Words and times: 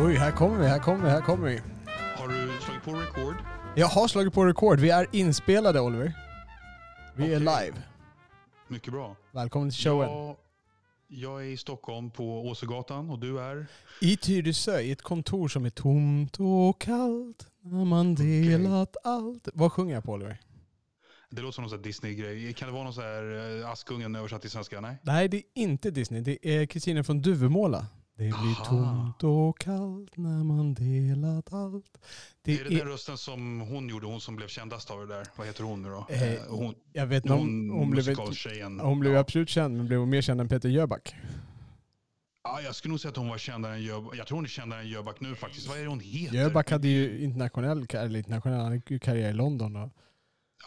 Oj, 0.00 0.14
här 0.14 0.32
kommer 0.32 0.58
vi, 0.58 0.66
här 0.66 0.78
kommer 0.78 1.04
vi, 1.04 1.10
här 1.10 1.20
kommer 1.20 1.48
vi. 1.48 1.60
Har 2.16 2.28
du 2.28 2.60
slagit 2.60 2.82
på 2.84 2.92
record? 2.92 3.34
Jag 3.76 3.86
har 3.86 4.08
slagit 4.08 4.34
på 4.34 4.44
rekord. 4.44 4.80
Vi 4.80 4.90
är 4.90 5.06
inspelade 5.12 5.80
Oliver. 5.80 6.12
Vi 7.16 7.22
är 7.22 7.26
Okej. 7.26 7.38
live. 7.38 7.82
Mycket 8.68 8.92
bra. 8.92 9.16
Välkommen 9.32 9.70
till 9.70 9.78
showen. 9.78 10.10
Jag, 10.10 10.36
jag 11.06 11.40
är 11.40 11.46
i 11.46 11.56
Stockholm 11.56 12.10
på 12.10 12.48
Åsögatan 12.48 13.10
och 13.10 13.18
du 13.18 13.40
är? 13.40 13.66
I 14.00 14.16
Tyresö, 14.16 14.80
i 14.80 14.92
ett 14.92 15.02
kontor 15.02 15.48
som 15.48 15.64
är 15.64 15.70
tomt 15.70 16.36
och 16.40 16.80
kallt 16.80 17.46
när 17.62 17.84
man 17.84 18.14
delat 18.14 18.96
allt. 19.04 19.48
Vad 19.54 19.72
sjunger 19.72 19.94
jag 19.94 20.04
på 20.04 20.12
Oliver? 20.12 20.40
Det 21.30 21.42
låter 21.42 21.54
som 21.54 21.64
någon 21.64 21.82
Disney-grej. 21.82 22.52
Kan 22.52 22.68
det 22.68 22.72
vara 22.72 22.84
någon 22.84 22.94
sån 22.94 23.04
här 23.04 23.60
eh, 23.62 23.70
Askungen 23.70 24.16
översatt 24.16 24.40
till 24.40 24.50
svenska? 24.50 24.80
Nej? 24.80 24.96
Nej, 25.02 25.28
det 25.28 25.36
är 25.36 25.42
inte 25.54 25.90
Disney. 25.90 26.20
Det 26.20 26.48
är 26.48 26.66
Kristina 26.66 27.04
från 27.04 27.22
Duvemåla. 27.22 27.86
Det 28.18 28.24
blir 28.24 28.32
Aha. 28.34 28.64
tomt 28.64 29.24
och 29.24 29.58
kallt 29.58 30.16
när 30.16 30.44
man 30.44 30.74
delat 30.74 31.52
allt. 31.52 31.98
Det 32.42 32.60
är 32.60 32.64
det 32.64 32.78
den 32.78 32.88
rösten 32.88 33.18
som 33.18 33.60
hon 33.60 33.88
gjorde? 33.88 34.06
Hon 34.06 34.20
som 34.20 34.36
blev 34.36 34.48
kändast 34.48 34.90
av 34.90 35.00
det 35.00 35.14
där. 35.14 35.26
Vad 35.36 35.46
heter 35.46 35.64
hon 35.64 35.82
nu 35.82 35.88
då? 35.88 36.06
Eh, 36.10 36.22
Eh, 36.32 36.40
hon, 36.48 36.74
jag 36.92 37.06
vet 37.06 37.24
inte 37.24 37.34
hon, 37.34 37.70
hon 37.70 37.90
blev, 37.90 38.16
hon 38.80 39.00
blev 39.00 39.12
ja. 39.12 39.18
absolut 39.20 39.48
känd, 39.48 39.76
men 39.76 39.86
blev 39.86 40.00
hon 40.00 40.08
mer 40.10 40.22
känd 40.22 40.40
än 40.40 40.48
Peter 40.48 40.68
Jöback? 40.68 41.14
Ja, 42.44 42.60
jag 42.60 42.74
skulle 42.74 42.90
nog 42.90 43.00
säga 43.00 43.10
att 43.10 43.16
hon 43.16 43.28
var 43.28 43.38
kändare 43.38 43.74
än 43.74 43.82
Jöback. 43.82 44.16
Jag 44.16 44.26
tror 44.26 44.36
hon 44.36 44.44
är 44.44 44.48
kändare 44.48 44.80
än 44.80 44.88
Jöback 44.88 45.20
nu 45.20 45.34
faktiskt. 45.34 45.68
Vad 45.68 45.78
är 45.78 45.82
det 45.82 45.88
hon 45.88 46.00
heter? 46.00 46.36
Jöback 46.36 46.70
hade 46.70 46.88
ju 46.88 47.20
internationell, 47.24 47.86
eller 47.92 48.18
internationell, 48.18 49.00
karriär 49.00 49.30
i 49.30 49.32
London. 49.32 49.76
Och 49.76 49.92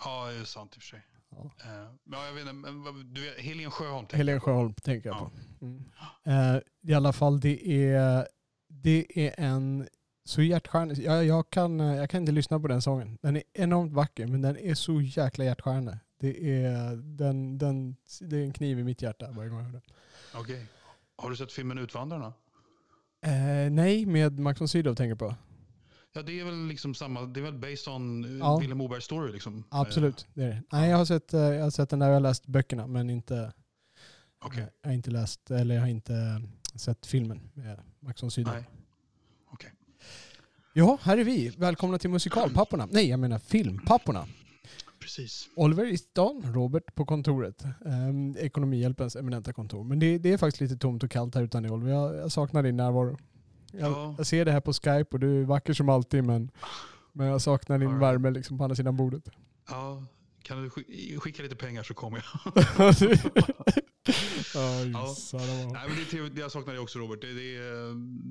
Ja, 0.05 0.27
det 0.31 0.38
är 0.39 0.44
sant 0.44 0.73
i 0.75 0.79
och 0.79 0.81
för 0.83 0.88
sig. 0.89 1.02
Ja. 1.32 1.52
Eh, 1.64 1.90
jag 2.28 2.34
vet 2.34 2.48
inte, 2.48 2.70
du 3.06 3.22
vet, 3.22 3.40
Helen 3.40 3.72
Sjöholm 3.72 4.06
tänker 4.06 4.18
Helen 4.18 4.34
jag 4.34 4.42
på. 4.42 4.46
Sjöholm 4.46 4.74
tänker 4.74 5.10
jag 5.10 5.18
Ja. 5.18 5.32
på. 5.60 5.66
Mm. 5.66 5.84
Eh, 6.56 6.62
I 6.82 6.94
alla 6.94 7.14
fall, 7.14 7.40
det 7.40 7.86
är, 7.86 8.28
det 8.68 9.06
är 9.28 9.34
en 9.38 9.88
så 10.26 10.42
hjärtskärande. 10.42 10.96
Jag, 10.96 11.26
jag, 11.26 11.50
kan, 11.50 11.80
eh, 11.80 11.96
jag 11.96 12.09
kan 12.09 12.22
inte 12.22 12.32
lyssna 12.32 12.59
på 12.59 12.68
den 12.68 12.82
sången. 12.82 13.18
Den 13.22 13.36
är 13.36 13.44
enormt 13.54 13.94
vacker, 13.94 14.28
men 14.28 14.42
den 14.42 14.58
är 14.58 14.74
så 14.76 15.02
jäkla 15.02 15.46
hjärtskärande. 15.46 16.00
Det 16.20 16.64
är, 16.64 16.96
den, 16.96 17.58
den, 17.58 17.96
det 18.22 18.38
är 18.38 18.44
en 18.44 18.54
kniv 18.54 18.80
i 18.80 18.84
mitt 18.84 19.02
hjärta 19.02 19.32
varje 19.32 19.50
gång 19.50 19.58
jag 19.59 19.66
hör 19.66 19.72
den. 19.72 19.82
Okej. 20.36 20.66
Har 21.18 21.30
du 21.30 21.36
sett 21.36 21.52
filmen 21.52 21.78
Utvandrarna? 21.78 22.34
Eh, 23.26 23.72
nej, 23.72 24.06
med 24.06 24.40
Max 24.40 24.62
von 24.62 24.68
Sydow 24.68 24.96
tänker 24.96 25.09
jag 25.09 25.20
på. 25.20 25.36
Ja, 26.14 26.22
det 26.22 26.40
är 26.40 26.45
väl 26.45 26.67
liksom 26.67 26.95
samma. 26.95 27.22
Det 27.22 27.40
är 27.40 27.44
väl 27.44 27.54
based 27.54 27.94
on 27.94 28.26
uh, 28.26 28.38
Ja. 28.40 28.58
Vilhelm 28.58 28.78
Mobergs 28.78 29.06
story 29.06 29.31
liksom. 29.31 29.64
Absolut, 29.70 30.28
det 30.34 30.44
är 30.44 30.48
det. 30.48 30.64
Nej, 30.72 30.90
jag 30.90 30.97
har 30.97 31.06
sett, 31.06 31.34
eh, 31.34 31.40
jag 31.41 31.63
har 31.63 31.72
sett 31.72 31.90
den 31.90 32.00
där, 32.00 32.08
jag 32.08 32.13
har 32.13 32.19
läst 32.19 32.47
böckerna, 32.47 32.88
men 32.88 33.09
inte, 33.09 33.52
Eh, 34.46 34.59
eh, 34.59 34.66
jag 34.81 34.90
har 34.90 34.96
inte 34.96 35.12
läst, 35.12 35.52
eller 35.52 35.75
jag 35.75 35.81
har 35.81 35.88
inte 35.88 36.13
eh, 36.13 36.78
sett 36.78 37.06
filmen 37.06 37.41
med 37.53 37.80
Max 38.00 38.24
von 38.24 38.31
Sydow. 38.31 38.53
Nej. 38.53 38.63
Okej. 39.52 39.72
Ja, 40.74 40.97
här 41.02 41.18
är 41.18 41.24
vi. 41.24 41.50
Välkomna 41.50 41.97
till 41.97 42.09
musikalpapporna. 42.09 42.88
Nej, 42.91 43.09
jag 43.09 43.19
menar 43.19 43.40
filmpapporna. 43.40 44.28
Precis. 45.00 45.50
Oliver 45.56 45.85
i 45.85 45.97
stan, 45.97 46.53
Robert 46.53 46.96
på 46.96 47.06
kontoret. 47.06 47.64
Um, 47.81 48.38
Ekonomihjälpens 48.38 49.16
eminenta 49.16 49.53
kontor. 49.53 49.84
Men 49.84 50.00
det, 50.00 50.18
det 50.18 50.34
är 50.34 50.38
faktiskt 50.38 50.62
lite 50.62 50.78
tomt 50.78 51.03
och 51.03 51.12
kallt 51.12 51.35
här 51.35 51.44
utan 51.44 51.64
dig 51.64 51.72
Oliver. 51.72 51.91
Jag, 51.91 52.16
jag 52.16 52.31
saknar 52.31 52.64
din 52.64 52.78
närvaro. 52.78 53.18
Jag, 53.72 53.92
Ja. 53.92 54.16
jag 54.18 54.28
ser 54.28 54.46
det 54.46 54.52
här 54.52 54.62
på 54.62 54.74
Skype 54.74 55.08
och 55.12 55.20
du 55.20 55.42
är 55.42 55.46
vacker 55.46 55.74
som 55.74 55.90
alltid 55.90 56.24
men, 56.24 56.52
men 57.14 57.28
jag 57.28 57.42
saknar 57.42 57.78
din 57.80 57.88
right. 57.90 58.02
värme 58.02 58.32
liksom 58.32 58.58
på 58.58 58.64
andra 58.64 58.76
sidan 58.76 58.98
bordet. 58.98 59.24
Ja, 59.70 60.04
kan 60.44 60.64
du 60.64 60.70
sk- 60.70 61.20
skicka 61.20 61.44
lite 61.44 61.56
pengar 61.56 61.84
så 61.84 61.94
kommer 61.94 62.26
jag. 62.44 62.54
Ja, 64.54 64.86
Ja. 64.86 65.16
det. 65.40 65.46
Nej, 65.74 65.88
men 65.88 65.98
det 65.98 66.06
trevligt. 66.06 66.38
Jag 66.38 66.52
saknar 66.52 66.74
det 66.74 66.80
också 66.80 67.00
Robert. 67.00 67.22
Det, 67.22 67.34
det, 67.34 67.59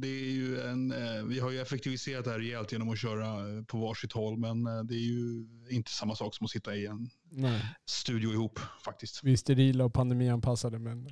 det 0.01 0.09
är 0.09 0.31
ju 0.33 0.61
en, 0.61 0.93
eh, 0.93 1.25
vi 1.25 1.39
har 1.41 1.51
ju 1.51 1.61
effektiviserat 1.61 2.25
det 2.25 2.31
här 2.31 2.39
rejält 2.39 2.73
genom 2.73 2.89
att 2.91 2.99
köra 2.99 3.27
eh, 3.59 3.65
på 3.65 3.79
varsitt 3.79 4.13
håll. 4.13 4.37
Men 4.39 4.67
eh, 4.67 4.83
det 4.83 4.95
är 4.95 4.99
ju 5.07 5.47
inte 5.71 5.91
samma 5.91 6.15
sak 6.17 6.35
som 6.35 6.45
att 6.45 6.51
sitta 6.51 6.75
i 6.77 6.87
en 6.87 7.11
Nej. 7.31 7.65
studio 7.87 8.33
ihop 8.33 8.61
faktiskt. 8.85 9.25
Vi 9.25 9.33
är 9.33 9.37
sterila 9.37 9.85
och 9.85 9.95
pandemianpassade 9.95 10.79
men, 10.79 11.09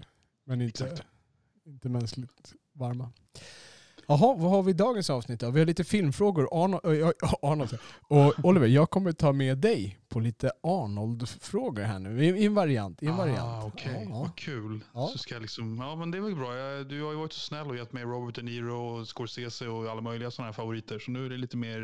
men 0.46 0.60
inte, 0.60 0.84
Exakt. 0.84 1.02
inte 1.66 1.88
mänskligt 1.88 2.52
varma. 2.72 3.12
Jaha, 4.10 4.34
vad 4.38 4.50
har 4.50 4.62
vi 4.62 4.70
i 4.70 4.74
dagens 4.74 5.10
avsnitt 5.10 5.40
då? 5.40 5.50
Vi 5.50 5.58
har 5.60 5.66
lite 5.66 5.84
filmfrågor. 5.84 6.48
Arnold, 6.64 6.82
Arnold. 7.42 7.78
Och 8.08 8.44
Oliver, 8.44 8.66
jag 8.66 8.90
kommer 8.90 9.12
ta 9.12 9.32
med 9.32 9.58
dig 9.58 9.98
på 10.08 10.20
lite 10.20 10.50
Arnold-frågor 10.62 11.82
här 11.82 11.98
nu. 11.98 12.24
I, 12.24 12.28
i 12.28 12.46
en 12.46 12.54
variant. 12.54 13.02
I 13.02 13.06
en 13.06 13.16
variant. 13.16 13.40
Ah, 13.40 13.66
Okej, 13.66 13.92
Ja, 14.04 14.10
ja. 14.10 14.18
vad 14.20 14.36
kul. 14.36 14.80
Ja. 14.94 15.08
Så 15.12 15.18
ska 15.18 15.34
jag 15.34 15.42
liksom, 15.42 15.78
ja 15.78 15.96
men 15.96 16.10
det 16.10 16.18
är 16.18 16.22
väl 16.22 16.34
bra. 16.36 16.54
Jag, 16.56 16.88
du 16.88 17.02
har 17.02 17.12
ju 17.12 17.18
varit 17.18 17.32
så 17.32 17.40
snäll 17.40 17.66
och 17.66 17.76
gett 17.76 17.92
mig 17.92 18.02
Robert 18.04 18.34
De 18.34 18.42
Niro 18.42 18.72
och 19.00 19.08
Scorsese 19.08 19.68
och 19.68 19.90
alla 19.90 20.00
möjliga 20.00 20.30
sådana 20.30 20.46
här 20.48 20.52
favoriter. 20.52 20.98
Så 20.98 21.10
nu 21.10 21.26
är 21.26 21.30
det 21.30 21.36
lite 21.36 21.56
mer 21.56 21.80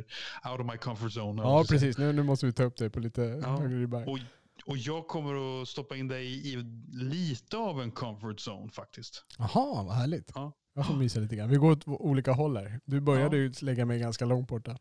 out 0.51 0.61
of 0.61 0.67
my 0.73 0.79
comfort 0.79 1.13
zone. 1.17 1.43
Ja, 1.43 1.65
precis. 1.69 1.99
Nu, 1.99 2.13
nu 2.13 2.23
måste 2.23 2.47
vi 2.47 2.53
ta 2.53 2.63
upp 2.63 2.77
dig 2.77 2.91
på 2.91 3.01
lite 3.01 3.41
Ja. 3.43 3.49
högre 3.57 3.81
ribba. 3.81 3.99
Och, 3.99 4.19
och 4.67 4.77
jag 4.77 5.07
kommer 5.09 5.63
att 5.63 5.69
stoppa 5.69 5.97
in 5.97 6.09
dig 6.09 6.53
i 6.53 6.57
lite 6.93 7.57
av 7.57 7.83
en 7.83 7.91
comfort 7.91 8.37
zone 8.49 8.71
faktiskt. 8.73 9.25
Jaha, 9.39 9.83
vad 9.83 9.95
härligt. 9.95 10.33
Ja. 10.35 10.53
Jag 10.75 10.87
får 10.87 10.95
mysa 10.95 11.21
lite 11.21 11.37
grann. 11.37 11.49
Vi 11.49 11.57
går 11.57 11.71
åt 11.71 11.83
olika 11.89 12.33
håll 12.33 12.57
här. 12.57 12.81
Du 12.85 13.01
började 13.01 13.37
Ja. 13.37 13.43
ju 13.43 13.53
lägga 13.61 13.85
mig 13.85 13.99
ganska 13.99 14.25
långt 14.25 14.49
borta. 14.49 14.77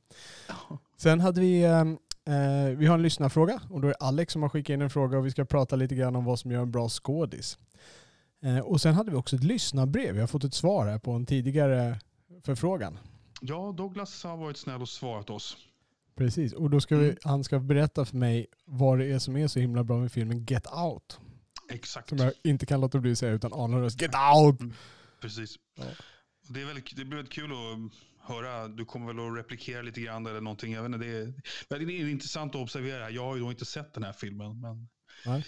Sen 0.97 1.19
hade 1.19 1.41
vi, 1.41 1.63
eh, 1.63 1.79
eh, 1.81 2.69
vi 2.77 2.85
har 2.85 2.95
en 2.95 3.01
lyssnarfråga 3.01 3.61
och 3.69 3.81
då 3.81 3.87
är 3.87 3.95
Alex 3.99 4.33
som 4.33 4.41
har 4.41 4.49
skickat 4.49 4.73
in 4.73 4.81
en 4.81 4.89
fråga 4.89 5.17
och 5.17 5.25
vi 5.25 5.31
ska 5.31 5.45
prata 5.45 5.75
lite 5.75 5.95
grann 5.95 6.15
om 6.15 6.25
vad 6.25 6.39
som 6.39 6.51
gör 6.51 6.61
en 6.61 6.71
bra 6.71 6.89
skådis. 6.89 7.57
Eh, 8.43 8.59
och 8.59 8.81
sen 8.81 8.93
hade 8.93 9.11
vi 9.11 9.17
också 9.17 9.35
ett 9.35 9.43
lyssnarbrev. 9.43 10.13
Vi 10.15 10.19
har 10.19 10.27
fått 10.27 10.43
ett 10.43 10.53
svar 10.53 10.85
här 10.87 10.99
på 10.99 11.11
en 11.11 11.25
tidigare 11.25 11.99
förfrågan. 12.45 12.97
Ja, 13.41 13.73
Douglas 13.77 14.23
har 14.23 14.37
varit 14.37 14.57
snäll 14.57 14.81
och 14.81 14.89
svarat 14.89 15.29
oss. 15.29 15.57
Precis, 16.15 16.53
och 16.53 16.69
då 16.69 16.81
ska 16.81 16.95
vi, 16.97 17.05
Mm. 17.05 17.17
han 17.23 17.43
ska 17.43 17.59
berätta 17.59 18.05
för 18.05 18.17
mig 18.17 18.45
vad 18.65 18.99
det 18.99 19.05
är 19.11 19.19
som 19.19 19.37
är 19.37 19.47
så 19.47 19.59
himla 19.59 19.83
bra 19.83 19.97
med 19.99 20.11
filmen 20.11 20.45
Get 20.45 20.67
Out. 20.73 21.19
Exakt. 21.71 22.09
Som 22.09 22.17
jag 22.17 22.33
inte 22.43 22.65
kan 22.65 22.81
låta 22.81 22.99
bli 22.99 23.11
att 23.11 23.17
säga 23.17 23.31
utan 23.31 23.81
röst. 23.81 24.01
Get 24.01 24.11
Out! 24.35 24.59
Precis. 25.23 25.55
Ja. 25.75 25.83
Det, 26.49 26.61
är 26.61 26.65
väldigt, 26.65 26.95
det 26.95 27.05
blir 27.05 27.17
väldigt 27.17 27.33
kul 27.33 27.51
att 27.51 27.91
höra. 28.29 28.67
Du 28.67 28.85
kommer 28.85 29.13
väl 29.13 29.27
att 29.27 29.37
replikera 29.37 29.81
lite 29.81 30.01
grann 30.01 30.25
eller 30.25 30.41
någonting. 30.41 30.73
Jag 30.73 30.81
vet 30.83 30.95
inte, 30.95 31.05
det, 31.07 31.77
är, 31.77 31.85
det 31.85 32.01
är 32.01 32.09
intressant 32.09 32.55
att 32.55 32.61
observera. 32.61 33.09
Jag 33.09 33.23
har 33.23 33.35
ju 33.35 33.41
då 33.41 33.51
inte 33.51 33.65
sett 33.65 33.93
den 33.93 34.03
här 34.03 34.13
filmen. 34.13 34.61
Men 34.61 34.87
Nej. 35.25 35.45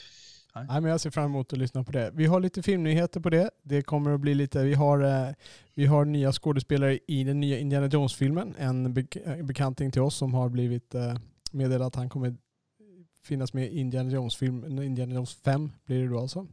Nej. 0.55 0.65
Nej, 0.69 0.81
men 0.81 0.91
jag 0.91 1.01
ser 1.01 1.09
fram 1.09 1.25
emot 1.25 1.53
att 1.53 1.59
lyssna 1.59 1.83
på 1.83 1.91
det. 1.91 2.11
Vi 2.13 2.25
har 2.25 2.39
lite 2.39 2.63
filmnyheter 2.63 3.19
på 3.19 3.29
det. 3.29 3.49
Det 3.63 3.81
kommer 3.81 4.11
att 4.11 4.19
bli 4.19 4.35
lite, 4.35 4.63
vi 4.63 4.73
har, 4.73 5.27
eh, 5.27 5.33
vi 5.73 5.85
har 5.85 6.05
nya 6.05 6.31
skådespelare 6.31 6.99
i 7.07 7.23
den 7.23 7.39
nya 7.39 7.59
Indiana 7.59 7.87
Jones-filmen. 7.87 8.55
En 8.57 8.85
eh, 8.85 9.45
bekanting 9.45 9.91
till 9.91 10.01
oss 10.01 10.15
som 10.15 10.33
har 10.33 10.49
blivit 10.49 10.95
eh, 10.95 11.15
meddelad 11.51 11.87
att 11.87 11.95
han 11.95 12.09
kommer 12.09 12.35
finnas 13.23 13.53
med 13.53 13.73
i 13.73 13.79
Indiana 13.79 14.11
Jones-film, 14.11 14.81
Indiana 14.81 15.15
Jones 15.15 15.35
5 15.35 15.71
blir 15.85 16.01
det 16.01 16.09
då 16.09 16.19
alltså. 16.19 16.47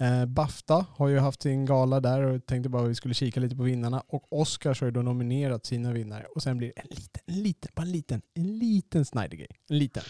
Eh, 0.00 0.26
Bafta 0.26 0.86
har 0.90 1.08
ju 1.08 1.18
haft 1.18 1.42
sin 1.42 1.66
gala 1.66 2.00
där 2.00 2.22
och 2.22 2.46
tänkte 2.46 2.68
bara 2.68 2.82
att 2.82 2.90
vi 2.90 2.94
skulle 2.94 3.14
kika 3.14 3.40
lite 3.40 3.56
på 3.56 3.62
vinnarna. 3.62 4.02
Och 4.06 4.40
Oscars 4.40 4.80
har 4.80 4.86
ju 4.86 4.90
då 4.90 5.02
nominerat 5.02 5.66
sina 5.66 5.92
vinnare. 5.92 6.24
Och 6.34 6.42
sen 6.42 6.58
blir 6.58 6.72
det 6.76 6.80
en 6.80 6.88
liten, 6.90 7.22
en 7.26 7.42
liten, 7.42 7.70
bara 7.74 7.82
en 7.82 7.92
liten, 7.92 8.22
en 8.34 8.58
liten 8.58 9.04
Snyder-grej. 9.04 9.48
En 9.68 9.78
liten. 9.78 10.02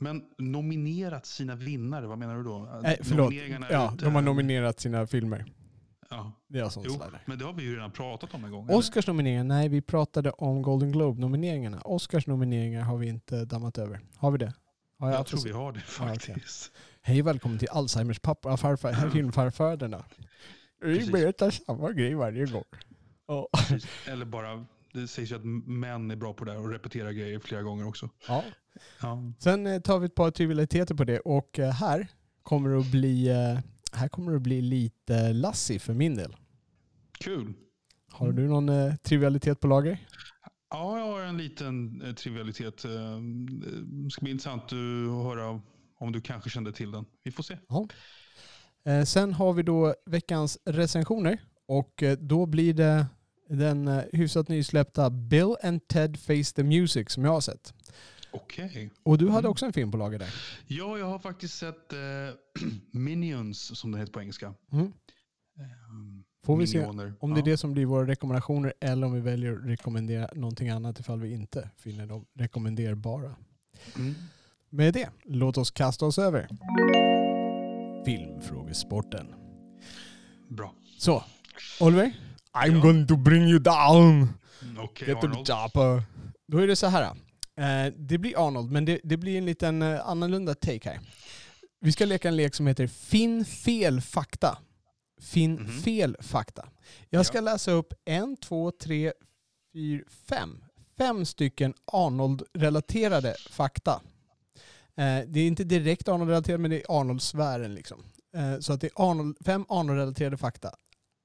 Men 0.00 0.22
nominerat 0.38 1.26
sina 1.26 1.54
vinnare, 1.54 2.06
vad 2.06 2.18
menar 2.18 2.36
du 2.36 2.42
då? 2.42 2.80
Eh, 2.84 2.94
förlåt. 3.02 3.34
Ja, 3.70 3.94
de 3.98 4.14
har 4.14 4.22
nominerat 4.22 4.80
sina 4.80 5.06
filmer. 5.06 5.44
Ja. 6.10 6.32
Det 6.48 6.58
är 6.58 6.62
jag 6.62 6.72
som 6.72 6.82
Jo, 6.86 7.02
men 7.24 7.38
det 7.38 7.44
har 7.44 7.52
vi 7.52 7.62
ju 7.62 7.74
redan 7.74 7.90
pratat 7.90 8.34
om 8.34 8.44
en 8.44 8.50
gång. 8.50 8.70
Oscars 8.70 9.06
nomineringar, 9.06 9.44
nej 9.44 9.68
vi 9.68 9.82
pratade 9.82 10.30
om 10.30 10.62
Golden 10.62 10.92
Globe-nomineringarna. 10.92 11.80
Oscars 11.80 12.26
nomineringar 12.26 12.82
har 12.82 12.96
vi 12.96 13.08
inte 13.08 13.44
dammat 13.44 13.78
över. 13.78 14.00
Har 14.16 14.30
vi 14.30 14.38
det? 14.38 14.52
Har 14.98 15.10
Jag 15.10 15.16
haft 15.16 15.30
tror 15.30 15.40
vi 15.44 15.52
har 15.52 15.72
det 15.72 15.80
Ja, 15.98 16.12
okej. 16.14 16.36
Hej 17.06 17.22
välkommen 17.22 17.58
till 17.58 17.68
Alzheimers 17.68 18.18
pappa, 18.18 18.56
farfar, 18.56 18.92
här 18.92 19.10
filmfarfäderna. 19.10 20.04
Vi 20.80 21.10
berättar 21.10 21.50
samma 21.50 21.92
grej 21.92 22.14
varje 22.14 22.46
gång. 22.46 22.64
Precis. 23.68 23.90
Eller 24.08 24.24
bara 24.24 24.66
det 24.92 25.08
sägs 25.08 25.32
ju 25.32 25.36
att 25.36 25.44
män 25.66 26.10
är 26.10 26.16
bra 26.16 26.32
på 26.32 26.44
det 26.44 26.52
där 26.52 26.60
och 26.60 26.70
repeterar 26.70 27.10
grejer 27.10 27.38
flera 27.38 27.62
gånger 27.62 27.88
också. 27.88 28.10
Ja. 28.28 28.44
Ja. 29.00 29.32
Sen 29.38 29.66
eh, 29.66 29.80
tar 29.80 29.98
vi 29.98 30.06
ett 30.06 30.14
par 30.14 30.30
trivialiteter 30.30 30.94
på 30.94 31.04
det 31.04 31.20
och 31.20 31.58
eh, 31.58 31.70
här 31.70 32.08
kommer 32.42 32.70
det 32.70 32.78
att 32.78 32.90
bli, 32.90 33.28
eh, 33.28 33.58
här 33.92 34.08
kommer 34.08 34.30
det 34.30 34.36
att 34.36 34.42
bli 34.42 34.60
lite 34.60 35.32
Lassie 35.32 35.78
för 35.78 35.94
min 35.94 36.16
del. 36.16 36.36
Kul. 37.18 37.52
Har 38.10 38.32
du 38.32 38.48
någon 38.48 38.96
trivialitet 39.02 39.60
på 39.60 39.66
lager? 39.66 39.98
Ja, 40.70 40.98
jag 40.98 41.06
har 41.06 41.20
en 41.20 41.38
liten 41.38 42.02
trivialitet. 42.16 42.82
Det 42.82 44.10
ska 44.10 44.22
bli 44.22 44.30
intressant 44.30 44.64
att 44.64 44.72
höra 45.24 45.60
om 45.98 46.12
du 46.12 46.20
kanske 46.20 46.50
kände 46.50 46.72
till 46.72 46.90
den. 46.90 47.04
Vi 47.22 47.30
får 47.32 47.42
se. 47.42 47.58
Eh, 48.84 49.04
sen 49.04 49.32
har 49.32 49.52
vi 49.52 49.62
då 49.62 49.94
veckans 50.06 50.58
recensioner 50.64 51.38
och 51.68 52.02
eh, 52.02 52.18
då 52.18 52.46
blir 52.46 52.74
det 52.74 53.06
den 53.48 53.88
eh, 53.88 54.02
hyfsat 54.12 54.48
nysläppta 54.48 55.10
Bill 55.10 55.56
and 55.62 55.88
Ted 55.88 56.16
Face 56.20 56.54
the 56.54 56.62
Music 56.62 57.10
som 57.10 57.24
jag 57.24 57.32
har 57.32 57.40
sett. 57.40 57.74
Okej. 58.30 58.90
Och 59.02 59.18
du 59.18 59.28
hade 59.28 59.38
Mm. 59.38 59.50
också 59.50 59.66
en 59.66 59.72
film 59.72 59.90
på 59.90 59.96
lager 59.96 60.18
där. 60.18 60.34
Ja, 60.66 60.98
jag 60.98 61.06
har 61.06 61.18
faktiskt 61.18 61.58
sett 61.58 61.92
eh, 61.92 61.98
Minions, 62.92 63.78
som 63.78 63.92
det 63.92 63.98
heter 63.98 64.12
på 64.12 64.20
engelska. 64.20 64.54
Mm. 64.72 64.92
Får 66.44 66.56
vi 66.56 66.66
se 66.66 66.84
om 66.84 66.96
det 66.96 67.02
är 67.04 67.14
Ja. 67.38 67.42
det 67.44 67.56
som 67.56 67.72
blir 67.72 67.86
våra 67.86 68.06
rekommendationer 68.06 68.72
eller 68.80 69.06
om 69.06 69.12
vi 69.12 69.20
väljer 69.20 69.52
att 69.56 69.64
rekommendera 69.66 70.28
någonting 70.34 70.68
annat 70.68 71.00
ifall 71.00 71.20
vi 71.20 71.32
inte 71.32 71.70
finner 71.76 72.06
dem 72.06 72.26
rekommenderbara. 72.34 73.34
Mm. 73.96 74.14
Med 74.76 74.94
det, 74.94 75.08
låt 75.24 75.58
oss 75.58 75.70
kasta 75.70 76.06
oss 76.06 76.18
över 76.18 76.48
filmfrågesporten. 78.04 79.26
Bra. 80.48 80.74
Så, 80.98 81.24
Oliver. 81.80 82.12
I'm 82.52 82.74
Ja. 82.76 82.80
going 82.82 83.06
to 83.06 83.16
bring 83.16 83.42
you 83.42 83.58
down. 83.58 84.28
Mm, 84.62 84.78
Okej, 84.78 85.08
Get 85.08 85.24
Arnold. 85.24 85.46
chopper. 85.48 86.02
Då 86.48 86.58
är 86.58 86.66
det 86.66 86.76
så 86.76 86.86
här. 86.86 87.02
Eh, 87.56 87.92
det 87.96 88.18
blir 88.18 88.46
Arnold, 88.48 88.70
men 88.70 88.84
det, 88.84 89.00
det 89.04 89.16
blir 89.16 89.38
en 89.38 89.44
liten 89.44 89.82
eh, 89.82 90.08
annorlunda 90.08 90.54
take 90.54 90.88
här. 90.90 91.00
Vi 91.80 91.92
ska 91.92 92.04
leka 92.04 92.28
en 92.28 92.36
lek 92.36 92.54
som 92.54 92.66
heter 92.66 92.86
Finn 92.86 93.44
fel 93.44 94.00
fakta. 94.00 94.58
Finn 95.20 95.52
Mhm. 95.54 95.68
fel 95.68 96.16
fakta. 96.20 96.68
Jag 97.10 97.26
ska 97.26 97.38
Ja. 97.38 97.42
läsa 97.42 97.70
upp 97.72 97.92
en, 98.04 98.36
två, 98.36 98.70
tre, 98.70 99.12
fyra, 99.72 100.04
fem. 100.28 100.64
Fem 100.98 101.24
stycken 101.24 101.74
Arnold-relaterade 101.92 103.34
fakta. 103.50 104.00
Eh, 104.96 105.24
det 105.28 105.40
är 105.40 105.46
inte 105.46 105.64
direkt 105.64 106.08
Arnold-relaterat, 106.08 106.60
men 106.60 106.70
det 106.70 106.76
är 106.80 107.00
Arnold-sfären. 107.00 107.74
Liksom. 107.74 108.04
Eh, 108.36 108.58
så 108.60 108.72
att 108.72 108.80
det 108.80 108.86
är 108.86 109.10
Arnold, 109.10 109.36
fem 109.44 109.64
Arnold-relaterade 109.68 110.36
fakta. 110.36 110.70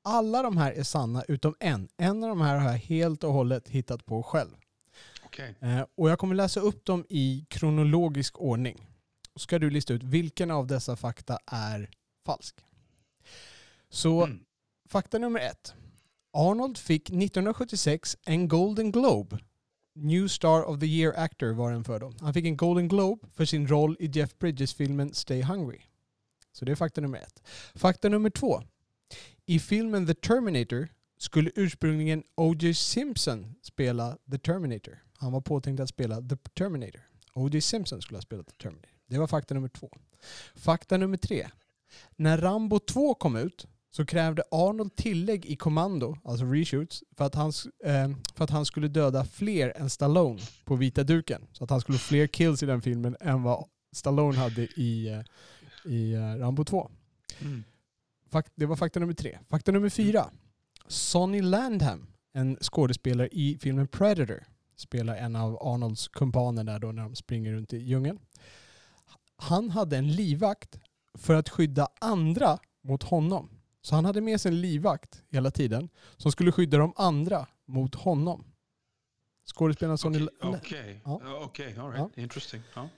Alla 0.03 0.41
de 0.43 0.57
här 0.57 0.71
är 0.71 0.83
sanna 0.83 1.23
utom 1.27 1.55
en. 1.59 1.87
En 1.97 2.23
av 2.23 2.29
de 2.29 2.41
här 2.41 2.57
har 2.57 2.71
jag 2.71 2.77
helt 2.77 3.23
och 3.23 3.33
hållet 3.33 3.67
hittat 3.69 4.05
på 4.05 4.23
själv. 4.23 4.49
Okej. 5.25 5.55
Eh, 5.61 5.81
och 5.97 6.09
jag 6.09 6.19
kommer 6.19 6.35
läsa 6.35 6.59
upp 6.59 6.85
dem 6.85 7.05
i 7.09 7.45
kronologisk 7.49 8.39
ordning. 8.39 8.87
Så 9.33 9.39
ska 9.39 9.59
du 9.59 9.69
lista 9.69 9.93
ut 9.93 10.03
vilken 10.03 10.51
av 10.51 10.67
dessa 10.67 10.95
fakta 10.95 11.39
är 11.45 11.89
falsk. 12.25 12.55
Så 13.89 14.23
Mm. 14.23 14.39
fakta 14.89 15.17
nummer 15.17 15.39
ett. 15.39 15.73
Arnold 16.33 16.77
fick 16.77 17.09
1976 17.09 18.17
en 18.25 18.47
Golden 18.47 18.91
Globe. 18.91 19.39
New 19.95 20.27
Star 20.27 20.63
of 20.63 20.79
the 20.79 20.85
Year 20.85 21.13
Actor 21.17 21.53
var 21.53 21.71
den 21.71 21.83
för 21.83 21.99
då. 21.99 22.13
Han 22.19 22.33
fick 22.33 22.45
en 22.45 22.57
Golden 22.57 22.87
Globe 22.87 23.27
för 23.33 23.45
sin 23.45 23.67
roll 23.67 23.97
i 23.99 24.05
Jeff 24.13 24.37
Bridges-filmen 24.39 25.13
Stay 25.13 25.41
Hungry. 25.41 25.79
Så 26.51 26.65
det 26.65 26.71
är 26.71 26.75
fakta 26.75 27.01
nummer 27.01 27.17
ett. 27.17 27.41
Fakta 27.75 28.09
nummer 28.09 28.29
två. 28.29 28.61
I 29.45 29.59
filmen 29.59 30.07
The 30.07 30.13
Terminator 30.13 30.87
skulle 31.17 31.51
ursprungligen 31.55 32.23
O.J. 32.35 32.73
Simpson 32.73 33.55
spela 33.61 34.17
The 34.31 34.37
Terminator. 34.37 35.03
Han 35.13 35.31
var 35.31 35.41
påtänkt 35.41 35.79
att 35.79 35.89
spela 35.89 36.21
The 36.21 36.35
Terminator. 36.35 37.01
O.J. 37.33 37.61
Simpson 37.61 38.01
skulle 38.01 38.17
ha 38.17 38.21
spelat 38.21 38.47
The 38.47 38.53
Terminator. 38.63 38.91
Det 39.07 39.17
var 39.17 39.27
fakta 39.27 39.53
nummer 39.53 39.69
två. 39.69 39.89
Fakta 40.55 40.97
nummer 40.97 41.17
tre. 41.17 41.47
När 42.15 42.37
Rambo 42.37 42.79
2 42.79 43.13
kom 43.13 43.35
ut 43.35 43.67
så 43.91 44.05
krävde 44.05 44.43
Arnold 44.51 44.95
tillägg 44.95 45.45
i 45.45 45.55
kommando, 45.55 46.17
alltså 46.23 46.45
reshoots, 46.45 47.03
för 47.17 47.25
att, 47.25 47.35
han, 47.35 47.51
eh, 47.83 48.09
för 48.35 48.43
att 48.43 48.49
han 48.49 48.65
skulle 48.65 48.87
döda 48.87 49.25
fler 49.25 49.73
än 49.75 49.89
Stallone 49.89 50.39
på 50.65 50.75
vita 50.75 51.03
duken. 51.03 51.47
Så 51.51 51.63
att 51.63 51.69
han 51.69 51.81
skulle 51.81 51.97
få 51.97 52.07
fler 52.07 52.27
kills 52.27 52.63
i 52.63 52.65
den 52.65 52.81
filmen 52.81 53.17
än 53.19 53.43
vad 53.43 53.65
Stallone 53.91 54.37
hade 54.37 54.61
i, 54.61 55.07
eh, 55.07 55.91
i 55.91 56.13
eh, 56.13 56.19
Rambo 56.19 56.65
2. 56.65 56.91
Mm. 57.41 57.63
Det 58.55 58.65
var 58.65 58.75
fakta 58.75 58.99
nummer 58.99 59.13
tre. 59.13 59.39
Fakta 59.49 59.71
nummer 59.71 59.89
fyra. 59.89 60.29
Sonny 60.87 61.41
Landham, 61.41 62.07
en 62.33 62.57
skådespelare 62.61 63.27
i 63.31 63.57
filmen 63.61 63.87
Predator, 63.87 64.43
spelar 64.75 65.15
en 65.15 65.35
av 65.35 65.57
Arnolds 65.61 66.07
kumpaner 66.07 66.63
där 66.63 66.79
då 66.79 66.91
när 66.91 67.03
de 67.03 67.15
springer 67.15 67.53
runt 67.53 67.73
i 67.73 67.77
djungeln. 67.77 68.19
Han 69.35 69.69
hade 69.69 69.97
en 69.97 70.11
livvakt 70.11 70.79
för 71.13 71.33
att 71.33 71.49
skydda 71.49 71.87
andra 71.99 72.59
mot 72.83 73.03
honom. 73.03 73.60
Så 73.81 73.95
han 73.95 74.05
hade 74.05 74.21
med 74.21 74.41
sig 74.41 74.49
en 74.51 74.61
livvakt 74.61 75.23
hela 75.29 75.51
tiden 75.51 75.89
som 76.17 76.31
skulle 76.31 76.51
skydda 76.51 76.77
de 76.77 76.93
andra 76.95 77.47
mot 77.65 77.95
honom. 77.95 78.45
Skådespelaren 79.45 79.97
Sonny 79.97 80.27
Okej, 80.41 81.01
okej. 81.03 81.73
Ja. 81.75 81.83
All 81.83 81.91
right. 81.91 82.17
Interesting. 82.17 82.61
Ja. 82.73 82.89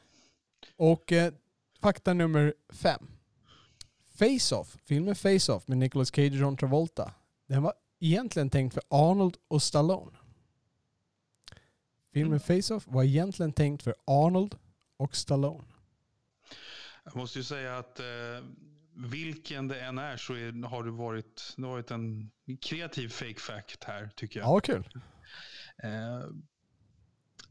Och 0.76 1.12
eh, 1.12 1.34
fakta 1.80 2.14
nummer 2.14 2.54
fem. 2.70 3.08
Face-Off, 4.16 4.78
filmen 4.86 5.16
Face-Off 5.16 5.68
med 5.68 5.78
Nicolas 5.78 6.16
Cage 6.16 6.32
och 6.32 6.38
John 6.38 6.58
Travolta. 6.58 7.14
Den 7.48 7.64
var 7.64 7.74
egentligen 8.00 8.50
tänkt 8.50 8.74
för 8.74 8.84
Arnold 8.90 9.38
och 9.48 9.64
Stallone. 9.64 10.18
Filmen 12.14 12.40
Face-Off 12.40 12.84
var 12.88 13.04
egentligen 13.04 13.54
tänkt 13.54 13.84
för 13.84 13.96
Arnold 14.06 14.56
och 14.98 15.16
Stallone. 15.16 15.64
Jag 17.04 17.16
måste 17.16 17.40
ju 17.40 17.44
säga 17.44 17.78
att 17.78 18.00
eh, 18.00 18.06
vilken 18.96 19.68
det 19.68 19.82
än 19.82 19.98
är 19.98 20.18
så 20.18 20.34
är, 20.34 20.68
har 20.68 20.84
det 20.84 20.92
varit, 20.92 21.54
det 21.58 21.64
har 21.64 21.72
varit 21.72 21.92
en 21.92 22.32
kreativ 22.62 23.10
fake 23.10 23.40
fact 23.40 23.84
här 23.84 24.10
tycker 24.16 24.40
jag. 24.40 24.50
Ja, 24.50 24.60
kul. 24.60 24.90
Eh, 25.84 26.30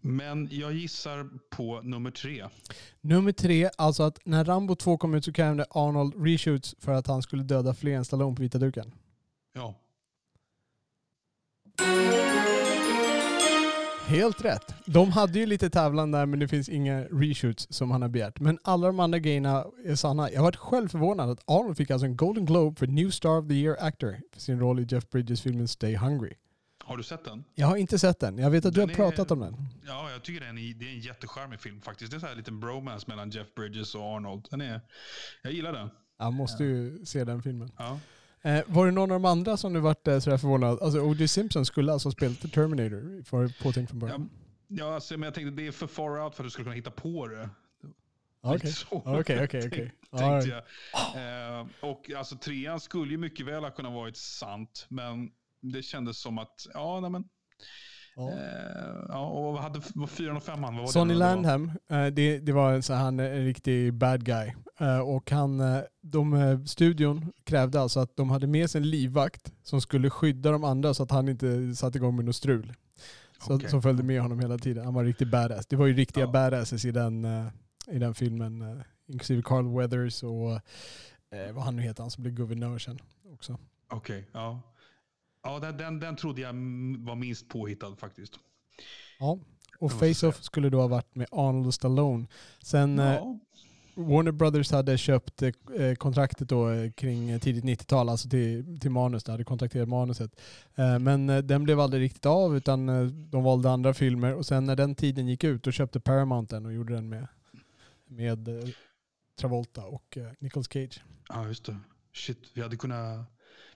men 0.00 0.49
jag 0.50 0.73
gissar 0.73 1.29
på 1.50 1.81
nummer 1.83 2.11
tre. 2.11 2.49
Nummer 3.00 3.33
tre, 3.33 3.71
alltså 3.79 4.03
att 4.03 4.19
när 4.25 4.44
Rambo 4.44 4.75
2 4.75 4.99
kom 4.99 5.15
ut 5.15 5.25
så 5.25 5.33
krävde 5.33 5.67
Arnold 5.71 6.27
reshoots 6.27 6.75
för 6.79 6.93
att 6.93 7.06
han 7.06 7.23
skulle 7.23 7.43
döda 7.43 7.75
fler 7.75 7.97
än 7.97 8.05
Stallone 8.05 8.37
på 8.37 8.43
vita 8.43 8.59
duken. 8.59 8.95
Ja. 9.53 9.75
Helt 14.12 14.45
rätt. 14.45 14.75
De 14.87 15.11
hade 15.12 15.38
ju 15.38 15.47
lite 15.47 15.71
tävlan 15.71 16.11
där 16.11 16.26
men 16.26 16.38
det 16.38 16.49
finns 16.49 16.69
inga 16.69 17.00
reshoots 17.04 17.66
som 17.71 17.90
han 17.90 18.02
har 18.02 18.09
begärt. 18.09 18.40
Men 18.40 18.59
alla 18.64 18.87
de 18.87 19.00
andra 19.00 19.19
grejerna 19.19 19.64
är 19.85 19.95
sanna. 19.95 20.31
Jag 20.31 20.42
varit 20.42 20.57
själv 20.57 20.88
förvånad 20.88 21.31
att 21.31 21.50
Arnold 21.50 21.76
fick 21.76 21.90
alltså 21.90 22.07
en 22.07 22.16
Golden 22.16 22.45
Globe 22.47 22.78
för 22.78 22.87
New 22.87 23.11
Star 23.11 23.38
of 23.38 23.49
the 23.49 23.54
Year 23.54 23.76
Actor 23.81 24.16
för 24.33 24.40
sin 24.40 24.61
roll 24.61 24.81
i 24.81 24.87
Jeff 24.90 25.11
Bridges-filmen 25.11 25.69
Stay 25.69 25.97
Hungry. 25.97 26.35
Har 26.85 26.97
du 26.97 27.02
sett 27.02 27.25
den? 27.25 27.45
Jag 27.54 27.66
har 27.66 27.76
inte 27.76 27.99
sett 27.99 28.21
den. 28.21 28.38
Jag 28.38 28.50
vet 28.50 28.64
att 28.66 28.75
du 28.75 28.81
Den 28.81 28.88
har 28.88 28.92
är- 28.92 28.97
pratat 28.97 29.31
om 29.31 29.40
den. 29.40 29.57
Ja, 29.87 30.11
jag 30.11 30.23
tycker 30.23 30.47
den 30.47 30.59
är, 30.59 30.75
det 30.75 30.85
är 30.85 30.90
en 30.92 31.00
jättecharmig 31.00 31.61
film 31.61 31.81
faktiskt. 31.81 32.11
Det 32.11 32.16
är 32.16 32.19
så 32.19 32.26
här 32.26 32.33
en 32.33 32.38
liten 32.38 32.61
bromance 32.61 33.04
mellan 33.09 33.31
Jeff 33.31 33.54
Bridges 33.57 33.95
och 33.95 34.02
Arnold. 34.02 34.47
Den 34.50 34.61
är, 34.61 34.81
jag 35.42 35.52
gillar 35.52 35.73
den. 35.73 35.90
Jag 36.19 36.33
måste 36.33 36.64
ju 36.64 37.04
se 37.07 37.25
den 37.25 37.42
filmen. 37.42 37.73
Ja. 37.78 37.99
Eh, 38.42 38.62
var 38.66 38.87
det 38.87 38.92
någon 38.92 39.11
av 39.11 39.20
de 39.20 39.25
andra 39.25 39.56
som 39.56 39.72
du 39.72 39.80
vart 39.80 40.08
eh, 40.08 40.18
sådär 40.18 40.37
förvånad? 40.38 40.78
Alltså 40.82 41.00
O.J. 41.00 41.28
Simpson 41.28 41.66
skulle 41.66 41.92
alltså 41.92 42.08
ha 42.08 42.12
spelat 42.12 42.52
Terminator 42.52 43.22
för 43.25 43.62
påtänkt 43.62 43.90
från 43.90 44.00
Ja, 44.00 44.06
början. 44.06 44.30
ja 44.68 44.94
alltså, 44.94 45.14
men 45.14 45.22
jag 45.22 45.34
tänkte 45.34 45.62
det 45.62 45.66
är 45.66 45.72
för 45.72 45.87
far 45.87 46.25
out 46.25 46.34
för 46.34 46.42
att 46.42 46.46
du 46.46 46.50
skulle 46.50 46.64
kunna 46.64 46.76
hitta 46.76 46.90
på 46.90 47.26
det. 47.26 47.50
Ja, 48.42 48.52
Lite 48.54 48.68
Okej, 48.90 49.44
okej, 49.44 49.66
okej. 49.66 49.92
Ja, 50.11 50.18
tänkte 50.18 50.49
jag. 50.50 51.61
Eh, 51.61 51.66
och 51.80 52.11
alltså 52.16 52.37
trean 52.37 52.80
skulle 52.80 53.11
ju 53.11 53.18
mycket 53.18 53.46
väl 53.46 53.64
ha 53.64 53.70
kunnat 53.70 53.92
varit 53.92 54.16
sant, 54.16 54.87
men 54.88 55.30
det 55.61 55.82
kändes 55.82 56.18
som 56.18 56.38
att, 56.38 56.66
ja, 56.75 57.00
nej 57.00 57.11
men. 57.11 57.25
Ja. 58.16 58.31
Eh, 58.31 58.37
ja, 59.09 59.26
och 59.28 59.52
vad 59.52 59.62
hade 59.62 59.81
vad 59.95 60.11
fyran 60.11 60.37
och 60.37 60.42
femman? 60.42 60.75
Vad 60.75 60.83
var 60.85 60.92
Sonny 60.92 61.12
det? 61.12 61.19
Landham, 61.19 61.73
eh, 61.90 62.07
det, 62.07 62.38
det 62.38 62.52
var 62.52 62.73
en, 62.73 62.83
så 62.83 62.95
han 62.95 63.21
är 63.21 63.31
en 63.31 63.45
riktig 63.45 63.95
bad 63.95 64.25
guy. 64.25 64.52
Eh, 64.81 64.99
Och 64.99 65.31
han, 65.31 65.61
eh, 65.61 65.81
de, 66.00 66.35
eh, 66.35 66.64
studion 66.64 67.33
krävde 67.45 67.81
alltså 67.81 68.00
att 68.00 68.16
de 68.16 68.31
hade 68.31 68.47
med 68.47 68.71
sig 68.71 68.81
en 68.81 68.90
livvakt 68.90 69.52
som 69.62 69.81
skulle 69.81 70.11
skydda 70.11 70.50
de 70.50 70.64
andra 70.64 70.95
så 70.95 71.02
att 71.02 71.11
han 71.11 71.28
inte 71.28 71.75
satte 71.75 71.99
igång 71.99 72.16
med 72.16 72.25
något 72.25 72.37
strul. 72.37 72.73
Så, 73.47 73.54
Okej. 73.54 73.71
Som 73.71 73.83
följde 73.83 74.02
med 74.02 74.23
honom 74.23 74.40
hela 74.40 74.59
tiden. 74.59 74.85
Han 74.85 74.95
var 74.95 75.04
riktigt 75.04 75.28
badass. 75.31 75.66
Det 75.66 75.76
var 75.76 75.87
ju 75.87 75.95
riktiga 75.95 76.25
Ja. 76.25 76.31
badasses 76.33 76.85
i 76.85 76.90
den, 76.90 77.25
eh, 77.25 77.47
i 77.90 77.99
den 77.99 78.14
filmen. 78.14 78.62
eh, 78.62 78.83
Inklusive 79.07 79.42
Carl 79.42 79.76
Weathers 79.78 80.23
och 80.23 80.52
eh, 80.52 81.52
vad 81.52 81.64
han 81.64 81.76
nu 81.76 81.83
heter, 81.83 82.02
han 82.02 82.11
som 82.11 82.23
blev 82.23 82.35
guvernör 82.35 82.78
sen 82.78 82.99
också. 83.33 83.59
Okej, 83.90 84.28
ja. 84.33 84.61
Ja, 85.42 85.58
den, 85.58 85.76
den, 85.76 86.00
den 86.00 86.16
trodde 86.16 86.40
jag 86.40 86.52
var 86.99 87.14
minst 87.14 87.49
påhittad 87.49 87.96
faktiskt. 87.96 88.32
Ja. 89.18 89.38
Och 89.78 89.92
Face-Off 89.92 90.42
skulle 90.42 90.70
då 90.70 90.80
ha 90.80 90.87
varit 90.88 91.14
med 91.14 91.26
Arnold 91.30 91.66
och 91.66 91.75
Stallone. 91.75 92.26
Sen 92.62 92.99
eh, 92.99 93.14
Ja. 93.14 93.38
Warner 93.94 94.32
Brothers 94.32 94.70
hade 94.70 94.99
köpt 94.99 95.42
eh, 95.42 95.50
kontraktet 95.99 96.49
då 96.49 96.70
eh, 96.70 96.90
kring 96.92 97.30
eh, 97.30 97.40
tidigt 97.40 97.64
90-tal, 97.64 98.08
alltså 98.08 98.28
till, 98.28 98.80
till 98.80 98.90
manus. 98.90 99.25
De 99.25 99.30
hade 99.30 99.44
kontrakterat 99.44 99.88
manuset. 99.88 100.40
Eh, 100.75 100.99
men 100.99 101.30
eh, 101.30 101.38
den 101.38 101.64
blev 101.64 101.80
aldrig 101.80 102.02
riktigt 102.02 102.26
av 102.26 102.56
utan 102.56 102.88
eh, 102.88 103.04
de 103.04 103.44
valde 103.44 103.70
andra 103.70 103.94
filmer. 103.94 104.34
Och 104.34 104.46
sen 104.46 104.64
när 104.64 104.76
den 104.76 104.94
tiden 104.94 105.28
gick 105.28 105.44
ut 105.44 105.62
då 105.62 105.70
köpte 105.72 106.00
Paramount 106.00 106.54
den 106.54 106.66
och 106.66 106.72
gjorde 106.72 106.94
den 106.94 107.08
med, 107.08 107.26
med 108.06 108.49
eh, 108.49 108.68
Travolta 109.40 109.84
och 109.84 110.16
eh, 110.16 110.26
Nicolas 110.38 110.68
Cage. 110.72 111.02
Ja, 111.28 111.46
just 111.46 111.64
det. 111.64 111.76
Shit, 112.12 112.38
vi 112.54 112.62
hade 112.62 112.76
kunnat... 112.76 113.26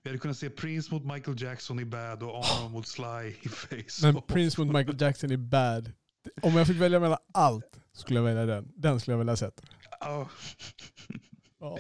Vi 0.07 0.11
hade 0.11 0.19
kunnat 0.19 0.37
se 0.37 0.51
Prince 0.51 0.95
mot 0.95 1.05
Michael 1.05 1.43
Jackson 1.43 1.81
i 1.81 1.85
Bad 1.85 2.23
och 2.23 2.45
Arnold 2.45 2.73
mot 2.73 2.87
Sly 2.87 3.35
i 3.43 3.49
Face. 3.49 4.13
Men 4.13 4.23
Prince 4.23 4.61
mot 4.65 4.75
Michael 4.75 5.01
Jackson 5.01 5.31
är 5.31 5.37
bad. 5.37 5.93
Om 6.43 6.55
jag 6.57 6.67
fick 6.67 6.77
välja 6.77 7.01
mellan 7.01 7.19
allt 7.35 7.81
skulle 7.93 8.19
jag 8.19 8.25
välja 8.25 8.47
den. 8.47 8.73
Den 8.77 9.01
skulle 9.01 9.13
jag 9.13 9.19
vilja 9.19 9.37
sett. 9.37 9.63
Ja. 10.01 10.29
Ja. 11.61 11.79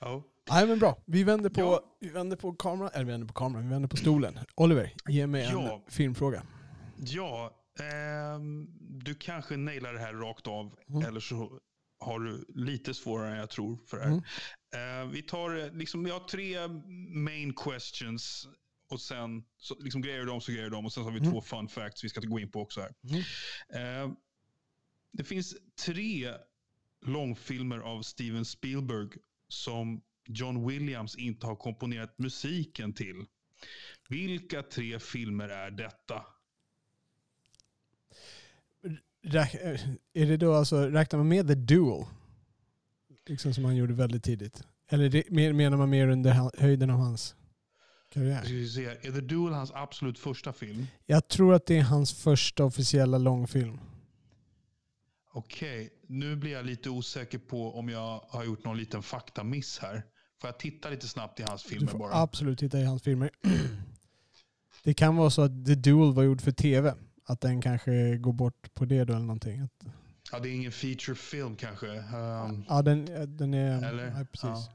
Ja. 0.00 0.22
Nej 0.50 0.66
men 0.66 0.78
bra. 0.78 1.02
Vi 1.06 1.24
vänder 1.24 1.50
på, 1.50 1.60
Ja. 1.60 1.96
vi 2.00 2.08
vänder 2.08 2.36
på 2.36 2.52
kameran, 2.52 2.90
eller 2.94 3.04
vi 3.04 3.10
vänder 3.10 3.26
på 3.28 3.34
kameran, 3.34 3.64
vi 3.64 3.70
vänder 3.72 3.88
på 3.88 3.96
stolen. 3.96 4.38
Oliver, 4.54 4.92
ge 5.08 5.26
mig 5.26 5.48
Ja. 5.52 5.82
en 5.86 5.92
filmfråga. 5.92 6.42
Ja, 6.96 7.50
ehm, 7.80 8.66
du 8.80 9.14
kanske 9.14 9.56
nailar 9.56 9.92
det 9.92 10.00
här 10.00 10.12
rakt 10.12 10.46
av. 10.46 10.74
Mm. 10.88 11.02
Eller 11.08 11.20
så 11.20 11.58
har 12.00 12.18
du 12.20 12.44
lite 12.54 12.94
svårare 12.94 13.32
än 13.32 13.38
jag 13.38 13.50
tror 13.50 13.78
för 13.86 13.96
det 13.96 14.02
här. 14.04 14.22
Eh, 14.74 15.06
vi, 15.10 15.22
tar, 15.22 15.56
eh, 15.58 15.72
liksom, 15.72 16.04
vi 16.04 16.10
har 16.10 16.20
tre 16.20 16.68
main 17.08 17.52
questions. 17.54 18.48
Och 18.90 19.00
sen 19.00 19.44
så, 19.58 19.76
liksom, 19.80 20.02
grejer 20.02 20.24
dem 20.26 20.40
så 20.40 20.52
grejer 20.52 20.70
dem. 20.70 20.84
Och 20.86 20.92
sen 20.92 21.02
har 21.04 21.10
vi 21.10 21.18
Mm. 21.18 21.30
två 21.32 21.40
fun 21.40 21.68
facts 21.68 22.04
vi 22.04 22.08
ska 22.08 22.20
gå 22.20 22.38
in 22.38 22.50
på 22.50 22.60
också 22.62 22.80
här. 22.80 22.94
Mm. 23.10 23.20
Eh, 24.08 24.16
det 25.12 25.24
finns 25.24 25.54
tre 25.84 26.34
långfilmer 27.06 27.78
av 27.78 28.02
Steven 28.02 28.44
Spielberg 28.44 29.08
som 29.48 30.02
John 30.26 30.66
Williams 30.68 31.16
inte 31.16 31.46
har 31.46 31.56
komponerat 31.56 32.18
musiken 32.18 32.92
till. 32.92 33.24
Vilka 34.08 34.62
tre 34.62 34.98
filmer 34.98 35.48
är 35.48 35.70
detta? 35.70 36.26
Räk, 39.22 39.54
är 40.12 40.26
det 40.26 40.36
då 40.36 40.54
alltså, 40.54 40.76
räknar 40.76 41.18
man 41.18 41.28
med 41.28 41.48
The 41.48 41.54
Duel? 41.54 42.04
Liksom 43.26 43.54
som 43.54 43.64
han 43.64 43.76
gjorde 43.76 43.94
väldigt 43.94 44.24
tidigt. 44.24 44.62
Eller 44.88 45.08
det, 45.08 45.30
menar 45.30 45.76
man 45.76 45.90
mer 45.90 46.08
under 46.08 46.50
höjden 46.60 46.90
av 46.90 46.98
hans 46.98 47.34
karriär? 48.12 48.66
se, 48.66 48.84
är 48.84 49.12
The 49.12 49.20
Duel 49.20 49.52
hans 49.52 49.72
absolut 49.74 50.18
första 50.18 50.52
film? 50.52 50.86
Jag 51.06 51.28
tror 51.28 51.54
att 51.54 51.66
det 51.66 51.78
är 51.78 51.82
hans 51.82 52.12
första 52.12 52.64
officiella 52.64 53.18
långfilm. 53.18 53.78
Okej, 55.32 55.90
nu 56.06 56.36
blir 56.36 56.52
jag 56.52 56.66
lite 56.66 56.90
osäker 56.90 57.38
på 57.38 57.78
om 57.78 57.88
jag 57.88 58.20
har 58.28 58.44
gjort 58.44 58.64
någon 58.64 58.76
liten 58.76 59.02
faktamiss 59.02 59.78
här. 59.78 60.02
Får 60.40 60.48
jag 60.48 60.58
titta 60.58 60.90
lite 60.90 61.08
snabbt 61.08 61.40
i 61.40 61.42
hans 61.42 61.62
Du 61.62 61.68
filmer 61.68 61.92
får 61.92 61.98
bara? 61.98 62.14
absolut 62.14 62.58
titta 62.58 62.78
i 62.80 62.84
hans 62.84 63.02
filmer. 63.02 63.30
Det 64.84 64.94
kan 64.94 65.16
vara 65.16 65.30
så 65.30 65.42
att 65.42 65.66
The 65.66 65.74
Duel 65.74 66.12
var 66.14 66.22
gjord 66.22 66.40
för 66.40 66.52
tv. 66.52 66.94
Att 67.26 67.40
den 67.40 67.62
kanske 67.62 68.16
går 68.16 68.32
bort 68.32 68.74
på 68.74 68.84
det 68.84 69.04
då 69.04 69.12
eller 69.12 69.26
någonting. 69.26 69.68
Ja, 70.34 70.40
det 70.40 70.48
är 70.48 70.52
ingen 70.54 70.72
featurefilm 70.72 71.56
kanske. 71.56 71.86
Um, 71.86 72.64
ja, 72.68 72.82
den, 72.82 73.04
den 73.36 73.54
är... 73.54 73.88
Eller? 73.88 74.06
Ja, 74.06 74.24
precis. 74.32 74.42
Ja. 74.42 74.68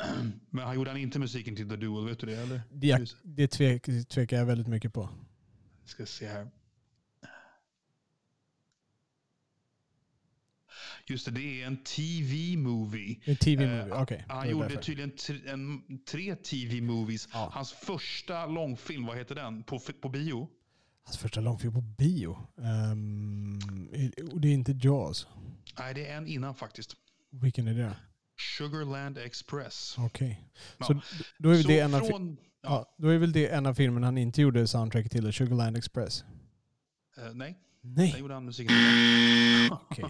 Men 0.50 0.64
han 0.64 0.74
gjorde 0.74 0.90
han 0.90 0.96
inte 1.00 1.18
musiken 1.18 1.56
till 1.56 1.68
The 1.68 1.76
Duel, 1.76 2.08
vet 2.08 2.18
du 2.18 2.26
det? 2.26 2.36
Eller? 2.36 2.60
Det, 2.72 3.14
det 3.22 3.48
tvek, 3.48 4.08
tvekar 4.08 4.36
jag 4.36 4.46
väldigt 4.46 4.66
mycket 4.66 4.92
på. 4.92 5.08
ska 5.84 6.06
se 6.06 6.28
här. 6.28 6.50
Just 11.06 11.24
det, 11.26 11.30
det 11.32 11.62
är 11.62 11.66
en 11.66 11.76
TV-movie. 11.76 13.20
En 13.24 13.36
TV-movie, 13.36 13.94
Eh, 13.94 14.02
okej. 14.02 14.24
Han 14.28 14.38
det 14.38 14.44
var 14.44 14.50
gjorde 14.52 14.68
därför. 14.68 14.82
tydligen 14.82 15.10
tre, 15.10 15.38
en, 15.46 15.82
tre 16.10 16.36
TV-movies. 16.36 17.28
Ja. 17.32 17.50
Hans 17.52 17.72
första 17.72 18.46
långfilm, 18.46 19.06
vad 19.06 19.16
heter 19.18 19.34
den? 19.34 19.62
På, 19.62 19.78
på 20.00 20.08
bio? 20.08 20.48
Hans 21.10 21.18
första 21.18 21.40
långfilm 21.40 21.72
på 21.72 21.80
bio. 21.80 22.38
Ehm, 22.62 23.58
och 24.32 24.40
det 24.40 24.48
är 24.48 24.52
inte 24.52 24.72
Jaws. 24.82 25.26
Nej, 25.78 25.94
det 25.94 26.06
är 26.06 26.16
en 26.16 26.26
innan 26.26 26.54
faktiskt. 26.54 26.96
Vilken 27.30 27.68
är 27.68 27.74
det? 27.74 27.96
Sugarland 28.58 29.18
Express. 29.18 29.94
Okej. 29.98 30.44
Ja. 30.78 30.86
Så 30.86 30.92
d- 30.92 31.00
då 31.38 31.48
är, 31.48 31.52
väl 31.54 31.62
Så 31.62 31.68
det 31.68 31.80
en 31.80 31.94
av, 31.94 32.00
från, 32.00 32.36
ja, 32.62 32.68
ja, 32.68 32.94
då 32.98 33.08
är 33.08 33.18
väl 33.18 33.32
det 33.32 33.48
en 33.48 33.66
av 33.66 33.74
filmerna 33.74 34.06
han 34.06 34.18
inte 34.18 34.42
gjorde 34.42 34.66
soundtrack 34.66 35.10
till, 35.10 35.32
Sugarland 35.32 35.76
Express? 35.76 36.24
eh, 37.16 37.34
nej, 37.34 37.58
Nej. 37.80 38.16
gjorde 38.18 38.34
han 38.34 38.44
musiken 38.44 38.76
till. 39.94 40.04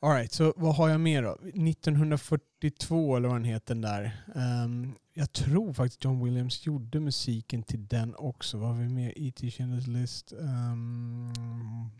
Alright, 0.00 0.32
så 0.32 0.54
vad 0.56 0.74
har 0.74 0.88
jag 0.88 1.00
mer 1.00 1.22
då? 1.22 1.32
1942 1.32 3.16
eller 3.16 3.28
vad 3.28 3.36
den 3.36 3.44
heter 3.44 3.74
den 3.74 3.80
där. 3.80 4.24
Ehm, 4.34 4.94
jag 5.14 5.32
tror 5.32 5.72
faktiskt 5.72 6.04
John 6.04 6.24
Williams 6.24 6.66
gjorde 6.66 7.00
musiken 7.00 7.62
till 7.62 7.86
den 7.86 8.14
också. 8.14 8.58
Vad 8.58 8.68
har 8.68 8.82
vi 8.82 8.88
mer? 8.88 9.12
E.T. 9.16 9.46
Schindler's 9.46 9.88
List. 9.88 10.32
Um, 10.32 11.90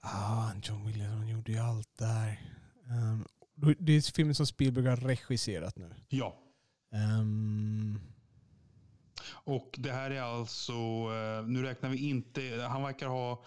ah, 0.00 0.52
John 0.62 0.86
Williams 0.86 1.14
han 1.14 1.28
gjorde 1.28 1.52
ju 1.52 1.58
allt 1.58 1.98
där. 1.98 2.40
Um, 2.84 3.26
det 3.78 3.92
är 3.92 4.14
filmen 4.14 4.34
som 4.34 4.46
Spielberg 4.46 4.86
har 4.86 4.96
regisserat 4.96 5.76
nu. 5.76 5.90
Ja, 6.08 6.36
Ehm, 6.92 8.00
och 9.32 9.76
det 9.78 9.92
här 9.92 10.10
är 10.10 10.22
alltså, 10.22 10.72
eh, 10.72 11.46
nu 11.46 11.62
räknar 11.62 11.90
vi 11.90 12.08
inte, 12.08 12.66
han 12.70 12.82
verkar 12.82 13.06
ha 13.06 13.44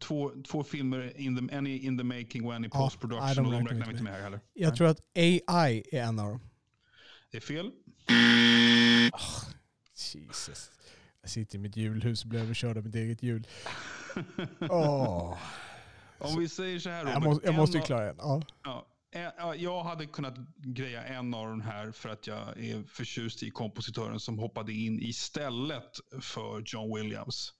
två, 0.00 0.32
två 0.48 0.64
filmer, 0.64 1.20
in 1.20 1.48
the, 1.48 1.54
en 1.54 1.66
in 1.66 1.98
the 1.98 2.04
making 2.04 2.46
och 2.46 2.54
en 2.54 2.64
i 2.64 2.68
Ja, 2.72 2.78
post 2.78 3.00
production. 3.00 3.46
och 3.46 3.52
de 3.52 3.66
räknar 3.66 3.86
vi 3.86 3.90
inte 3.92 4.02
med 4.02 4.12
här 4.12 4.22
heller. 4.22 4.40
jag 4.54 4.76
tror 4.76 4.88
att 4.88 5.00
AI 5.14 5.82
är 5.92 6.02
en 6.02 6.18
av 6.18 6.28
dem. 6.28 6.40
Det 7.30 7.36
är 7.36 7.40
fel. 7.40 7.70
Jesus. 10.14 10.70
Jag 11.22 11.30
sitter 11.30 11.54
i 11.56 11.58
mitt 11.58 11.76
julhus 11.76 12.22
och 12.22 12.28
blir 12.28 12.40
överkörd 12.40 12.76
av 12.76 12.84
mitt 12.84 12.94
eget 12.94 13.22
hjul. 13.22 13.46
Åh. 14.60 15.38
Om 16.18 16.38
vi 16.38 16.48
säger 16.48 16.78
så 16.78 16.90
här 16.90 16.98
Jag 16.98 17.06
Robert, 17.08 17.24
måste, 17.24 17.46
jag 17.46 17.54
måste 17.54 17.78
ju 17.78 17.84
klara 17.84 18.10
en. 18.10 18.16
Ja. 18.18 18.42
Ja, 18.64 18.86
eh, 19.12 19.20
ja, 19.38 19.54
jag 19.54 19.82
hade 19.84 20.06
kunnat 20.06 20.34
greja 20.56 21.04
en 21.04 21.34
av 21.34 21.48
de 21.48 21.60
här 21.60 21.92
för 21.92 22.08
att 22.08 22.26
jag 22.26 22.38
är 22.64 22.82
förtjust 22.82 23.42
i 23.42 23.50
kompositören 23.50 24.20
som 24.20 24.38
hoppade 24.38 24.72
in 24.72 25.02
istället 25.02 25.96
för 26.20 26.62
John 26.66 26.94
Williams. 26.96 27.54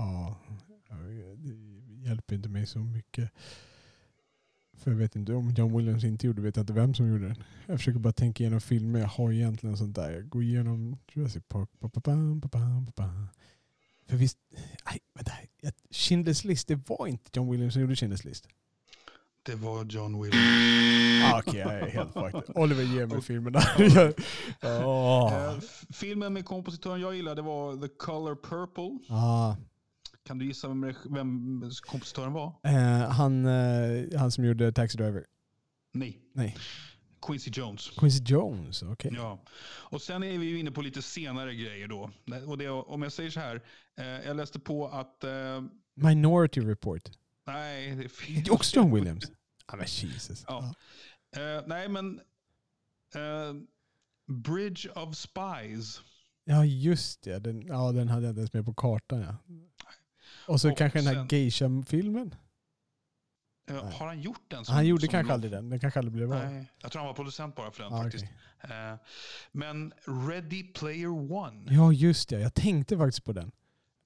Ja. 0.00 0.36
Det 1.36 2.08
hjälper 2.08 2.34
inte 2.34 2.48
mig 2.48 2.66
så 2.66 2.78
mycket. 2.78 3.30
För 4.78 4.90
jag 4.90 4.98
vet 4.98 5.16
inte 5.16 5.32
om 5.34 5.50
John 5.50 5.76
Williams 5.76 6.04
inte 6.04 6.26
gjorde 6.26 6.42
vet 6.42 6.56
jag 6.56 6.62
inte 6.62 6.72
vem 6.72 6.94
som 6.94 7.08
gjorde 7.08 7.26
den. 7.28 7.42
Jag 7.66 7.78
försöker 7.78 7.98
bara 7.98 8.12
tänka 8.12 8.42
igenom 8.42 8.60
filmer 8.60 9.00
jag 9.00 9.06
har 9.08 9.32
egentligen 9.32 9.76
sånt 9.76 9.96
där. 9.96 10.10
Jag 10.10 10.28
går 10.28 10.42
igenom 10.42 10.98
Jurassic 11.12 11.42
Park. 11.48 11.68
Ba, 11.80 11.88
ba, 11.88 12.00
ba, 12.00 12.48
ba, 12.48 12.92
ba. 12.96 13.10
För 14.06 14.16
visst, 14.16 14.38
nej, 14.86 14.98
vänta. 15.14 15.32
Schindler's 15.90 16.46
list, 16.46 16.68
det 16.68 16.88
var 16.88 17.06
inte 17.06 17.30
John 17.34 17.50
Williams 17.50 17.72
som 17.72 17.82
gjorde 17.82 17.94
Schindler's 17.94 18.26
list. 18.26 18.48
Det 19.42 19.54
var 19.54 19.84
John 19.84 20.22
Williams. 20.22 21.24
Ah, 21.24 21.38
Okej, 21.46 21.60
jag 21.60 21.74
är 21.78 21.90
helt 21.90 22.12
fucked. 22.12 22.56
Oliver 22.56 22.82
ger 22.82 23.06
mig 23.06 23.22
filmerna. 23.22 23.60
Eh, 24.62 25.54
f- 25.58 25.84
filmen 25.92 26.32
med 26.32 26.44
kompositören 26.44 27.00
jag 27.00 27.14
gillade 27.16 27.42
var 27.42 27.76
The 27.76 27.88
Color 27.88 28.34
Purple. 28.34 29.14
Ah, 29.14 29.56
Kan 30.30 30.38
du 30.38 30.46
gissa 30.46 30.68
vem, 30.68 30.94
vem 31.10 31.62
kompositören 31.80 32.32
var? 32.32 32.54
eh, 32.62 33.10
han, 33.10 33.46
eh, 33.46 34.18
han 34.18 34.30
som 34.30 34.44
gjorde 34.44 34.72
Taxi 34.72 34.96
Driver. 34.98 35.24
Nej. 35.92 36.18
Nej. 36.32 36.56
Quincy 37.26 37.50
Jones. 37.54 37.90
Quincy 37.90 38.22
Jones, 38.26 38.82
okej. 38.82 39.12
Ja. 39.14 39.42
Och 39.90 40.02
sen 40.02 40.22
är 40.22 40.38
vi 40.38 40.46
ju 40.46 40.58
inne 40.58 40.70
på 40.70 40.82
lite 40.82 41.02
senare 41.02 41.54
grejer 41.54 41.88
då. 41.88 42.10
Och 42.46 42.58
det, 42.58 42.68
om 42.68 43.02
jag 43.02 43.12
säger 43.12 43.30
så 43.30 43.40
här. 43.40 43.62
Eh, 43.96 44.06
jag 44.06 44.36
läste 44.36 44.60
på 44.60 44.88
att... 44.88 45.24
Eh, 45.24 45.62
Minority 45.94 46.60
Report. 46.60 47.02
nej, 47.46 47.96
det 47.96 48.04
är 48.04 48.08
fel. 48.08 48.34
Det 48.34 48.50
är 48.50 48.54
också 48.54 48.76
John 48.76 48.94
Williams. 48.94 49.24
Ja 49.66 49.76
men 49.76 49.86
Jesus. 49.86 50.44
Ja. 50.46 50.74
Eh, 51.36 51.62
nej, 51.66 51.88
men... 51.88 52.20
eh, 53.14 53.54
Bridge 54.26 54.90
of 54.90 55.16
Spies. 55.16 56.00
Ja 56.44 56.64
just 56.64 57.22
det, 57.22 57.38
den, 57.38 57.66
ja, 57.66 57.92
den 57.92 58.08
hade 58.08 58.22
jag 58.26 58.30
inte 58.30 58.40
ens 58.40 58.52
med 58.52 58.64
på 58.64 58.74
kartan. 58.74 59.20
Ja. 59.20 59.36
Och 60.50 60.60
så 60.60 60.70
Och 60.70 60.78
kanske 60.78 60.98
den 60.98 61.06
här 61.06 61.14
sen- 61.14 61.28
geisha-filmen. 61.30 62.34
Eh, 63.70 63.84
har 63.84 64.06
han 64.06 64.20
gjort 64.20 64.42
den? 64.48 64.64
som- 64.64 64.74
Han 64.74 64.86
gjorde 64.86 65.00
som 65.00 65.08
kanske 65.08 65.32
aldrig 65.32 65.52
den. 65.52 65.70
Den 65.70 65.80
kanske 65.80 65.98
aldrig 66.00 66.12
blev. 66.14 66.28
Nej, 66.28 66.66
jag 66.82 66.92
tror 66.92 67.00
han 67.00 67.06
var 67.06 67.14
producent 67.14 67.54
bara 67.54 67.70
för 67.70 67.82
den 67.82 67.92
Ah, 67.92 68.02
faktiskt. 68.02 68.24
okej. 68.64 68.76
Eh, 68.76 68.96
men 69.52 69.92
Ready 70.28 70.62
Player 70.62 71.32
One. 71.32 71.62
Ja 71.74 71.92
just 71.92 72.28
det, 72.28 72.40
jag 72.40 72.54
tänkte 72.54 72.98
faktiskt 72.98 73.24
på 73.24 73.32
den. 73.32 73.52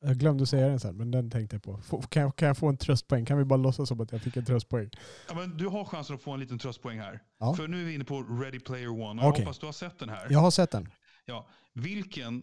Jag 0.00 0.16
glömde 0.18 0.42
att 0.42 0.48
säga 0.48 0.68
den 0.68 0.80
sen, 0.80 0.96
men 0.96 1.10
den 1.10 1.30
tänkte 1.30 1.56
jag 1.56 1.62
på. 1.62 1.78
Få- 1.78 2.02
Kan 2.02 2.22
jag, 2.22 2.36
kan 2.36 2.48
jag 2.48 2.58
få 2.58 2.68
en 2.68 2.76
tröstpoäng? 2.76 3.24
Kan 3.24 3.38
vi 3.38 3.44
bara 3.44 3.56
låtsas 3.56 3.88
som 3.88 4.00
att 4.00 4.12
jag 4.12 4.22
fick 4.22 4.36
en 4.36 4.44
tröstpoäng? 4.44 4.90
Ja, 5.28 5.34
men 5.34 5.56
du 5.56 5.66
har 5.66 5.84
chansen 5.84 6.16
att 6.16 6.22
få 6.22 6.32
en 6.32 6.40
liten 6.40 6.58
tröstpoäng 6.58 6.98
här. 6.98 7.20
Ja. 7.38 7.54
För 7.54 7.68
nu 7.68 7.80
är 7.80 7.84
vi 7.84 7.94
inne 7.94 8.04
på 8.04 8.22
Ready 8.22 8.60
Player 8.60 8.88
One. 8.88 9.02
Och 9.02 9.26
jag 9.26 9.28
Okej. 9.32 9.44
hoppas 9.44 9.58
du 9.58 9.66
har 9.66 9.72
sett 9.72 9.98
den 9.98 10.08
här. 10.08 10.26
Jag 10.30 10.38
har 10.38 10.50
sett 10.50 10.70
den. 10.70 10.88
Ja. 11.24 11.48
Vilken 11.72 12.42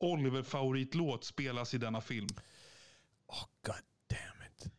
Oliver-favoritlåt 0.00 1.24
spelas 1.24 1.74
i 1.74 1.78
denna 1.78 2.00
film? 2.00 2.28
Oh, 3.28 3.44
God 3.66 3.82
damn 4.08 4.42
it. 4.46 4.70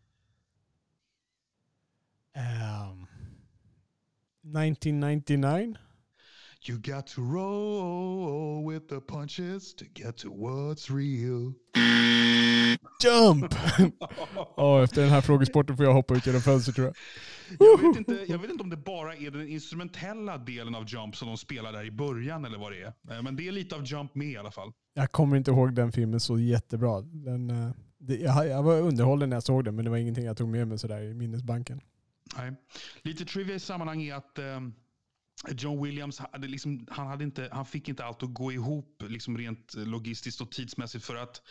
Ehm, 2.35 3.07
1999? 4.43 5.77
You 6.67 6.77
got 6.77 7.07
to 7.07 7.21
roll 7.21 8.65
with 8.73 8.87
the 8.89 8.99
punches 9.01 9.73
to 9.75 9.85
get 9.95 10.17
to 10.17 10.29
what's 10.29 10.89
real. 10.89 11.53
Jump! 13.03 13.53
Ja, 14.57 14.83
efter 14.83 15.01
den 15.01 15.09
här 15.09 15.21
frågesporten 15.21 15.77
får 15.77 15.85
jag 15.85 15.93
hoppa 15.93 16.15
ut 16.15 16.25
genom 16.25 16.41
fönstret 16.41 16.75
tror 16.75 16.87
jag. 16.87 16.95
Jag 17.59 17.87
vet, 17.87 17.97
inte, 17.97 18.25
jag 18.27 18.37
vet 18.39 18.51
inte 18.51 18.63
om 18.63 18.69
det 18.69 18.77
bara 18.77 19.15
är 19.15 19.31
den 19.31 19.47
instrumentella 19.47 20.37
delen 20.37 20.75
av 20.75 20.85
Jump 20.87 21.15
som 21.15 21.27
de 21.27 21.37
spelar 21.37 21.71
där 21.71 21.83
i 21.85 21.91
början 21.91 22.45
eller 22.45 22.57
vad 22.57 22.71
det 22.71 22.81
är. 22.81 22.93
Eh, 23.17 23.21
Men 23.23 23.35
det 23.35 23.47
är 23.47 23.51
lite 23.51 23.75
av 23.75 23.83
Jump 23.85 24.15
med 24.15 24.27
i 24.27 24.37
alla 24.37 24.51
fall. 24.51 24.71
Jag 24.93 25.11
kommer 25.11 25.37
inte 25.37 25.51
ihåg 25.51 25.75
den 25.75 25.91
filmen 25.91 26.19
så 26.19 26.39
jättebra. 26.39 27.01
Den, 27.01 27.49
eh, 27.49 27.71
det, 27.99 28.15
jag, 28.17 28.47
jag 28.47 28.63
var 28.63 28.81
underhållen 28.81 29.29
när 29.29 29.35
jag 29.35 29.43
såg 29.43 29.63
den 29.63 29.75
men 29.75 29.85
det 29.85 29.91
var 29.91 29.97
ingenting 29.97 30.25
jag 30.25 30.37
tog 30.37 30.49
med 30.49 30.67
mig 30.67 30.79
sådär 30.79 31.01
i 31.01 31.13
minnesbanken. 31.13 31.81
Nej. 32.37 32.53
Lite 33.01 33.25
trivia 33.25 33.55
i 33.55 33.59
sammanhang 33.59 34.01
är 34.03 34.13
att 34.15 34.37
ehm, 34.39 34.73
John 35.51 35.83
Williams 35.83 36.19
hade 36.19 36.47
liksom, 36.47 36.87
han, 36.91 37.07
hade 37.07 37.23
inte, 37.23 37.49
han 37.51 37.65
fick 37.65 37.89
inte 37.89 38.05
allt 38.05 38.23
att 38.23 38.33
gå 38.33 38.51
ihop 38.51 39.03
liksom 39.07 39.37
rent 39.37 39.73
logistiskt 39.77 40.41
och 40.41 40.51
tidsmässigt 40.51 41.05
för 41.05 41.15
att 41.15 41.41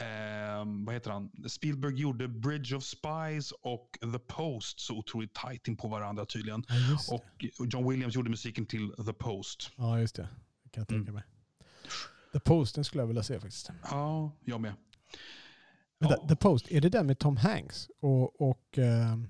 ehm, 0.00 0.84
vad 0.84 0.94
heter 0.94 1.10
han? 1.10 1.30
Spielberg 1.48 1.94
gjorde 2.00 2.28
Bridge 2.28 2.76
of 2.76 2.84
Spies 2.84 3.52
och 3.52 3.98
The 4.12 4.18
Post 4.18 4.80
så 4.80 4.98
otroligt 4.98 5.34
tajt 5.34 5.68
in 5.68 5.76
på 5.76 5.88
varandra 5.88 6.26
tydligen. 6.26 6.64
Ja. 6.68 7.14
Och 7.14 7.44
John 7.72 7.90
Williams 7.90 8.14
gjorde 8.14 8.30
musiken 8.30 8.66
till 8.66 8.90
The 9.06 9.12
Post. 9.12 9.70
Ja, 9.76 10.00
just 10.00 10.16
det. 10.16 10.28
Det 10.64 10.70
kan 10.70 10.80
jag 10.80 10.88
tänka 10.88 11.10
Mm. 11.10 11.14
mig. 11.14 11.22
The 12.32 12.40
Post, 12.40 12.74
den 12.74 12.84
skulle 12.84 13.02
jag 13.02 13.06
vilja 13.06 13.22
se 13.22 13.40
faktiskt. 13.40 13.70
Ja, 13.90 14.32
jag 14.44 14.60
med. 14.60 14.74
Vänta, 15.98 16.16
Ja. 16.22 16.28
The 16.28 16.36
Post, 16.36 16.68
är 16.70 16.80
det 16.80 16.88
den 16.88 17.06
med 17.06 17.18
Tom 17.18 17.36
Hanks 17.36 17.88
och, 18.00 18.40
och 18.50 18.78
ehm, 18.78 19.28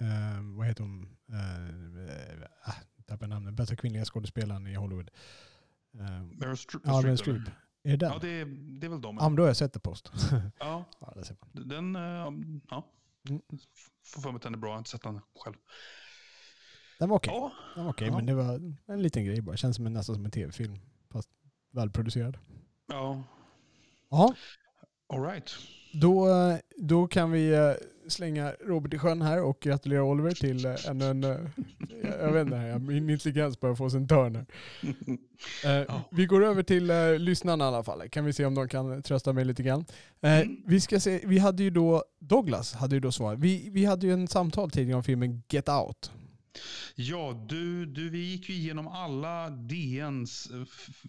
ehm, 0.00 0.56
vad 0.56 0.66
heter 0.66 0.82
hon? 0.82 1.02
Uh, 1.32 2.44
ah, 2.64 2.72
tappade 3.06 3.26
namnet. 3.26 3.54
Bästa 3.54 3.76
kvinnliga 3.76 4.04
skådespelaren 4.04 4.66
i 4.66 4.74
Hollywood. 4.74 5.10
Ehm, 6.00 6.28
Meryl 6.28 6.56
Streep. 6.56 6.82
ja, 6.86 7.00
Meryl? 7.00 7.18
Streep. 7.18 7.48
Är 7.82 7.90
det 7.90 7.96
den? 7.96 8.12
Ja, 8.12 8.18
det 8.20 8.28
är, 8.28 8.44
det 8.80 8.86
är 8.86 8.90
väl 8.90 9.00
de. 9.00 9.16
Ja, 9.20 9.28
men 9.28 9.36
då 9.36 9.42
har 9.42 9.48
jag 9.48 9.56
sett 9.56 9.72
The 9.72 9.80
Post. 9.80 10.12
Ja, 10.58 10.84
ja, 11.00 11.12
där 11.14 11.22
ser 11.22 11.36
man. 11.40 11.68
den, 11.68 11.96
eh, 11.96 12.62
ja. 12.70 12.86
Mm. 13.28 13.42
Får 14.04 14.20
för 14.20 14.30
mig 14.30 14.36
att 14.36 14.42
den 14.42 14.54
är 14.54 14.58
bra. 14.58 14.68
Jag 14.68 14.74
har 14.74 14.78
inte 14.78 14.90
sett 14.90 15.02
den 15.02 15.20
själv. 15.40 15.54
Den 16.98 17.08
var 17.08 17.16
okej. 17.16 17.32
Ja, 17.34 17.52
Den 17.74 17.84
var 17.84 17.92
okej, 17.92 18.08
Ja. 18.08 18.16
men 18.16 18.26
det 18.26 18.34
var 18.34 18.74
en 18.86 19.02
liten 19.02 19.24
grej 19.24 19.40
bara. 19.40 19.56
Känns 19.56 19.76
som 19.76 19.86
en, 19.86 19.92
nästan 19.92 20.14
som 20.14 20.24
en 20.24 20.30
tv-film. 20.30 20.78
Fast 21.10 21.30
välproducerad. 21.72 22.38
ja. 22.86 23.22
Ja, 24.10 24.34
All 25.08 25.22
right. 25.22 25.50
då, 25.92 26.28
då 26.76 27.06
kan 27.06 27.30
vi 27.30 27.52
eh, 27.54 27.72
slänga 28.08 28.52
Robert 28.60 28.94
i 28.94 28.98
sjön 28.98 29.22
här 29.22 29.42
och 29.42 29.60
gratulera 29.60 30.02
Oliver 30.04 30.30
till 30.30 30.64
eh, 30.66 30.74
ännu 30.88 31.04
en... 31.04 31.24
eh, 31.24 31.36
Jag 32.20 32.32
vet 32.32 32.44
inte, 32.46 32.56
här, 32.56 32.78
min 32.78 33.10
intelligens 33.10 33.60
börjar 33.60 33.74
få 33.76 33.90
sig 33.90 34.00
en 34.00 34.08
törn 34.08 34.36
här. 34.36 34.46
Vi 36.16 36.26
går 36.26 36.44
över 36.44 36.62
till 36.62 36.86
lyssnarna 37.18 37.64
i 37.64 37.68
alla 37.68 37.82
fall. 37.84 38.08
Kan 38.08 38.24
vi 38.24 38.32
se 38.32 38.44
om 38.44 38.54
de 38.54 38.68
kan 38.68 39.02
trösta 39.02 39.32
mig 39.32 39.44
lite 39.44 39.62
grann. 39.62 39.84
Mm. 40.20 40.56
vi, 40.66 40.80
ska 40.80 41.00
se, 41.00 41.20
vi 41.24 41.38
hade 41.38 41.62
ju 41.62 41.70
då, 41.70 42.04
Douglas 42.18 42.72
hade 42.74 42.96
ju 42.96 43.00
då 43.00 43.12
svarat. 43.12 43.38
Vi, 43.38 43.68
vi 43.72 43.84
hade 43.84 44.06
ju 44.06 44.12
en 44.12 44.28
samtal 44.28 44.70
tidigare 44.70 44.96
om 44.96 45.04
filmen 45.04 45.42
Get 45.48 45.68
Out. 45.68 46.10
Ja, 46.94 47.46
du, 47.48 47.86
du, 47.86 48.10
vi 48.10 48.18
gick 48.18 48.48
ju 48.48 48.54
igenom 48.54 48.88
alla 48.88 49.50
DNs 49.50 50.48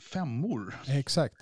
femmor. 0.02 0.76
Exakt. 0.88 1.36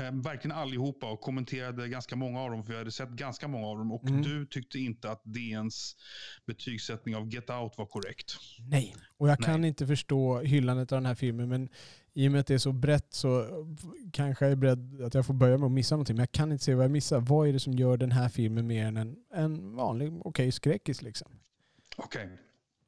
Eh, 0.00 0.12
verkligen 0.12 0.56
allihopa 0.56 1.10
och 1.10 1.20
kommenterade 1.20 1.88
ganska 1.88 2.16
många 2.16 2.40
av 2.40 2.50
dem. 2.50 2.64
För 2.64 2.72
jag 2.72 2.78
hade 2.78 2.90
sett 2.92 3.10
ganska 3.10 3.48
många 3.48 3.66
av 3.66 3.78
dem. 3.78 3.92
Och 3.92 4.04
Mm. 4.08 4.22
du 4.22 4.46
tyckte 4.46 4.78
inte 4.78 5.10
att 5.10 5.22
DNs 5.24 5.96
betygssättning 6.46 7.16
av 7.16 7.28
Get 7.34 7.50
Out 7.50 7.78
var 7.78 7.86
korrekt. 7.86 8.36
Nej. 8.70 8.96
Och 9.16 9.28
jag 9.28 9.38
kan 9.38 9.60
Nej. 9.60 9.68
inte 9.68 9.86
förstå 9.86 10.40
hyllandet 10.40 10.92
av 10.92 10.96
den 10.96 11.06
här 11.06 11.14
filmen, 11.14 11.48
men 11.48 11.68
i 12.12 12.28
och 12.28 12.32
med 12.32 12.40
att 12.40 12.46
det 12.46 12.54
är 12.54 12.58
så 12.58 12.72
brett 12.72 13.06
så 13.14 13.46
kanske 14.12 14.44
jag 14.44 14.52
är 14.52 14.56
beredd 14.56 15.02
att 15.02 15.14
jag 15.14 15.26
får 15.26 15.34
börja 15.34 15.58
med 15.58 15.66
att 15.66 15.72
missa 15.72 15.94
någonting. 15.94 16.16
Men 16.16 16.22
jag 16.22 16.32
kan 16.32 16.52
inte 16.52 16.64
se 16.64 16.74
vad 16.74 16.84
jag 16.84 16.90
missar. 16.90 17.20
Vad 17.20 17.48
är 17.48 17.52
det 17.52 17.60
som 17.60 17.72
gör 17.72 17.96
den 17.96 18.12
här 18.12 18.28
filmen 18.28 18.66
mer 18.66 18.86
än 18.86 18.96
en, 18.96 19.16
en 19.34 19.74
vanlig 19.76 20.26
okej 20.26 20.52
skräckis 20.52 21.02
liksom? 21.02 21.28
Okej. 21.96 22.28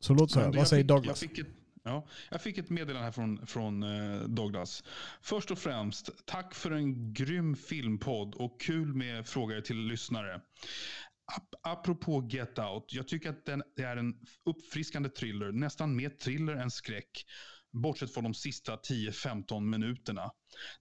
Så 0.01 0.15
låt 0.15 0.23
oss 0.31 0.37
höra. 0.37 0.53
Vad 0.53 0.69
säger 0.69 0.85
Douglas? 0.85 1.23
Jag 1.23 1.31
fick, 1.31 1.39
ett, 1.39 1.47
ja, 1.85 2.07
jag 2.31 2.43
fick 2.43 2.59
ett 2.59 2.71
meddelande 2.71 3.05
här 3.05 3.13
från, 3.13 3.47
från 3.47 3.83
eh, 3.83 4.21
Douglas. 4.23 4.85
Först 5.21 5.51
och 5.51 5.59
främst, 5.59 6.27
tack 6.27 6.55
för 6.55 6.71
en 6.71 7.13
grym 7.13 7.57
filmpodd 7.57 8.35
och 8.35 8.61
kul 8.61 8.95
med 8.95 9.27
frågor 9.27 9.61
till 9.61 9.77
lyssnare. 9.87 10.41
Ap- 11.37 11.55
Apropå 11.63 12.29
Get 12.31 12.59
Out, 12.59 12.85
jag 12.93 13.09
tycker 13.09 13.31
att 13.31 13.45
den, 13.45 13.63
det 13.77 13.83
är 13.83 13.97
en 13.97 14.15
uppfriskande 14.45 15.09
thriller, 15.09 15.53
nästan 15.53 15.97
mer 15.97 16.11
thriller 16.11 16.57
än 16.57 16.71
skräck. 16.71 17.25
Bortsett 17.73 18.15
från 18.15 18.25
de 18.25 18.35
sista 18.35 18.77
10-15 18.77 19.61
minuterna. 19.61 20.31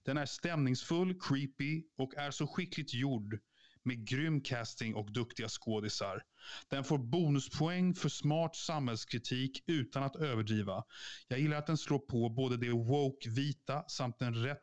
Den 0.04 0.16
är 0.18 0.26
stämningsfull, 0.26 1.20
creepy 1.20 1.82
och 1.98 2.14
är 2.16 2.30
så 2.30 2.46
skickligt 2.46 2.94
gjord 2.94 3.38
med 3.84 4.08
grym 4.08 4.40
casting 4.40 4.94
och 4.94 5.12
duktiga 5.12 5.48
skådisar. 5.48 6.22
Den 6.68 6.84
får 6.84 6.98
bonuspoäng 6.98 7.94
för 7.94 8.08
smart 8.08 8.56
samhällskritik 8.56 9.64
utan 9.66 10.02
att 10.02 10.16
överdriva. 10.16 10.84
Jag 11.28 11.40
gillar 11.40 11.56
att 11.56 11.66
den 11.66 11.78
slår 11.78 11.98
på 11.98 12.28
både 12.28 12.56
det 12.56 12.70
woke-vita 12.70 13.84
samt 13.88 14.18
den 14.18 14.34
rätt 14.34 14.58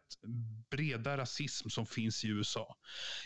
breda 0.71 1.17
rasism 1.17 1.69
som 1.69 1.85
finns 1.85 2.25
i 2.25 2.27
USA. 2.27 2.75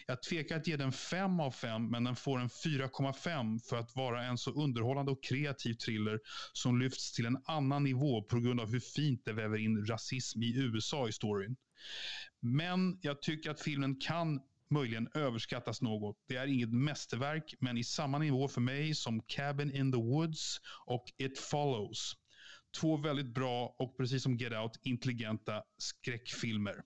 Jag 0.07 0.23
tvekar 0.23 0.57
att 0.57 0.67
ge 0.67 0.77
den 0.77 0.91
5 0.91 1.39
av 1.39 1.51
5 1.51 1.89
men 1.89 2.03
den 2.03 2.15
får 2.15 2.39
en 2.39 2.49
4,5 2.49 3.59
för 3.69 3.77
att 3.77 3.95
vara 3.95 4.23
en 4.23 4.37
så 4.37 4.51
underhållande 4.51 5.11
och 5.11 5.23
kreativ 5.23 5.73
thriller 5.73 6.19
som 6.53 6.79
lyfts 6.79 7.11
till 7.13 7.25
en 7.25 7.37
annan 7.45 7.83
nivå 7.83 8.23
på 8.23 8.39
grund 8.39 8.59
av 8.59 8.71
hur 8.71 8.79
fint 8.79 9.21
det 9.25 9.33
väver 9.33 9.57
in 9.57 9.85
rasism 9.85 10.43
i 10.43 10.55
USA 10.55 11.07
i 11.07 11.11
storyn. 11.11 11.55
Men 12.39 12.99
jag 13.01 13.21
tycker 13.21 13.51
att 13.51 13.61
filmen 13.61 13.99
kan 13.99 14.41
möjligen 14.73 15.09
överskattas 15.13 15.81
något. 15.81 16.17
Det 16.27 16.35
är 16.35 16.47
inget 16.47 16.73
mästerverk, 16.73 17.53
men 17.59 17.77
i 17.77 17.83
samma 17.83 18.17
nivå 18.17 18.47
för 18.47 18.61
mig 18.61 18.95
som 18.95 19.21
Cabin 19.21 19.75
in 19.75 19.91
the 19.91 19.97
Woods 19.97 20.61
och 20.85 21.05
It 21.17 21.39
Follows. 21.39 22.13
Två 22.79 22.97
väldigt 22.97 23.33
bra 23.33 23.75
och 23.79 23.97
precis 23.97 24.23
som 24.23 24.37
Get 24.37 24.53
Out, 24.53 24.79
intelligenta 24.83 25.63
skräckfilmer. 25.77 26.83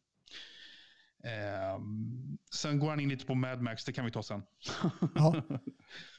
Ehm, 1.24 2.38
sen 2.56 2.80
går 2.80 2.90
han 2.90 3.00
in 3.00 3.10
lite 3.10 3.26
på 3.26 3.36
Mad 3.36 3.62
Max, 3.62 3.86
det 3.86 3.94
kan 3.94 4.06
vi 4.06 4.12
ta 4.12 4.24
sen. 4.24 4.44
Ja. 5.16 5.44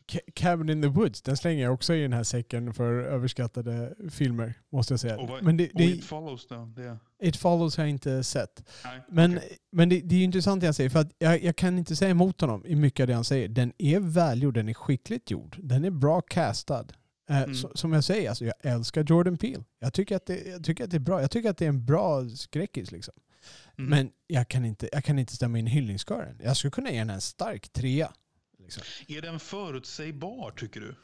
Ca- 0.09 0.21
Cabin 0.35 0.69
in 0.71 0.83
the 0.83 0.89
Woods, 0.89 1.23
den 1.23 1.37
slänger 1.37 1.63
jag 1.65 1.75
också 1.75 1.95
i 1.95 2.03
den 2.03 2.13
här 2.13 2.23
säcken 2.23 2.75
för 2.75 2.93
överskattade 3.03 3.95
filmer, 4.11 4.55
måste 4.73 4.93
jag 4.93 5.01
säga. 5.01 5.19
Och, 5.19 5.29
vad, 5.29 5.43
Men 5.43 5.57
det, 5.57 5.71
det, 5.75 5.85
It 5.85 6.05
Follows 6.05 6.47
då? 6.47 6.73
Det, 6.77 6.99
It 7.23 7.37
Follows 7.37 7.77
har 7.77 7.85
jag 7.85 7.91
inte 7.91 8.25
sett. 8.25 8.63
nej, 8.85 9.01
Men, 9.09 9.37
okej. 9.37 9.59
men 9.73 9.89
det, 9.89 10.01
det 10.01 10.15
är 10.15 10.19
ju 10.19 10.25
intressant 10.25 10.61
det 10.61 10.67
han 10.67 10.75
säger, 10.75 10.91
för 10.91 10.99
att 11.01 11.13
jag, 11.19 11.43
jag 11.43 11.57
kan 11.57 11.79
inte 11.79 11.97
säga 11.97 12.11
emot 12.11 12.41
honom 12.41 12.67
i 12.67 12.75
mycket 12.75 13.03
av 13.05 13.07
det 13.07 13.15
han 13.15 13.25
säger. 13.25 13.49
Den 13.49 13.73
är 13.79 14.01
välgjord, 14.01 14.55
den 14.55 14.69
är 14.69 14.75
skickligt 14.75 15.31
gjord, 15.31 15.57
den 15.63 15.85
är 15.85 15.91
bra 15.91 16.21
castad. 16.21 16.87
Eh, 17.31 17.43
Mm. 17.43 17.55
så, 17.55 17.71
som 17.75 17.93
jag 17.93 18.05
säger, 18.05 18.29
alltså, 18.29 18.45
jag 18.45 18.55
älskar 18.61 19.05
Jordan 19.05 19.37
Peele. 19.39 19.65
Jag 19.81 19.93
tycker, 19.93 20.17
att 20.17 20.27
det, 20.27 20.47
jag 20.47 20.65
tycker 20.65 20.85
att 20.85 20.91
det 20.91 20.97
är 20.97 21.01
bra. 21.01 21.21
Jag 21.21 21.31
tycker 21.31 21.51
att 21.51 21.57
det 21.59 21.65
är 21.65 21.69
en 21.69 21.85
bra 21.87 22.29
skräckis. 22.29 22.93
Liksom. 22.93 23.15
Mm. 23.79 23.91
Men 23.91 24.11
jag 24.27 24.49
kan, 24.49 24.65
inte, 24.65 24.89
jag 24.93 25.05
kan 25.05 25.19
inte 25.19 25.37
stämma 25.37 25.59
in 25.59 25.67
i 25.67 25.71
hyllningskören. 25.71 26.41
Jag 26.45 26.57
skulle 26.57 26.71
kunna 26.71 26.91
ge 26.91 26.99
den 26.99 27.11
en 27.11 27.21
stark 27.21 27.69
trea. 27.73 28.13
Liksom. 28.69 28.83
Är 29.17 29.23
den 29.23 29.41
förutsägbar 29.41 30.51
tycker 30.51 30.81
du? 30.81 30.95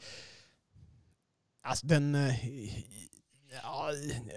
Alltså 1.63 1.87
den... 1.87 2.15
eh, 2.15 2.35
Ja, 3.63 3.91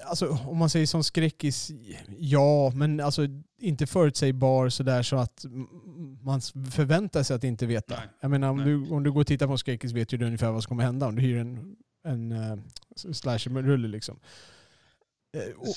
alltså 0.05 0.29
om 0.29 0.57
man 0.57 0.71
säger 0.71 0.87
som 0.87 1.05
skräckis, 1.05 1.71
ja, 2.19 2.73
men 2.75 3.01
alltså 3.01 3.23
inte 3.59 3.87
förutsägbar 3.87 4.69
sådär 4.69 5.03
så 5.03 5.17
att 5.17 5.45
man 6.23 6.41
förväntar 6.71 7.23
sig 7.23 7.37
att 7.37 7.45
inte 7.45 7.67
veta. 7.67 7.97
Nej. 7.97 8.09
Jag 8.21 8.31
menar 8.31 8.49
om 8.49 8.57
Nej. 8.57 8.67
du, 8.67 8.91
om 8.91 9.03
du 9.03 9.13
går 9.13 9.21
och 9.21 9.27
tittar 9.27 9.47
på 9.47 9.53
en 9.53 9.59
skräckis 9.59 9.93
vet 9.93 10.09
du 10.09 10.27
ungefär 10.27 10.51
vad 10.51 10.63
som 10.63 10.69
kommer 10.69 10.85
hända 10.85 11.07
om 11.07 11.17
du 11.17 11.23
hyr 11.23 11.37
en, 11.37 11.77
en 12.05 12.33
uh, 12.33 12.59
slasher-rulle 13.13 13.89
liksom. 13.89 14.21
Eh, 15.37 15.57
och, 15.57 15.75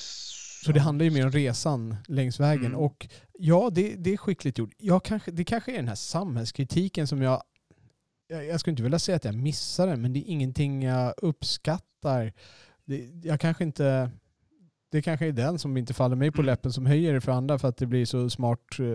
så 0.66 0.72
det 0.72 0.80
handlar 0.80 1.04
ju 1.04 1.12
mer 1.12 1.26
om 1.26 1.32
resan 1.32 1.96
längs 2.08 2.40
vägen. 2.40 2.66
Mm. 2.66 2.80
Och 2.80 3.08
ja, 3.40 3.70
det, 3.74 3.96
det 3.96 4.14
är 4.14 4.18
skickligt 4.18 4.58
gjort. 4.58 4.74
Jag 4.78 5.04
kanske, 5.04 5.32
det 5.32 5.44
kanske 5.44 5.72
är 5.72 5.76
den 5.76 5.88
här 5.88 5.96
samhällskritiken 5.96 7.08
som 7.08 7.22
jag... 7.22 7.44
Jag, 8.28 8.46
jag 8.46 8.60
skulle 8.60 8.72
inte 8.72 8.84
vilja 8.84 9.00
säga 9.00 9.16
att 9.16 9.26
jag 9.26 9.36
missar 9.36 9.88
den, 9.88 10.02
men 10.02 10.14
det 10.14 10.20
är 10.20 10.32
ingenting 10.32 10.84
jag 10.84 11.14
uppskattar. 11.18 12.34
Det, 12.86 13.10
jag 13.24 13.40
kanske 13.40 13.64
inte... 13.64 14.12
Det 14.92 15.02
kanske 15.02 15.28
är 15.28 15.32
den 15.32 15.60
som 15.60 15.78
inte 15.78 15.94
faller 15.94 16.16
mig 16.16 16.32
på 16.32 16.42
Mm. 16.42 16.46
läppen 16.46 16.74
som 16.74 16.86
höjer 16.86 17.14
det 17.14 17.22
för 17.22 17.32
andra 17.32 17.60
för 17.60 17.68
att 17.68 17.78
det 17.78 17.86
blir 17.86 18.06
så 18.06 18.30
smart 18.30 18.80
eh, 18.80 18.86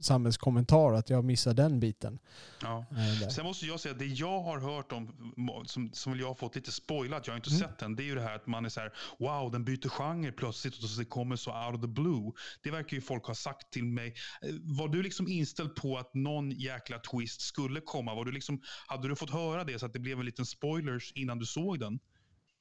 samhällskommentar 0.00 0.92
att 0.92 1.10
jag 1.10 1.24
missar 1.24 1.54
den 1.54 1.80
biten. 1.80 2.18
Ja. 2.62 2.84
Eh. 3.22 3.28
Sen 3.28 3.44
måste 3.44 3.66
jag 3.66 3.80
säga 3.80 3.92
att 3.92 3.98
det 3.98 4.04
jag 4.06 4.40
har 4.42 4.60
hört 4.60 4.92
om, 4.92 5.08
som, 5.66 5.90
som 5.92 6.18
jag 6.18 6.26
har 6.26 6.34
fått 6.34 6.54
lite 6.56 6.72
spoilat, 6.72 7.26
jag 7.26 7.34
har 7.34 7.36
inte 7.36 7.50
Mm. 7.50 7.60
sett 7.60 7.78
den, 7.78 7.96
det 7.96 8.02
är 8.02 8.04
ju 8.04 8.14
det 8.14 8.20
här 8.22 8.34
att 8.36 8.46
man 8.46 8.64
är 8.64 8.68
så 8.68 8.80
här, 8.80 8.92
wow, 9.18 9.50
den 9.50 9.64
byter 9.64 9.88
genre 9.88 10.32
plötsligt 10.32 10.82
och 10.82 10.88
så 10.90 10.98
det 11.00 11.04
kommer 11.04 11.36
så 11.36 11.50
out 11.66 11.74
of 11.74 11.80
the 11.80 11.86
blue. 11.88 12.32
Det 12.62 12.70
verkar 12.70 12.94
ju 12.94 13.00
folk 13.00 13.24
ha 13.24 13.34
sagt 13.34 13.70
till 13.72 13.84
mig. 13.84 14.14
Eh, 14.42 14.48
Var 14.62 14.88
du 14.88 15.02
liksom 15.02 15.28
inställd 15.28 15.74
på 15.74 15.98
att 15.98 16.14
någon 16.14 16.50
jäkla 16.50 16.98
twist 16.98 17.40
skulle 17.40 17.80
komma? 17.80 18.14
Var 18.14 18.24
du 18.24 18.32
liksom, 18.32 18.60
hade 18.86 19.08
du 19.08 19.16
fått 19.16 19.30
höra 19.30 19.64
det 19.64 19.78
så 19.78 19.86
att 19.86 19.92
det 19.92 19.98
blev 19.98 20.18
en 20.20 20.26
liten 20.26 20.46
spoilers 20.46 21.12
innan 21.14 21.38
du 21.38 21.46
såg 21.46 21.80
den? 21.80 21.98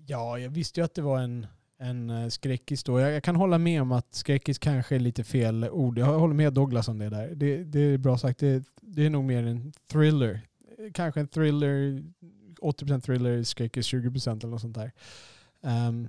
Ja, 0.08 0.40
jag 0.40 0.50
visste 0.50 0.80
ju 0.80 0.84
att 0.86 0.94
det 0.96 1.02
var 1.02 1.20
en, 1.20 1.48
en 1.80 2.10
eh, 2.10 2.28
skräckis 2.28 2.84
då. 2.84 3.00
Jag, 3.00 3.24
kan 3.24 3.36
hålla 3.36 3.58
med 3.58 3.82
om 3.82 3.92
att 3.92 4.14
skräckis 4.16 4.60
kanske 4.60 4.96
är 4.96 5.00
lite 5.00 5.24
fel 5.24 5.70
ord. 5.70 5.98
Jag 5.98 6.20
håller 6.20 6.34
med 6.34 6.54
Douglas 6.54 6.88
om 6.88 6.98
det 7.00 7.10
där. 7.10 7.36
Det, 7.36 7.64
det 7.64 7.80
är 7.80 7.98
bra 7.98 8.18
sagt. 8.18 8.40
Det, 8.40 8.64
det 8.82 9.06
är 9.06 9.10
nog 9.10 9.24
mer 9.24 9.44
en 9.44 9.74
thriller. 9.92 10.42
Kanske 10.94 11.20
en 11.20 11.28
thriller, 11.28 12.04
80% 12.62 13.00
thriller, 13.00 13.44
skräckis 13.44 13.94
20% 13.94 14.30
eller 14.38 14.48
något 14.48 14.62
sånt 14.62 14.76
där. 14.76 14.92
Ehm, 15.64 16.08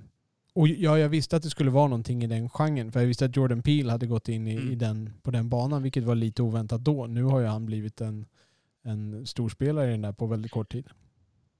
och 0.53 0.67
ja, 0.67 0.97
jag 0.97 1.09
visste 1.09 1.35
att 1.35 1.43
det 1.43 1.49
skulle 1.49 1.71
vara 1.71 1.87
någonting 1.87 2.23
i 2.23 2.27
den 2.27 2.49
genren. 2.49 2.91
För 2.91 2.99
jag 2.99 3.07
visste 3.07 3.25
att 3.25 3.35
Jordan 3.35 3.61
Peele 3.61 3.91
hade 3.91 4.07
gått 4.07 4.29
in 4.29 4.47
i, 4.47 4.55
Mm. 4.55 4.71
i 4.71 4.75
den, 4.75 5.09
på 5.21 5.31
den 5.31 5.49
banan, 5.49 5.83
vilket 5.83 6.03
var 6.03 6.15
lite 6.15 6.43
oväntat 6.43 6.81
då. 6.83 7.07
Nu 7.07 7.23
har 7.23 7.39
ju 7.39 7.45
han 7.45 7.65
blivit 7.65 8.01
en, 8.01 8.25
en 8.83 9.25
storspelare 9.25 9.87
i 9.87 9.91
den 9.91 10.01
där 10.01 10.11
på 10.11 10.25
väldigt 10.25 10.51
kort 10.51 10.71
tid. 10.71 10.87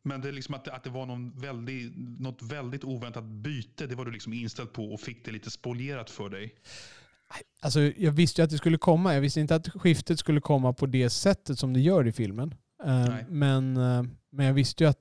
Men 0.04 0.22
det 0.22 0.28
är 0.28 0.32
liksom 0.32 0.56
att, 0.56 0.66
det- 0.66 0.74
att 0.74 0.84
det 0.84 0.90
var 0.90 1.06
någon 1.06 1.40
väldigt, 1.40 1.94
något 2.20 2.42
väldigt 2.42 2.84
oväntat 2.84 3.24
byte, 3.24 3.88
det 3.88 3.96
var 3.96 4.06
du 4.06 4.12
liksom 4.12 4.34
inställd 4.34 4.74
på 4.74 4.94
och 4.94 5.00
fick 5.02 5.26
det 5.26 5.32
lite 5.32 5.52
spolierat 5.52 6.10
för 6.10 6.30
dig. 6.30 6.56
Alltså, 7.60 7.80
jag 7.82 8.12
visste 8.12 8.42
ju 8.42 8.44
att 8.44 8.50
det 8.52 8.58
skulle 8.58 8.78
komma. 8.78 9.14
Jag 9.14 9.22
visste 9.22 9.40
inte 9.42 9.56
att 9.56 9.70
skiftet 9.70 10.20
skulle 10.20 10.42
komma 10.42 10.74
på 10.74 10.86
det 10.86 11.10
sättet 11.10 11.60
som 11.60 11.74
det 11.74 11.80
gör 11.80 12.08
i 12.08 12.12
filmen. 12.12 12.56
Eh, 12.86 13.06
Nej. 13.10 13.26
men, 13.30 13.78
eh, 13.78 14.04
men 14.30 14.46
jag 14.46 14.54
visste 14.54 14.84
ju 14.84 14.90
att 14.90 15.00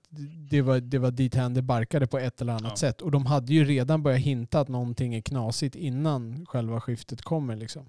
det 0.50 0.62
var, 0.62 0.80
det 0.80 0.98
var 0.98 1.10
dit 1.10 1.32
det 1.50 1.62
barkade 1.62 2.06
på 2.06 2.18
ett 2.18 2.40
eller 2.40 2.52
annat 2.52 2.70
Ja. 2.72 2.76
sätt. 2.76 3.00
Och 3.02 3.10
de 3.10 3.26
hade 3.26 3.52
ju 3.54 3.64
redan 3.64 4.02
börjat 4.02 4.20
hinta 4.20 4.60
att 4.60 4.68
någonting 4.68 5.14
är 5.14 5.20
knasigt 5.20 5.74
innan 5.76 6.46
själva 6.46 6.80
skiftet 6.80 7.22
kommer. 7.22 7.56
Liksom. 7.56 7.88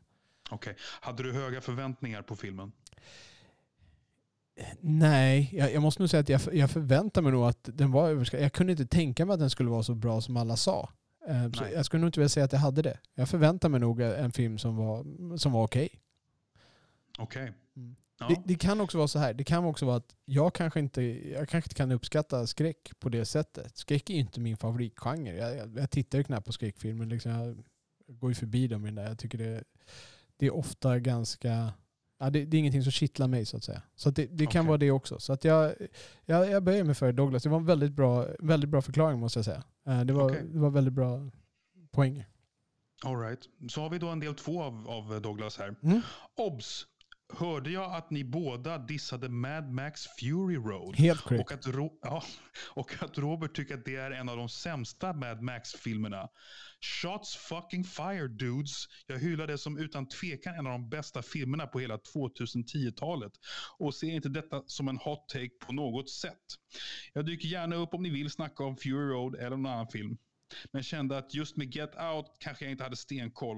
Okej. 0.49 0.75
Hade 1.01 1.23
du 1.23 1.33
höga 1.33 1.61
förväntningar 1.61 2.21
på 2.21 2.35
filmen? 2.35 2.71
Nej, 4.79 5.49
jag, 5.53 5.73
jag 5.73 5.81
måste 5.81 6.01
nog 6.01 6.09
säga 6.09 6.21
att 6.21 6.29
jag, 6.29 6.55
jag 6.55 6.71
förväntar 6.71 7.21
mig 7.21 7.31
nog 7.31 7.45
att 7.45 7.69
den 7.73 7.91
var 7.91 8.09
överskattad. 8.09 8.45
Jag 8.45 8.53
kunde 8.53 8.71
inte 8.71 8.85
tänka 8.85 9.25
mig 9.25 9.33
att 9.33 9.39
den 9.39 9.49
skulle 9.49 9.69
vara 9.69 9.83
så 9.83 9.95
bra 9.95 10.21
som 10.21 10.37
alla 10.37 10.55
sa. 10.55 10.89
Eh, 11.27 11.71
jag 11.73 11.85
skulle 11.85 12.01
nog 12.01 12.07
inte 12.07 12.19
vilja 12.19 12.29
säga 12.29 12.45
att 12.45 12.51
jag 12.51 12.59
hade 12.59 12.81
det. 12.81 12.99
Jag 13.15 13.29
förväntar 13.29 13.69
mig 13.69 13.79
nog 13.79 14.01
en 14.01 14.31
film 14.31 14.57
som 14.57 14.75
var, 14.75 15.05
som 15.37 15.51
var 15.51 15.63
okej. 15.63 15.89
Okej. 17.17 17.53
Mm. 17.75 17.95
Ja. 18.19 18.27
Det, 18.27 18.41
det 18.45 18.55
kan 18.55 18.81
också 18.81 18.97
vara 18.97 19.07
så 19.07 19.19
här. 19.19 19.33
Det 19.33 19.43
kan 19.43 19.65
också 19.65 19.85
vara 19.85 19.97
att 19.97 20.15
jag 20.25 20.53
kanske 20.53 20.79
inte, 20.79 21.01
jag 21.31 21.49
kanske 21.49 21.67
inte 21.67 21.75
kan 21.75 21.91
uppskatta 21.91 22.47
skräck 22.47 22.91
på 22.99 23.09
det 23.09 23.25
sättet. 23.25 23.77
Skräck 23.77 24.09
är 24.09 24.13
ju 24.13 24.19
inte 24.19 24.39
min 24.39 24.57
favoritgenre. 24.57 25.35
Jag, 25.35 25.57
jag, 25.57 25.77
jag 25.77 25.89
tittar 25.89 26.17
ju 26.17 26.23
knappt 26.23 26.45
på 26.45 26.51
skräckfilmer. 26.51 27.05
Liksom 27.05 27.31
jag 27.31 27.63
går 28.07 28.31
ju 28.31 28.35
förbi 28.35 28.67
dem. 28.67 28.97
Jag 28.97 29.19
tycker 29.19 29.37
det, 29.37 29.63
det 30.37 30.45
är 30.45 30.53
ofta 30.53 30.99
ganska... 30.99 31.73
Ja, 32.23 32.29
det, 32.29 32.45
det 32.45 32.57
är 32.57 32.59
ingenting 32.59 32.83
som 32.83 32.91
kittlar 32.91 33.27
mig 33.27 33.45
så 33.45 33.57
att 33.57 33.63
säga. 33.63 33.81
Så 33.95 34.09
att 34.09 34.15
det, 34.15 34.25
det 34.25 34.45
kan 34.45 34.61
Okej. 34.61 34.67
vara 34.67 34.77
det 34.77 34.91
också. 34.91 35.19
Så 35.19 35.33
att 35.33 35.43
jag, 35.43 35.73
jag, 36.25 36.49
jag 36.49 36.63
böjer 36.63 36.83
mig 36.83 36.95
för 36.95 37.11
Douglas. 37.11 37.43
Det 37.43 37.49
var 37.49 37.57
en 37.57 37.65
väldigt 37.65 37.91
bra, 37.91 38.27
väldigt 38.39 38.69
bra 38.69 38.81
förklaring 38.81 39.19
måste 39.19 39.39
jag 39.39 39.45
säga. 39.45 39.63
Eh, 39.87 40.01
Det 40.01 40.13
var, 40.13 40.29
Okej. 40.31 40.43
det 40.53 40.59
var 40.59 40.69
väldigt 40.69 40.93
bra 40.93 41.29
poäng. 41.91 42.25
All 43.05 43.19
right. 43.19 43.39
Så 43.69 43.81
har 43.81 43.89
vi 43.89 43.97
då 43.97 44.07
en 44.07 44.19
del 44.19 44.35
två 44.35 44.63
av, 44.63 44.89
av 44.89 45.21
Douglas 45.21 45.57
här. 45.57 45.75
Mm. 45.83 46.01
Obs! 46.37 46.85
Hörde 47.37 47.69
jag 47.69 47.93
att 47.95 48.09
ni 48.11 48.23
båda 48.23 48.77
dissade 48.77 49.29
Mad 49.29 49.71
Max 49.71 50.07
Fury 50.19 50.55
Road? 50.55 50.95
Helt 50.95 51.21
korrekt. 51.21 51.41
Och 51.51 51.51
att, 51.51 51.67
Ro- 51.67 51.99
ja, 52.01 52.23
och 52.73 53.03
att 53.03 53.17
Robert 53.17 53.55
tycker 53.55 53.73
att 53.77 53.85
det 53.85 53.95
är 53.95 54.11
en 54.11 54.29
av 54.29 54.37
de 54.37 54.49
sämsta 54.49 55.13
Mad 55.13 55.41
Max-filmerna. 55.41 56.27
Shots 56.81 57.35
fucking 57.35 57.83
fired 57.83 58.31
dudes. 58.31 58.85
Jag 59.07 59.19
hyllar 59.19 59.47
det 59.47 59.57
som 59.57 59.77
utan 59.77 60.07
tvekan 60.07 60.55
en 60.55 60.65
av 60.67 60.71
de 60.71 60.89
bästa 60.89 61.21
filmerna 61.21 61.67
på 61.67 61.79
hela 61.79 61.97
2010-talet. 61.97 63.31
Och 63.77 63.93
ser 63.95 64.07
inte 64.11 64.29
detta 64.29 64.63
som 64.65 64.87
en 64.87 64.97
hot 64.97 65.29
take 65.29 65.49
på 65.65 65.73
något 65.73 66.09
sätt. 66.09 66.43
Jag 67.13 67.25
dyker 67.25 67.47
gärna 67.47 67.75
upp 67.75 67.93
om 67.93 68.03
ni 68.03 68.09
vill 68.09 68.29
snacka 68.29 68.63
om 68.63 68.77
Fury 68.77 69.09
Road 69.13 69.35
eller 69.35 69.49
någon 69.49 69.65
annan 69.65 69.87
film. 69.87 70.17
Men 70.71 70.83
kände 70.83 71.17
att 71.17 71.33
just 71.33 71.57
med 71.57 71.75
Get 71.75 71.95
Out 71.95 72.25
kanske 72.39 72.65
jag 72.65 72.71
inte 72.71 72.83
hade 72.83 72.95
stenkoll. 72.95 73.57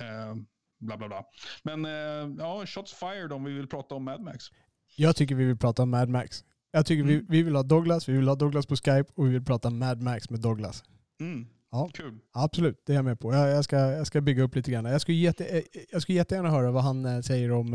Eh, 0.00 0.34
bla 0.80 0.96
bla 0.96 1.08
bla. 1.08 1.24
Men 1.62 1.84
eh, 1.84 2.34
ja, 2.44 2.66
shots 2.66 2.92
fired 2.92 3.32
om 3.32 3.44
vi 3.44 3.52
vill 3.52 3.66
prata 3.68 3.94
om 3.94 4.04
Mad 4.04 4.20
Max. 4.20 4.44
Jag 4.96 5.16
tycker 5.16 5.34
vi 5.34 5.44
vill 5.44 5.56
prata 5.58 5.82
om 5.82 5.90
Mad 5.90 6.08
Max. 6.08 6.44
Jag 6.72 6.86
tycker 6.86 7.04
vi, 7.04 7.14
Mm. 7.14 7.26
vi 7.28 7.42
vill 7.42 7.56
ha 7.56 7.62
Douglas, 7.62 8.08
vi 8.08 8.12
vill 8.12 8.28
ha 8.28 8.34
Douglas 8.34 8.66
på 8.66 8.76
Skype 8.76 9.04
och 9.14 9.26
vi 9.26 9.30
vill 9.30 9.44
prata 9.44 9.70
Mad 9.70 10.02
Max 10.02 10.30
med 10.30 10.40
Douglas. 10.40 10.84
Mm. 11.20 11.46
Ja. 11.72 11.90
Kul. 11.94 12.18
Absolut, 12.32 12.82
det 12.86 12.92
är 12.92 12.96
jag 12.96 13.04
med 13.04 13.20
på. 13.20 13.34
Jag, 13.34 13.48
jag, 13.50 13.64
ska, 13.64 13.76
jag 13.76 14.06
ska 14.06 14.20
bygga 14.20 14.42
upp 14.42 14.54
lite 14.56 14.70
grann. 14.70 14.84
Jag 14.84 15.00
skulle, 15.00 15.16
jätte, 15.18 15.44
eh, 15.44 15.62
jag 15.92 16.02
skulle 16.02 16.16
jättegärna 16.18 16.50
höra 16.50 16.70
vad 16.70 16.82
han 16.82 17.04
eh, 17.04 17.20
säger 17.20 17.52
om, 17.52 17.74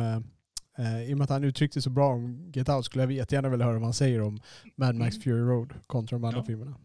eh, 0.77 1.01
i 1.09 1.13
och 1.13 1.17
med 1.17 1.23
att 1.23 1.29
han 1.29 1.43
uttryckte 1.43 1.81
så 1.81 1.89
bra 1.89 2.07
om 2.13 2.51
Get 2.53 2.69
Out, 2.69 2.85
skulle 2.85 3.03
jag 3.03 3.11
jättegärna 3.11 3.49
vilja 3.49 3.65
höra 3.65 3.75
vad 3.75 3.83
han 3.83 3.93
säger 3.93 4.21
om 4.21 4.39
Mad 4.75 4.95
Max 4.95 5.15
Mm. 5.15 5.21
Fury 5.23 5.41
Road 5.41 5.73
kontra 5.87 6.17
de 6.17 6.23
andra 6.23 6.39
Ja. 6.39 6.43
filmerna. 6.45 6.75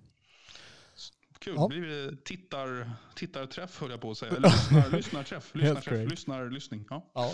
Kul. 1.44 1.54
Ja. 1.56 1.68
Blir 1.68 1.82
det 1.82 2.24
tittar, 2.24 2.90
tittarträff 3.14 3.80
höll 3.80 3.90
jag 3.90 4.00
på 4.00 4.10
att 4.10 4.18
säga. 4.18 4.32
Eller 4.36 4.48
lyssnar, 4.50 4.90
lyssnarträff. 4.96 5.50
Lyssnarträff. 5.54 6.10
Lyssnar, 6.10 6.50
lyssning. 6.50 6.84
Ja. 6.90 7.10
Ja. 7.14 7.32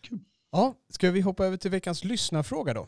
Kul. 0.00 0.18
Ja, 0.52 0.74
ska 0.88 1.10
vi 1.10 1.20
hoppa 1.20 1.46
över 1.46 1.56
till 1.56 1.70
veckans 1.70 2.04
lyssnarfråga 2.04 2.74
då? 2.74 2.86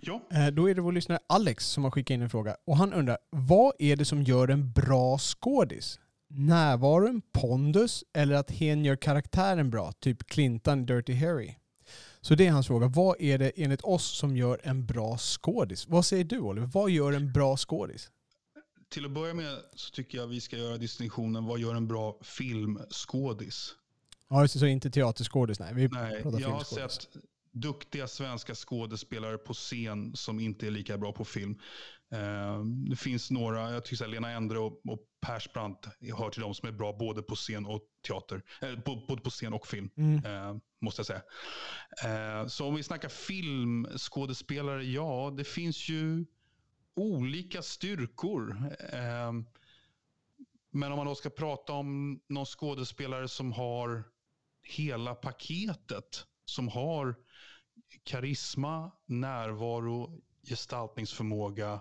ja. 0.00 0.20
Eh, 0.32 0.46
Då 0.46 0.70
är 0.70 0.74
det 0.74 0.80
vår 0.80 0.92
lyssnare 0.92 1.18
Alex 1.26 1.66
som 1.66 1.84
har 1.84 1.90
skickat 1.90 2.10
in 2.14 2.22
en 2.22 2.30
fråga. 2.30 2.56
Och 2.66 2.76
han 2.76 2.92
undrar, 2.92 3.18
vad 3.30 3.72
är 3.78 3.96
det 3.96 4.04
som 4.04 4.22
gör 4.22 4.48
en 4.48 4.72
bra 4.72 5.18
skådis? 5.18 6.00
Närvaron, 6.28 7.22
pondus 7.32 8.04
eller 8.14 8.34
att 8.34 8.50
hen 8.50 8.84
gör 8.84 8.96
karaktären 8.96 9.70
bra? 9.70 9.92
Typ 9.92 10.26
Clinton 10.26 10.82
i 10.82 10.86
Dirty 10.86 11.14
Harry. 11.14 11.54
Så 12.20 12.34
det 12.34 12.46
är 12.46 12.50
hans 12.50 12.66
fråga. 12.66 12.86
Vad 12.86 13.20
är 13.20 13.38
det 13.38 13.52
enligt 13.56 13.80
oss 13.80 14.18
som 14.18 14.36
gör 14.36 14.60
en 14.64 14.86
bra 14.86 15.18
skådis? 15.18 15.88
Vad 15.88 16.06
säger 16.06 16.24
du 16.24 16.38
Oliver? 16.38 16.66
Vad 16.66 16.90
gör 16.90 17.12
en 17.12 17.32
bra 17.32 17.56
skådis? 17.56 18.10
Till 18.88 19.04
att 19.04 19.10
börja 19.10 19.34
med 19.34 19.58
så 19.74 19.90
tycker 19.90 20.18
jag 20.18 20.26
vi 20.26 20.40
ska 20.40 20.56
göra 20.56 20.76
distinktionen 20.76 21.44
vad 21.44 21.58
gör 21.60 21.74
en 21.74 21.88
bra 21.88 22.18
filmskådis? 22.22 23.74
Ja, 24.28 24.42
just 24.42 24.54
det, 24.54 24.60
så 24.60 24.66
inte 24.66 24.90
teaterskådis. 24.90 25.60
Nej, 25.60 25.74
vi 25.74 25.88
Nej, 25.88 26.22
jag 26.38 26.50
har 26.50 26.64
sett 26.64 27.08
duktiga 27.52 28.08
svenska 28.08 28.54
skådespelare 28.54 29.38
på 29.38 29.54
scen 29.54 30.16
som 30.16 30.40
inte 30.40 30.66
är 30.66 30.70
lika 30.70 30.98
bra 30.98 31.12
på 31.12 31.24
film. 31.24 31.58
Eh, 32.12 32.64
det 32.90 32.96
finns 32.96 33.30
några, 33.30 33.72
jag 33.72 33.84
tycker 33.84 33.96
så 33.96 34.04
här, 34.04 34.10
Lena 34.10 34.30
Endre 34.30 34.58
och, 34.58 34.72
och 34.86 34.98
Persbrandt 35.20 35.88
hör 36.18 36.30
till 36.30 36.40
de 36.42 36.54
som 36.54 36.68
är 36.68 36.72
bra 36.72 36.96
både 36.98 37.22
på 37.22 37.34
scen 37.34 37.66
och 37.66 37.80
teater. 38.06 38.42
Eh, 38.62 38.80
på, 38.80 39.04
både 39.08 39.22
på 39.22 39.30
scen 39.30 39.52
och 39.52 39.66
film, 39.66 39.90
Mm. 39.96 40.24
eh, 40.24 40.56
måste 40.80 41.00
jag 41.00 41.06
säga. 41.06 41.22
Eh, 42.04 42.46
så 42.46 42.66
om 42.66 42.74
vi 42.74 42.82
snackar 42.82 43.08
filmskådespelare, 43.08 44.84
ja, 44.84 45.34
det 45.36 45.44
finns 45.44 45.88
ju 45.88 46.24
olika 46.96 47.62
styrkor. 47.62 48.50
Eh, 48.92 49.32
men 50.70 50.92
om 50.92 50.96
man 50.96 51.06
då 51.06 51.14
ska 51.14 51.30
prata 51.30 51.72
om 51.72 52.20
någon 52.28 52.46
skådespelare 52.46 53.28
som 53.28 53.52
har 53.52 54.04
hela 54.62 55.14
paketet, 55.14 56.26
som 56.44 56.68
har 56.68 57.14
karisma, 58.04 58.90
närvaro, 59.06 60.20
gestaltningsförmåga 60.48 61.80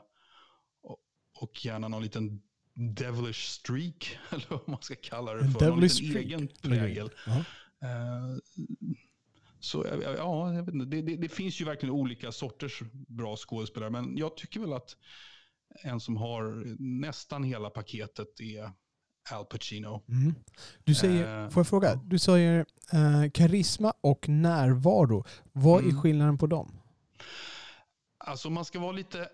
och, 1.34 1.66
gärna 1.66 1.88
någon 1.88 2.04
liten 2.04 2.42
devilish 2.74 3.42
streak, 3.50 4.18
eller 4.30 4.46
vad 4.50 4.70
man 4.70 4.82
ska 4.82 4.96
kalla 4.96 5.34
det 5.34 5.42
En 5.42 5.52
för. 5.52 5.60
Någon 5.60 5.70
devilish 5.70 6.02
liten 6.02 6.12
streak. 6.12 6.26
egen 6.26 6.48
prägel. 6.62 7.10
Ja. 7.26 7.38
Eh, 7.88 8.38
så 9.66 9.86
ja, 10.04 10.12
ja, 10.18 10.54
jag 10.54 10.64
vet 10.64 10.74
inte. 10.74 10.86
Det, 10.86 11.02
det, 11.02 11.16
det 11.16 11.30
finns 11.30 11.62
ju 11.62 11.66
verkligen 11.66 11.96
olika 11.96 12.32
sorters 12.32 12.82
bra 13.08 13.36
skådespelare, 13.38 13.90
men 13.90 14.18
jag 14.18 14.38
tycker 14.38 14.60
väl 14.60 14.74
att 14.74 14.98
en 15.84 16.00
som 16.00 16.18
har 16.18 16.64
nästan 17.00 17.44
hela 17.44 17.70
paketet 17.70 18.40
är 18.40 18.72
Al 19.32 19.46
Pacino. 19.46 20.04
Mm. 20.10 20.36
Du 20.84 20.96
säger, 20.96 21.44
Eh, 21.44 21.50
får 21.50 21.60
jag 21.60 21.68
fråga? 21.68 21.96
Du 21.96 22.20
säger 22.20 22.66
eh, 22.94 23.32
karisma 23.34 23.94
och 24.02 24.30
närvaro. 24.30 25.26
Vad 25.52 25.80
är 25.80 25.90
Mm. 25.90 26.02
skillnaden 26.02 26.38
på 26.38 26.48
dem? 26.48 26.80
Alltså 28.18 28.48
om 28.48 28.54
man 28.54 28.66
ska 28.66 28.80
vara 28.80 28.92
lite 28.92 29.30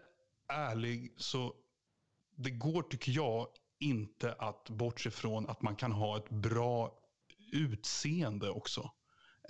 ärlig 0.54 1.14
så 1.18 1.54
det 2.38 2.52
går 2.52 2.82
tycker 2.82 3.12
jag 3.12 3.48
inte 3.80 4.34
att 4.34 4.70
bortse 4.70 5.12
från 5.12 5.50
att 5.50 5.62
man 5.62 5.76
kan 5.76 5.92
ha 5.92 6.18
ett 6.18 6.30
bra 6.30 6.92
utseende 7.54 8.50
också. 8.50 8.92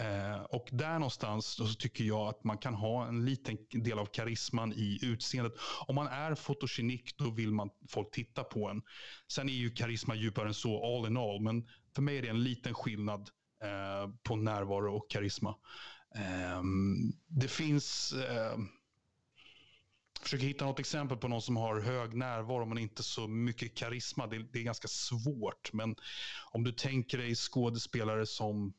Eh, 0.01 0.41
och 0.41 0.67
där 0.71 0.93
någonstans 0.93 1.45
så 1.45 1.67
tycker 1.67 2.03
jag 2.03 2.27
att 2.27 2.43
man 2.43 2.57
kan 2.57 2.73
ha 2.73 3.07
en 3.07 3.25
liten 3.25 3.57
del 3.71 3.99
av 3.99 4.05
karisman 4.05 4.73
i 4.73 4.99
utseendet. 5.01 5.53
Om 5.87 5.95
man 5.95 6.07
är 6.07 6.35
fotogenik 6.35 7.17
då 7.17 7.29
vill 7.29 7.51
man 7.51 7.69
folk 7.89 8.11
titta 8.11 8.43
på 8.43 8.69
en. 8.69 8.81
Sen 9.27 9.49
är 9.49 9.53
ju 9.53 9.69
karisma 9.69 10.15
djupare 10.15 10.47
än 10.47 10.53
så 10.53 10.97
all 10.97 11.07
in 11.07 11.17
all. 11.17 11.41
Men 11.41 11.67
för 11.95 12.01
mig 12.01 12.17
är 12.17 12.21
det 12.21 12.27
en 12.27 12.43
liten 12.43 12.73
skillnad 12.73 13.29
eh, 13.63 14.09
på 14.23 14.35
närvaro 14.35 14.95
och 14.95 15.11
karisma. 15.11 15.55
Eh, 16.15 16.63
det 17.27 17.47
finns... 17.47 18.13
Eh, 18.13 18.57
försöker 20.21 20.45
hitta 20.45 20.65
något 20.65 20.79
exempel 20.79 21.17
på 21.17 21.27
någon 21.27 21.41
som 21.41 21.57
har 21.57 21.81
hög 21.81 22.13
närvaro 22.13 22.65
men 22.65 22.77
inte 22.77 23.03
så 23.03 23.27
mycket 23.27 23.77
karisma. 23.77 24.27
Det, 24.27 24.43
det 24.53 24.59
är 24.59 24.63
ganska 24.63 24.87
svårt. 24.87 25.73
Men 25.73 25.95
om 26.51 26.63
du 26.63 26.71
tänker 26.71 27.17
dig 27.17 27.35
skådespelare 27.35 28.25
som 28.25 28.73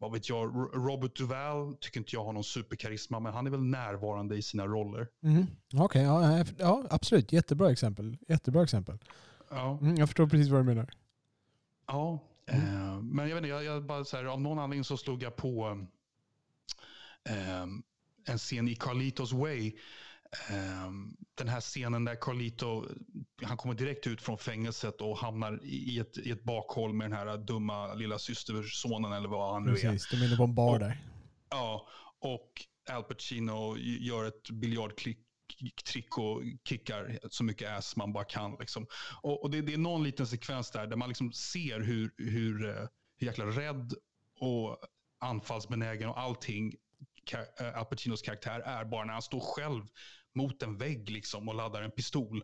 vad 0.00 0.12
vet 0.12 0.28
jag, 0.28 0.54
Robert 0.74 1.16
Duvall 1.16 1.76
tycker 1.80 2.00
inte 2.00 2.16
jag 2.16 2.24
har 2.24 2.32
någon 2.32 2.44
superkarisma, 2.44 3.20
men 3.20 3.32
han 3.32 3.46
är 3.46 3.50
väl 3.50 3.62
närvarande 3.62 4.36
i 4.36 4.42
sina 4.42 4.66
roller. 4.66 5.08
Mm. 5.22 5.46
Okej, 5.74 5.80
okay, 5.80 6.02
ja, 6.02 6.44
ja, 6.58 6.84
absolut. 6.90 7.32
Jättebra 7.32 7.70
exempel. 7.70 8.16
Jättebra 8.28 8.62
exempel. 8.62 8.98
Ja. 9.50 9.78
Mm, 9.82 9.96
jag 9.96 10.08
förstår 10.08 10.26
precis 10.26 10.48
vad 10.48 10.60
du 10.60 10.64
menar. 10.64 10.90
Ja, 11.86 12.18
mm. 12.46 12.66
eh, 12.66 13.02
men 13.02 13.28
jag 13.28 13.34
vet 13.34 13.44
inte, 13.44 13.48
jag, 13.48 13.64
jag 13.64 13.84
bara 13.84 14.04
så 14.04 14.16
här, 14.16 14.24
av 14.24 14.40
någon 14.40 14.58
anledning 14.58 14.84
så 14.84 14.96
slog 14.96 15.22
jag 15.22 15.36
på 15.36 15.86
eh, 17.28 17.62
en 18.26 18.38
scen 18.38 18.68
i 18.68 18.74
Carlitos 18.74 19.32
Way 19.32 19.72
den 21.34 21.48
här 21.48 21.60
scenen 21.60 22.04
där 22.04 22.14
Carlito, 22.14 22.86
han 23.42 23.56
kommer 23.56 23.74
direkt 23.74 24.06
ut 24.06 24.22
från 24.22 24.38
fängelset 24.38 25.00
och 25.00 25.18
hamnar 25.18 25.64
i 25.64 25.98
ett, 25.98 26.18
i 26.18 26.30
ett 26.30 26.44
bakhåll 26.44 26.92
med 26.92 27.10
den 27.10 27.18
här 27.18 27.38
dumma 27.38 27.94
lilla 27.94 28.18
systersonen 28.18 29.12
eller 29.12 29.28
vad 29.28 29.52
han 29.52 29.64
nu 29.64 29.70
är. 29.70 29.74
Precis, 29.74 30.10
de 30.10 30.16
är 30.16 30.26
inne 30.26 30.36
på 30.36 30.44
en 30.44 30.54
bar 30.54 30.72
och, 30.72 30.78
där. 30.80 31.04
Ja, 31.50 31.88
och 32.20 32.66
Al 32.90 33.02
Pacino 33.02 33.76
gör 33.78 34.24
ett 34.24 34.50
biljardtrick 34.50 35.18
och 36.18 36.42
kickar 36.64 37.18
så 37.30 37.44
mycket 37.44 37.70
ass 37.70 37.96
man 37.96 38.12
bara 38.12 38.24
kan. 38.24 38.56
Liksom. 38.60 38.86
Och, 39.22 39.42
och 39.42 39.50
det, 39.50 39.60
det, 39.60 39.74
är 39.74 39.78
någon 39.78 40.02
liten 40.02 40.26
sekvens 40.26 40.70
där, 40.70 40.86
där 40.86 40.96
man 40.96 41.08
liksom 41.08 41.32
ser 41.32 41.80
hur, 41.80 42.14
hur, 42.16 42.68
eh, 42.68 42.86
hur 43.18 43.26
jäkla 43.26 43.44
rädd 43.44 43.94
och 44.40 44.78
anfallsbenägen 45.20 46.08
och 46.08 46.18
allting 46.18 46.74
eh, 47.60 47.78
Al 47.78 47.84
Pacinos 47.84 48.22
karaktär 48.22 48.60
är 48.60 48.84
bara 48.84 49.04
när 49.04 49.12
han 49.12 49.22
står 49.22 49.40
själv 49.40 49.82
mot 50.34 50.62
en 50.62 50.76
vägg 50.76 51.10
liksom 51.10 51.48
och 51.48 51.54
laddar 51.54 51.82
en 51.82 51.90
pistol. 51.90 52.42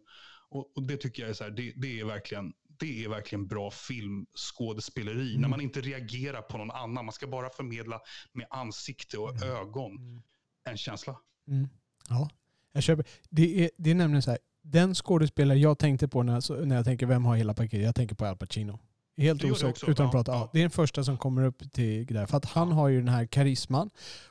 Och, 0.48 0.76
och 0.76 0.82
det 0.82 0.96
tycker 0.96 1.22
jag 1.22 1.30
är, 1.30 1.34
så 1.34 1.44
här, 1.44 1.50
det, 1.50 1.72
det, 1.76 2.00
är 2.00 2.04
verkligen, 2.04 2.52
det 2.78 3.04
är 3.04 3.08
verkligen 3.08 3.46
bra 3.46 3.70
filmskådespeleri. 3.70 5.30
Mm. 5.30 5.40
När 5.40 5.48
man 5.48 5.60
inte 5.60 5.80
reagerar 5.80 6.42
på 6.42 6.58
någon 6.58 6.70
annan. 6.70 7.04
Man 7.04 7.12
ska 7.12 7.26
bara 7.26 7.50
förmedla 7.50 8.00
med 8.32 8.46
ansikte 8.50 9.18
och 9.18 9.30
mm. 9.30 9.48
ögon 9.48 9.96
mm. 9.96 10.22
en 10.64 10.76
känsla. 10.76 11.16
Mm. 11.48 11.68
Ja, 12.08 12.30
jag 12.72 12.82
köper. 12.82 13.06
Det 13.30 13.64
är, 13.64 13.70
det 13.76 13.90
är 13.90 13.94
nämligen 13.94 14.22
så 14.22 14.30
här, 14.30 14.38
den 14.62 14.94
skådespelare 14.94 15.58
jag 15.58 15.78
tänkte 15.78 16.08
på 16.08 16.22
när, 16.22 16.64
när 16.64 16.76
jag 16.76 16.84
tänker 16.84 17.06
vem 17.06 17.24
har 17.24 17.36
hela 17.36 17.54
paketet, 17.54 17.84
jag 17.84 17.94
tänker 17.94 18.14
på 18.14 18.26
Al 18.26 18.36
Pacino. 18.36 18.78
Helt 19.16 19.44
osökt, 19.44 19.88
utan 19.88 20.06
att 20.06 20.12
prata. 20.12 20.32
Ja. 20.32 20.50
Det 20.52 20.58
är 20.58 20.62
den 20.62 20.70
första 20.70 21.04
som 21.04 21.18
kommer 21.18 21.44
upp 21.44 21.72
till 21.72 22.06
där. 22.06 22.26
För 22.26 22.36
att 22.36 22.44
han 22.44 22.72
har 22.72 22.88
ju 22.88 22.98
den 22.98 23.08
här 23.08 23.26
karisman. 23.26 23.90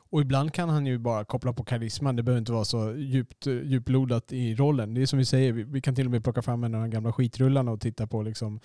Och 0.10 0.21
ibland 0.21 0.54
kan 0.54 0.69
han 0.69 0.86
ju 0.86 0.98
bara 0.98 1.26
koppla 1.26 1.54
på 1.54 1.63
karisman. 1.63 2.15
Det 2.15 2.24
behöver 2.24 2.39
inte 2.39 2.52
vara 2.52 2.65
så 2.65 2.95
djupt, 2.95 3.48
djuplodat 3.48 4.34
i 4.34 4.56
rollen. 4.56 4.93
Det 4.93 5.02
är 5.02 5.06
som 5.06 5.19
vi 5.19 5.26
säger, 5.26 5.54
vi, 5.54 5.63
vi 5.63 5.82
kan 5.82 5.95
till 5.95 6.06
och 6.06 6.12
med 6.12 6.24
plocka 6.24 6.41
fram 6.41 6.63
en 6.63 6.76
av 6.76 6.82
de 6.82 6.89
gamla 6.89 7.13
skitrullarna 7.13 7.71
och 7.71 7.82
titta 7.82 8.08
på 8.08 8.21
liksom, 8.21 8.60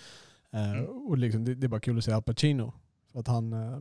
eh, 0.52 0.70
mm. 0.70 0.86
och 0.86 1.18
liksom 1.18 1.44
det, 1.44 1.54
det, 1.54 1.66
är 1.66 1.68
bara 1.68 1.80
kul 1.80 1.98
att 1.98 2.04
se 2.04 2.12
Al 2.12 2.22
Pacino. 2.22 2.72
För 3.12 3.20
att 3.20 3.26
han, 3.26 3.52
eh, 3.52 3.78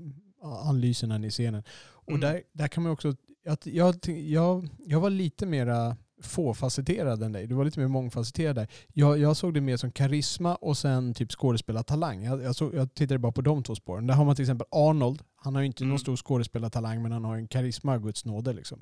han 0.64 0.82
lyser 0.82 1.08
när 1.08 1.16
han 1.16 1.24
är 1.24 1.28
i 1.28 1.32
scenen. 1.32 1.64
Och 1.82 2.10
mm. 2.10 2.22
där, 2.22 2.42
där 2.54 2.68
kan 2.68 2.84
man 2.84 2.92
också, 2.92 3.16
jag, 3.44 3.58
jag, 3.64 3.96
jag, 4.08 4.70
jag 4.86 5.00
var 5.00 5.10
lite 5.10 5.46
mera 5.46 5.98
fåfacetterad 6.22 7.24
än 7.24 7.32
dig. 7.32 7.48
Du 7.48 7.56
var 7.56 7.66
lite 7.66 7.80
mer 7.80 7.88
mångfacetterad 7.88 8.56
där. 8.56 8.68
Jag, 8.94 9.20
jag 9.20 9.38
såg 9.38 9.54
det 9.54 9.62
mer 9.62 9.78
som 9.78 9.92
karisma 9.92 10.56
och 10.56 10.78
sen 10.78 11.14
typ 11.14 11.32
skådespelartalang. 11.32 12.24
Jag, 12.24 12.44
jag, 12.44 12.56
såg, 12.56 12.76
jag 12.76 12.94
tittade 12.94 13.20
bara 13.20 13.32
på 13.32 13.42
de 13.42 13.64
två 13.64 13.76
spåren. 13.76 14.08
Där 14.08 14.14
har 14.14 14.26
man 14.26 14.36
till 14.36 14.44
exempel 14.44 14.68
Arnold. 14.72 15.22
Han 15.36 15.56
har 15.56 15.62
ju 15.62 15.68
inte 15.68 15.84
mm. 15.84 15.90
någon 15.90 16.00
stor 16.00 16.16
skådespelartalang 16.16 17.02
men 17.02 17.12
han 17.12 17.26
har 17.26 17.36
en 17.36 17.48
karisma 17.48 17.94
av 17.94 18.02
Guds 18.02 18.26
nåde. 18.26 18.54
Liksom. 18.54 18.80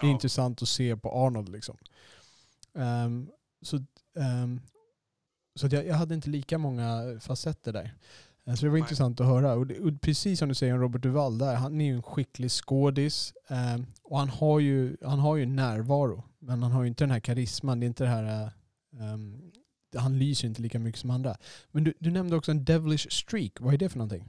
Det 0.00 0.06
är 0.06 0.08
ja. 0.08 0.14
intressant 0.14 0.62
att 0.62 0.68
se 0.68 0.96
på 0.96 1.10
Arnold. 1.10 1.48
Liksom. 1.48 1.76
Um, 2.74 3.30
så 3.62 3.76
um, 4.14 4.60
så 5.58 5.68
jag, 5.70 5.86
jag 5.86 5.94
hade 5.94 6.14
inte 6.14 6.30
lika 6.30 6.58
många 6.58 7.20
facetter 7.20 7.72
där. 7.72 7.94
Så 8.56 8.64
det 8.64 8.68
var 8.68 8.72
Nej. 8.72 8.80
intressant 8.80 9.20
att 9.20 9.26
höra. 9.26 9.52
Och, 9.52 9.66
det, 9.66 9.80
och, 9.80 10.00
precis 10.00 10.38
som 10.38 10.48
du 10.48 10.54
säger 10.54 10.74
om 10.74 10.80
Robert 10.80 11.02
Duvall 11.02 11.38
där, 11.38 11.54
han 11.54 11.80
är 11.80 11.84
ju 11.84 11.94
en 11.94 12.02
skicklig 12.02 12.50
skådis. 12.50 13.34
Eh, 13.48 13.80
och 14.02 14.18
han 14.18 14.28
har, 14.28 14.60
ju, 14.60 14.96
han 15.02 15.18
har 15.18 15.36
ju 15.36 15.46
närvaro. 15.46 16.24
Men 16.40 16.62
han 16.62 16.72
har 16.72 16.82
ju 16.82 16.88
inte 16.88 17.04
den 17.04 17.10
här 17.10 17.20
karisman. 17.20 17.80
Det 17.80 17.86
är 17.86 17.88
inte 17.88 18.04
det 18.04 18.10
här... 18.10 18.50
Um, 19.00 19.52
han 19.96 20.18
lyser 20.18 20.48
inte 20.48 20.62
lika 20.62 20.78
mycket 20.78 21.00
som 21.00 21.10
andra. 21.10 21.36
Men 21.70 21.84
du, 21.84 21.94
du 21.98 22.10
nämnde 22.10 22.36
också 22.36 22.50
en 22.50 22.64
devilish 22.64 23.10
streak. 23.10 23.52
Vad 23.60 23.74
är 23.74 23.78
det 23.78 23.88
för 23.88 23.98
någonting? 23.98 24.24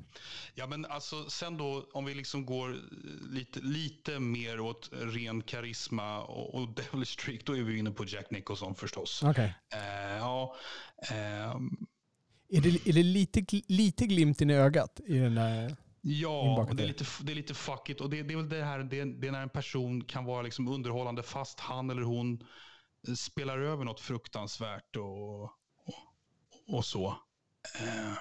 Ja, 0.54 0.67
men 0.67 0.86
alltså 0.86 1.30
sen 1.30 1.58
då 1.58 1.89
om 1.93 2.06
vi 2.06 2.15
liksom 2.15 2.45
går 2.45 2.78
lite, 3.30 3.60
lite 3.60 4.19
mer 4.19 4.60
åt 4.60 4.89
ren 4.91 5.41
karisma 5.41 6.24
och, 6.24 6.56
och 6.56 6.67
devilish 6.76 7.13
streak, 7.13 7.45
då 7.45 7.58
är 7.58 7.62
vi 7.62 7.78
inne 7.78 7.91
på 7.91 8.06
Jack 8.06 8.32
Nicholson 8.32 8.76
förstås. 8.76 9.24
Okay. 9.24 9.48
Uh, 9.48 10.17
ja, 10.19 10.56
uh, 11.12 11.62
är 12.52 12.62
det, 12.62 12.89
är 12.89 12.93
det 12.93 13.04
lite, 13.04 13.62
lite 13.67 14.08
glimten 14.08 14.50
i 14.50 14.54
ögat 14.54 15.00
i 15.06 15.17
den 15.17 15.36
där? 15.36 15.76
Ja, 16.02 16.66
och 16.70 16.76
det 16.76 16.84
är 16.84 16.88
lite, 16.88 17.06
det 17.22 17.32
är 17.32 17.36
lite 17.36 17.54
fuckigt. 17.54 18.02
Och 18.02 18.10
det, 18.10 18.24
det 18.24 18.34
är 18.34 18.38
väl 18.38 18.50
det 18.50 18.64
här, 18.64 18.80
det, 18.80 19.04
det 19.04 19.28
är 19.28 19.32
när 19.32 19.42
en 19.42 19.50
person 19.50 20.04
kan 20.04 20.26
vara 20.26 20.42
liksom 20.42 20.68
underhållande 20.68 21.24
fast 21.24 21.60
han 21.60 21.90
eller 21.90 22.02
hon 22.02 22.44
spelar 23.18 23.60
över 23.60 23.86
något 23.86 24.00
fruktansvärt 24.00 24.96
och, 24.96 25.44
och, 25.44 25.54
och 26.68 26.86
så. 26.86 27.08
Eh, 27.82 28.14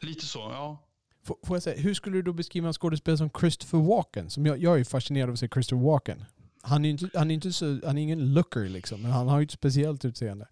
lite 0.00 0.26
så, 0.26 0.38
ja. 0.38 0.86
Får 1.24 1.56
jag 1.56 1.62
säga, 1.62 1.80
hur 1.80 1.94
skulle 1.94 2.16
du 2.16 2.22
då 2.22 2.32
beskriva 2.32 2.68
en 2.68 2.72
skådespelare 2.72 3.18
som 3.18 3.30
Christopher 3.40 3.78
Walken? 3.78 4.30
Som 4.30 4.46
jag, 4.46 4.58
jag 4.58 4.80
är 4.80 4.84
fascinerad 4.84 5.28
av 5.28 5.32
att 5.32 5.38
se 5.38 5.48
Christopher 5.48 5.84
Walken. 5.84 6.24
Han 6.62 6.84
är, 6.84 6.90
inte, 6.90 7.10
han, 7.14 7.30
är 7.30 7.34
inte 7.34 7.52
så, 7.52 7.80
han 7.86 7.98
är 7.98 8.02
ingen 8.02 8.34
looker 8.34 8.68
liksom, 8.68 9.02
men 9.02 9.10
han 9.10 9.28
har 9.28 9.40
ju 9.40 9.44
ett 9.44 9.50
speciellt 9.50 10.04
utseende. 10.04 10.48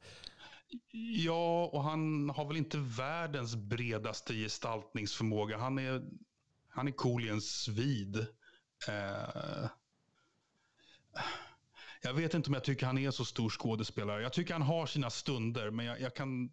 Ja, 1.25 1.71
och 1.73 1.83
han 1.83 2.31
har 2.31 2.45
väl 2.45 2.57
inte 2.57 2.79
världens 2.79 3.57
bredaste 3.57 4.35
gestaltningsförmåga. 4.35 5.59
Han 5.59 5.79
är, 5.79 6.03
han 6.69 6.89
är 6.89 6.93
cool 6.93 7.25
i 7.25 7.29
en 7.29 7.41
svid. 7.41 8.17
Eh, 8.89 9.69
jag 12.03 12.15
vet 12.15 12.35
inte 12.35 12.51
om 12.51 12.55
jag 12.55 12.65
tycker 12.65 12.87
han 12.87 12.99
är 12.99 13.11
så 13.11 13.25
stor 13.25 13.51
skådespelare. 13.51 14.23
Jag 14.23 14.33
tycker 14.33 14.53
han 14.53 14.63
har 14.63 14.87
sina 14.87 15.11
stunder, 15.11 15.71
men 15.71 15.87
jag, 15.87 16.01
jag 16.01 16.15
kan... 16.15 16.53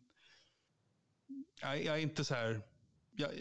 Jag, 1.62 1.84
jag, 1.84 1.96
är 1.96 2.02
inte 2.02 2.24
så 2.24 2.36
här... 2.36 2.62
Jag, 3.12 3.32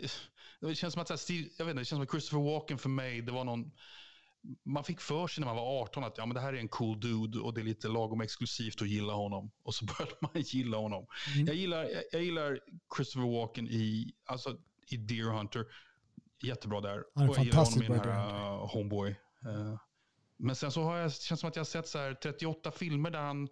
det 0.61 0.75
känns 0.75 0.95
som 0.95 1.03
att 1.03 1.21
Steve, 1.21 1.49
jag 1.59 1.65
vet 1.65 1.73
inte, 1.73 1.81
det 1.81 1.85
känns 1.85 1.97
som 1.97 2.03
att 2.03 2.11
Christopher 2.11 2.45
Walken 2.45 2.79
för 2.79 2.89
mig, 2.89 3.23
det 3.23 3.33
var 3.33 3.45
någon 3.45 3.73
man 4.65 4.85
fick 4.85 5.01
för 5.01 5.27
sig 5.27 5.41
när 5.41 5.47
man 5.47 5.57
var 5.57 5.83
18 5.83 6.05
att 6.05 6.19
ja, 6.19 6.27
men 6.27 6.35
det 6.35 6.41
här 6.41 6.53
är 6.53 6.59
en 6.59 6.69
cool 6.69 7.01
dude 7.01 7.39
och 7.39 7.55
det 7.55 7.61
är 7.61 7.65
lite 7.65 7.89
lagom 7.89 8.21
exklusivt 8.21 8.83
att 8.83 8.89
gilla 8.89 9.13
honom. 9.13 9.51
Och 9.63 9.75
så 9.75 9.85
började 9.99 10.17
man 10.21 10.31
gilla 10.35 10.77
honom. 10.77 11.07
Mm. 11.35 11.47
Jag, 11.47 11.57
gillar, 11.57 11.85
jag, 11.85 12.03
jag, 12.13 12.23
gillar 12.23 12.61
Christopher 12.97 13.39
Walken 13.39 13.69
i, 13.69 14.15
alltså, 14.27 14.57
i 14.87 14.97
Deer 14.97 15.31
Hunter. 15.31 15.67
Jättebra 16.43 16.81
där. 16.81 17.05
Han 17.15 17.25
är 17.25 17.31
och 17.31 17.37
jag 17.37 17.45
gillar 17.45 17.65
honom 17.65 17.83
i 17.83 17.89
den 17.89 17.99
här 17.99 18.55
uh, 18.55 18.73
Homeboy. 18.73 19.11
Uh, 19.47 19.79
men 20.37 20.57
sen 20.57 20.71
så 20.73 20.83
har 20.83 20.97
jag, 20.97 21.13
känns 21.13 21.41
som 21.41 21.49
att 21.49 21.57
jag 21.57 21.61
har 21.61 21.67
sett 21.67 21.89
så 21.89 21.99
här 21.99 22.15
38 22.15 22.71
filmer 22.71 23.11
där 23.11 23.21
han 23.21 23.49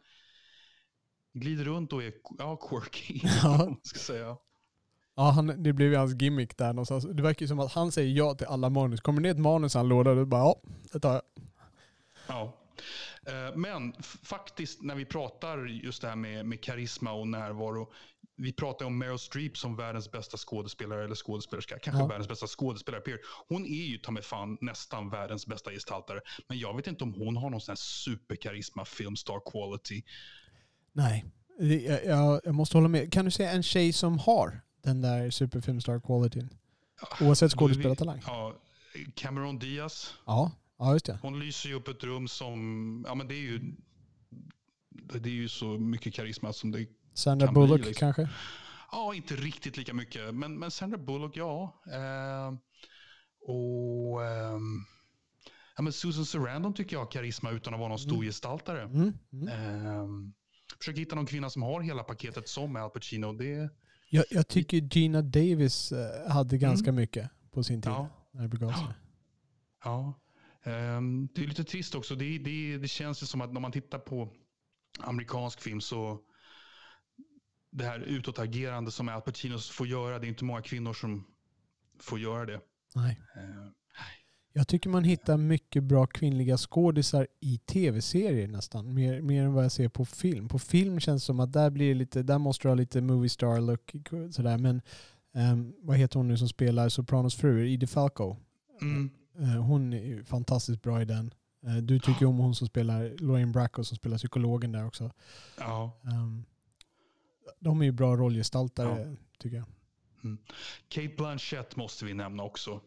glider 1.33 1.65
runt 1.65 1.93
och 1.93 2.03
är 2.03 2.13
ja, 2.39 2.57
quirky. 2.57 3.21
Ja. 3.43 3.77
ska 3.83 3.99
säga. 3.99 4.37
Ja, 5.14 5.31
han, 5.31 5.62
det 5.62 5.72
blev 5.72 5.90
ju 5.90 5.96
hans 5.96 6.22
gimmick 6.22 6.57
där 6.57 6.72
någonstans. 6.72 7.05
Det 7.05 7.22
verkar 7.22 7.42
ju 7.42 7.48
som 7.48 7.61
att 7.61 7.72
han 7.72 7.92
säger 7.92 8.16
ja 8.16 8.35
till 8.35 8.46
alla 8.46 8.70
manus. 8.70 9.01
Kommer 9.01 9.20
det 9.22 9.29
ett 9.29 9.38
manus 9.38 9.75
han 9.75 9.88
låda, 9.88 10.14
då 10.14 10.25
bara 10.25 10.40
ja, 10.40 10.61
det 10.92 11.01
tar 11.01 11.12
jag. 11.12 11.22
Ja. 12.29 12.59
Eh, 13.27 13.57
men 13.57 13.92
faktiskt 14.22 14.83
när 14.83 14.94
vi 14.94 15.05
pratar 15.05 15.66
just 15.66 16.03
det 16.03 16.09
här 16.09 16.16
med, 16.16 16.46
med 16.46 16.62
karisma 16.62 17.12
och 17.12 17.29
närvaro. 17.29 17.92
Vi 18.37 18.53
pratar 18.53 18.87
om 18.87 18.98
Meryl 18.98 19.18
Streep 19.18 19.57
som 19.57 19.77
världens 19.77 20.11
bästa 20.11 20.37
skådespelare 20.37 21.05
eller 21.05 21.14
skådespelerska. 21.14 21.79
Kanske 21.79 22.03
ja. 22.03 22.07
världens 22.07 22.29
bästa 22.29 22.46
skådespelare. 22.46 23.01
Per. 23.01 23.18
Hon 23.48 23.66
är 23.66 23.85
ju 23.85 23.98
ta 23.98 24.12
mig 24.12 24.22
fan 24.22 24.59
nästan 24.61 25.11
världens 25.11 25.46
bästa 25.46 25.70
gestaltare. 25.70 26.20
Men 26.48 26.59
jag 26.59 26.77
vet 26.77 26.87
inte 26.87 27.05
om 27.05 27.14
hon 27.14 27.37
har 27.37 27.51
någon 27.51 27.61
sån 27.61 27.72
här 27.72 27.77
superkarisma, 27.77 28.85
filmstar 28.85 29.51
quality. 29.51 30.03
Nej, 30.92 31.25
jag, 31.59 32.05
jag, 32.05 32.40
jag 32.44 32.55
måste 32.55 32.77
hålla 32.77 32.88
med. 32.88 33.12
Kan 33.12 33.25
du 33.25 33.31
säga 33.31 33.51
en 33.51 33.62
tjej 33.62 33.92
som 33.92 34.18
har 34.18 34.61
den 34.83 35.01
där 35.01 35.31
superfilmstar 35.31 36.01
qualityn. 36.01 36.49
Oavsett 37.21 37.53
skådespelartalang. 37.53 38.23
Ja, 38.27 38.55
Cameron 39.14 39.59
Diaz. 39.59 40.14
Ja, 40.27 40.53
ja, 40.79 40.92
just 40.92 41.07
det. 41.07 41.18
Hon 41.23 41.40
lyser 41.40 41.68
ju 41.68 41.75
upp 41.75 41.88
ett 41.88 42.05
rum 42.05 42.29
som, 42.29 43.05
ja 43.09 43.14
men 43.14 43.29
det 43.29 43.35
är 43.35 43.40
ju, 43.40 43.61
det 44.90 45.29
är 45.29 45.33
ju 45.35 45.49
så 45.49 45.66
mycket 45.66 46.14
karisma 46.14 46.53
som 46.53 46.71
det 46.71 46.87
Sandra 47.14 47.47
kan 47.47 47.55
Bullock 47.55 47.81
bli, 47.81 47.88
liksom. 47.88 48.12
kanske? 48.12 48.29
Ja, 48.92 49.14
inte 49.14 49.37
riktigt 49.37 49.77
lika 49.77 49.95
mycket. 49.95 50.35
Men, 50.35 50.59
men 50.59 50.71
Sandra 50.71 50.99
Bullock, 50.99 51.37
ja. 51.37 51.83
Eh, 51.87 52.55
Och 53.40 54.25
ehm, 54.27 54.85
ja, 55.77 55.83
men 55.83 55.92
Susan 55.92 56.25
Sarandon 56.27 56.75
tycker 56.75 56.97
jag 56.97 57.01
har 57.01 57.11
karisma 57.11 57.51
utan 57.51 57.75
att 57.75 57.81
vara 57.81 57.88
någon 57.88 57.99
stor 57.99 58.12
Mm. 58.14 58.27
gestaltare. 58.27 58.83
Mm. 58.83 59.12
Mm. 59.33 59.49
Ehm, 59.49 60.33
försök 60.79 60.99
hitta 60.99 61.14
någon 61.14 61.27
kvinna 61.27 61.51
som 61.51 61.62
har 61.62 61.81
hela 61.81 62.03
paketet 62.03 62.49
som 62.49 62.77
Al 62.77 62.90
Pacino. 62.90 63.33
Det, 63.33 63.71
Jag, 64.14 64.25
jag 64.31 64.48
tycker 64.48 64.77
Gina 64.77 65.22
Davis 65.22 65.92
eh, 65.92 66.31
hade 66.31 66.59
ganska 66.59 66.92
mycket 66.92 67.31
på 67.51 67.62
sin 67.62 67.83
tid. 67.83 67.92
Mm. 67.92 68.03
ja, 68.03 68.09
När 68.31 68.42
det 68.42 68.48
begav 68.48 68.72
sig. 68.72 68.87
ja. 69.85 70.20
Ehm, 70.62 71.29
det 71.35 71.42
är 71.42 71.46
lite 71.46 71.64
trist 71.64 71.94
också. 71.94 72.14
Det, 72.14 72.38
det, 72.38 72.79
det 72.79 72.88
känns 72.88 73.22
ju 73.22 73.27
som 73.27 73.40
att 73.40 73.53
när 73.53 73.61
man 73.61 73.72
tittar 73.72 73.98
på 73.98 74.29
amerikansk 74.98 75.61
film 75.61 75.81
så 75.81 76.20
det 77.70 77.85
här 77.85 78.01
utåtagerande 78.01 78.90
som 78.90 79.09
Al 79.09 79.22
Pacino 79.22 79.59
får 79.59 79.87
göra, 79.87 80.18
det 80.18 80.27
är 80.27 80.29
inte 80.29 80.44
många 80.44 80.62
kvinnor 80.62 80.92
som 80.92 81.27
får 82.01 82.18
göra 82.18 82.46
det. 82.46 82.61
Nej. 82.94 83.20
Ehm, 83.37 83.72
Jag 84.53 84.69
tycker 84.69 84.91
man 84.91 85.05
hittar 85.05 85.37
mycket 85.37 85.85
bra 85.85 86.07
kvinnliga 86.07 86.57
skådisar 86.57 87.27
i 87.41 87.59
tv-serier 87.59 88.49
nästan. 88.49 88.95
Mer, 88.95 89.21
mer 89.21 89.45
än 89.45 89.53
vad 89.53 89.65
jag 89.65 89.73
ser 89.73 89.88
på 89.88 90.05
film. 90.05 90.49
På 90.49 90.59
film 90.59 91.01
känns 91.01 91.23
det 91.23 91.27
som 91.27 91.41
att 91.41 91.53
där 91.53 91.71
blir 91.71 91.95
lite, 91.95 92.23
där 92.23 92.38
måste 92.38 92.65
du 92.65 92.71
ha 92.71 92.75
lite 92.75 93.01
movie 93.01 93.29
star 93.29 93.61
look 93.61 93.93
sådär. 94.35 94.59
Men 94.59 94.83
ehm, 95.35 95.73
vad 95.79 95.97
heter 95.97 96.19
hon 96.19 96.29
nu 96.29 96.37
som 96.37 96.49
spelar 96.49 96.88
Sopranos 96.88 97.35
fru? 97.35 97.73
Edie 97.73 97.87
Falco. 97.87 98.37
mm. 98.81 99.11
Eh, 99.38 99.62
hon 99.62 99.93
är 99.93 100.23
fantastiskt 100.25 100.83
bra 100.83 101.03
i 101.03 101.05
den. 101.05 101.35
Eh, 101.67 101.77
du 101.77 101.99
tycker 101.99 102.27
om 102.27 102.38
hon 102.38 102.55
som 102.55 102.67
spelar 102.67 103.17
Lorraine 103.19 103.53
Bracco 103.53 103.85
som 103.85 103.97
spelar 103.97 104.19
psykologen 104.19 104.73
där 104.73 104.87
också. 104.87 105.11
Ja. 105.59 106.01
Ehm, 106.05 106.45
de 107.61 107.81
är 107.81 107.85
ju 107.85 107.93
bra 107.93 108.17
rollgestaltare 108.17 109.17
tycker 109.38 109.57
jag. 109.57 109.67
Kate 110.88 111.15
Blanchett 111.17 111.77
måste 111.77 112.05
vi 112.05 112.15
nämna 112.15 112.43
också. 112.43 112.81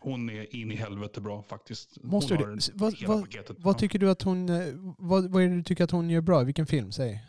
Hon 0.00 0.30
är 0.30 0.56
in 0.56 0.72
i 0.72 0.74
helvete 0.74 1.20
bra 1.20 1.42
faktiskt. 1.42 2.02
Måste 2.02 2.34
hon 2.34 2.56
du? 2.56 2.72
Vad, 2.74 2.94
vad, 3.06 3.26
vad 3.58 3.78
tycker 3.78 3.98
du 3.98 4.10
att 4.10 4.22
hon, 4.22 4.48
eh, 4.48 4.74
vad, 4.98 5.30
vad 5.30 5.42
är 5.42 5.48
det 5.48 5.54
du 5.54 5.62
tycker 5.62 5.84
att 5.84 5.90
hon 5.90 6.10
gör 6.10 6.20
bra? 6.20 6.42
Vilken 6.42 6.66
film? 6.66 6.92
Säg. 6.92 7.24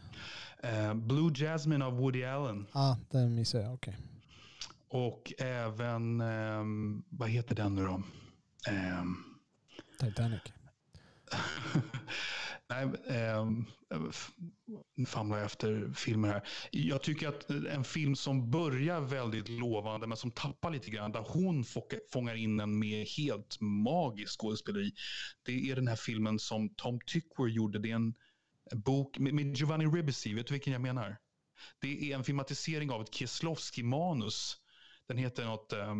Eh, 0.64 0.94
Blue 0.94 1.32
Jasmine 1.36 1.86
av 1.86 1.98
Woody 1.98 2.24
Allen. 2.24 2.66
Ah, 2.72 2.96
den 3.10 3.36
missade 3.36 3.64
jag. 3.64 3.74
Okej. 3.74 3.98
Och 4.90 5.34
även, 5.40 6.22
ehm, 6.22 7.04
vad 7.10 7.30
heter 7.30 7.56
den 7.56 7.76
nu 7.76 7.86
då? 7.86 8.02
Ehm, 8.70 9.16
Titanic. 10.00 10.42
Nej, 12.72 12.88
ehm, 13.08 13.66
nu 14.96 15.06
famlar 15.06 15.38
jag 15.38 15.46
efter 15.46 15.94
filmer 15.96 16.28
här. 16.28 16.48
Jag 16.72 17.02
tycker 17.02 17.28
att 17.28 17.50
en 17.50 17.84
film 17.84 18.16
som 18.16 18.52
börjar 18.52 19.02
väldigt 19.02 19.50
lovande 19.50 20.08
men 20.08 20.18
som 20.18 20.32
tappar 20.32 20.72
lite 20.72 20.90
grann, 20.90 21.12
där 21.12 21.26
hon 21.28 21.66
fångar 22.12 22.36
in 22.36 22.60
en 22.60 22.80
med 22.80 23.08
helt 23.08 23.62
magisk 23.62 24.40
skådespeleri. 24.40 24.92
Det 25.46 25.72
är 25.72 25.76
den 25.76 25.88
här 25.88 25.96
filmen 25.96 26.40
som 26.40 26.70
Tom 26.76 27.00
Tykwer 27.14 27.48
gjorde. 27.48 27.80
Det 27.80 27.92
är 27.92 27.96
en 27.96 28.14
bok 28.76 29.20
med, 29.20 29.34
med 29.34 29.58
Giovanni 29.58 29.86
Ribisi. 29.86 30.34
Vet 30.34 30.48
du 30.48 30.54
vilken 30.54 30.74
jag 30.74 30.82
menar? 30.82 31.18
Det 31.82 32.12
är 32.12 32.16
en 32.16 32.24
filmatisering 32.24 32.92
av 32.92 33.02
ett 33.02 33.14
Kieslowski-manus. 33.14 34.58
Den 35.08 35.18
heter 35.18 35.46
något... 35.46 35.74
Eh, 35.74 35.96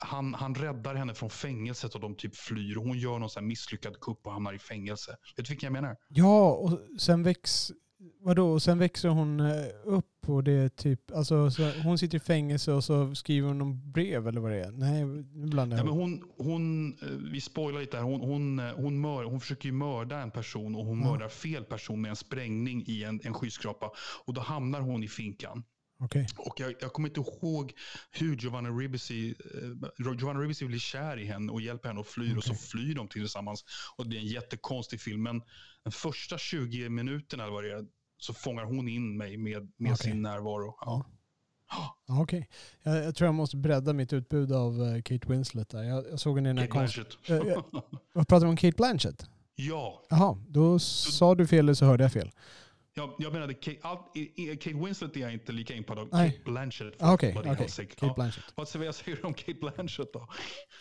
han, 0.00 0.34
han 0.34 0.54
räddar 0.54 0.94
henne 0.94 1.14
från 1.14 1.30
fängelset 1.30 1.94
och 1.94 2.00
de 2.00 2.14
typ 2.14 2.36
flyr. 2.36 2.76
Och 2.78 2.84
hon 2.84 2.98
gör 2.98 3.18
någon 3.18 3.30
sån 3.30 3.46
misslyckad 3.46 4.00
kupp 4.00 4.26
och 4.26 4.32
hamnar 4.32 4.52
i 4.52 4.58
fängelse. 4.58 5.16
Vet 5.36 5.46
du 5.46 5.50
vilken 5.50 5.66
jag 5.74 5.82
menar? 5.82 5.96
Ja, 6.08 6.52
och 6.52 6.78
sen 7.00 7.22
väx, 7.22 7.72
vadå, 8.20 8.52
och 8.52 8.62
sen 8.62 8.78
växer 8.78 9.08
hon 9.08 9.40
eh, 9.40 9.64
upp 9.84 10.06
och 10.26 10.44
det 10.44 10.52
är 10.52 10.68
typ, 10.68 11.10
alltså 11.12 11.50
så 11.50 11.70
hon 11.84 11.98
sitter 11.98 12.16
i 12.16 12.20
fängelse 12.20 12.72
och 12.72 12.84
så 12.84 13.14
skriver 13.14 13.48
hon 13.48 13.58
någon 13.58 13.92
brev 13.92 14.28
eller 14.28 14.40
vad 14.40 14.50
det 14.50 14.64
är. 14.64 14.70
Nej, 14.70 15.04
nu 15.04 15.46
blandar 15.46 15.76
Ja, 15.78 15.84
jag 15.84 15.96
men 15.96 16.08
ihop. 16.10 16.22
hon, 16.36 16.46
hon, 16.46 16.92
eh, 17.02 17.08
vi 17.32 17.40
spoilar 17.40 17.80
lite 17.80 17.96
här. 17.96 18.04
Hon, 18.04 18.20
hon, 18.20 18.58
eh, 18.58 18.72
hon, 18.76 19.00
mör, 19.00 19.24
hon 19.24 19.40
försöker 19.40 19.66
ju 19.66 19.72
mörda 19.72 20.18
en 20.18 20.30
person 20.30 20.74
och 20.76 20.84
hon 20.86 21.00
Ja. 21.00 21.10
mördar 21.10 21.28
fel 21.28 21.64
person 21.64 22.00
med 22.00 22.08
en 22.08 22.16
sprängning 22.16 22.84
i 22.86 23.04
en, 23.04 23.20
en 23.24 23.34
skyskrapa. 23.34 23.90
Och 24.26 24.34
då 24.34 24.40
hamnar 24.40 24.80
hon 24.80 25.02
i 25.04 25.08
finkan. 25.08 25.64
Okej. 26.02 26.26
Och 26.36 26.60
jag, 26.60 26.74
jag 26.80 26.92
kommer 26.92 27.08
inte 27.08 27.20
ihåg 27.20 27.72
hur 28.10 28.36
Giovanna 28.36 28.68
Ribisi, 28.68 29.34
eh, 29.54 30.12
Giovanna 30.18 30.40
Ribisi 30.40 30.66
blir 30.66 30.78
kär 30.78 31.18
i 31.18 31.24
henne 31.24 31.52
och 31.52 31.60
hjälper 31.60 31.88
henne 31.88 32.00
att 32.00 32.06
fly. 32.06 32.36
Och 32.36 32.44
så 32.44 32.54
flyr 32.54 32.94
de 32.94 33.08
tillsammans. 33.08 33.64
Och 33.96 34.08
det 34.08 34.16
är 34.16 34.20
en 34.20 34.26
jättekonstig 34.26 35.00
film. 35.00 35.22
Men 35.22 35.42
den 35.82 35.92
första 35.92 36.38
20 36.38 36.88
minuterna 36.88 37.42
eller 37.42 37.52
vad 37.52 37.64
det 37.64 37.72
är, 37.72 37.84
så 38.18 38.34
fångar 38.34 38.64
hon 38.64 38.88
in 38.88 39.16
mig 39.16 39.36
med, 39.36 39.72
med 39.76 39.92
Okej. 39.92 40.10
sin 40.10 40.22
närvaro. 40.22 40.76
Ja. 40.80 41.04
Okej. 42.08 42.48
Jag, 42.82 43.04
jag 43.04 43.14
tror 43.14 43.26
jag 43.26 43.34
måste 43.34 43.56
bredda 43.56 43.92
mitt 43.92 44.12
utbud 44.12 44.52
av 44.52 44.82
eh, 44.82 45.02
Kate 45.02 45.28
Winslet 45.28 45.68
där. 45.68 45.82
Jag, 45.82 46.04
jag 46.10 46.20
såg 46.20 46.36
henne 46.36 46.48
i 46.48 46.52
den 46.52 46.58
här 46.58 46.66
Kate. 46.66 47.04
Blanchett. 47.26 47.84
Vad 48.12 48.28
pratar 48.28 48.46
vi 48.46 48.50
om 48.50 48.56
Kate 48.56 48.76
Blanchett? 48.76 49.26
ja, 49.54 50.02
Jaha, 50.08 50.38
då 50.48 50.78
sa 50.78 51.34
du 51.34 51.46
fel 51.46 51.58
eller 51.58 51.74
så 51.74 51.84
hörde 51.84 52.04
jag 52.04 52.12
fel. 52.12 52.30
Jag, 53.00 53.14
jag 53.18 53.32
menade 53.32 53.54
Kate, 53.54 53.76
Kate 54.60 54.76
Winslet 54.76 55.16
är 55.16 55.20
jag 55.20 55.32
inte 55.32 55.52
lika 55.52 55.74
impad 55.74 55.98
av. 55.98 56.08
Nej. 56.12 56.30
Kate 56.30 56.50
Blanchett. 56.50 56.94
Ah, 56.98 57.12
Okej, 57.14 57.34
okej. 57.38 57.54
helsike. 57.54 57.94
Kate 57.94 58.06
Ja. 58.06 58.14
Blanchett. 58.14 58.44
Vad 58.54 58.68
säger 58.68 58.86
vad 58.86 58.94
säger 58.94 59.16
du 59.16 59.22
om 59.22 59.34
Kate 59.34 59.54
Blanchett 59.60 60.12
då? 60.12 60.26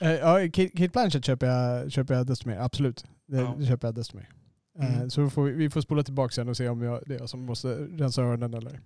Eh, 0.01 0.11
ja, 0.11 0.39
Kate, 0.39 0.69
Kate 0.69 0.89
Blanchett 0.89 1.25
köper 1.25 1.47
jag, 1.47 1.91
köper 1.91 2.13
jag 2.13 2.27
desto 2.27 2.47
mer. 2.49 2.57
Absolut. 2.59 3.05
Det, 3.27 3.37
Ja. 3.37 3.65
köper 3.67 3.87
jag 3.87 3.95
desto 3.95 4.17
mer. 4.17 4.29
Eh, 4.79 4.95
Mm. 4.95 5.09
Så 5.09 5.29
får 5.29 5.43
vi, 5.43 5.51
vi 5.51 5.69
får 5.69 5.81
spola 5.81 6.03
tillbaka 6.03 6.31
sen 6.31 6.49
och 6.49 6.57
se 6.57 6.69
om 6.69 6.81
jag, 6.81 7.03
det 7.05 7.15
är 7.15 7.19
jag 7.19 7.29
som 7.29 7.45
måste 7.45 7.75
rensa 7.75 8.21
öronen 8.21 8.53
eller... 8.53 8.79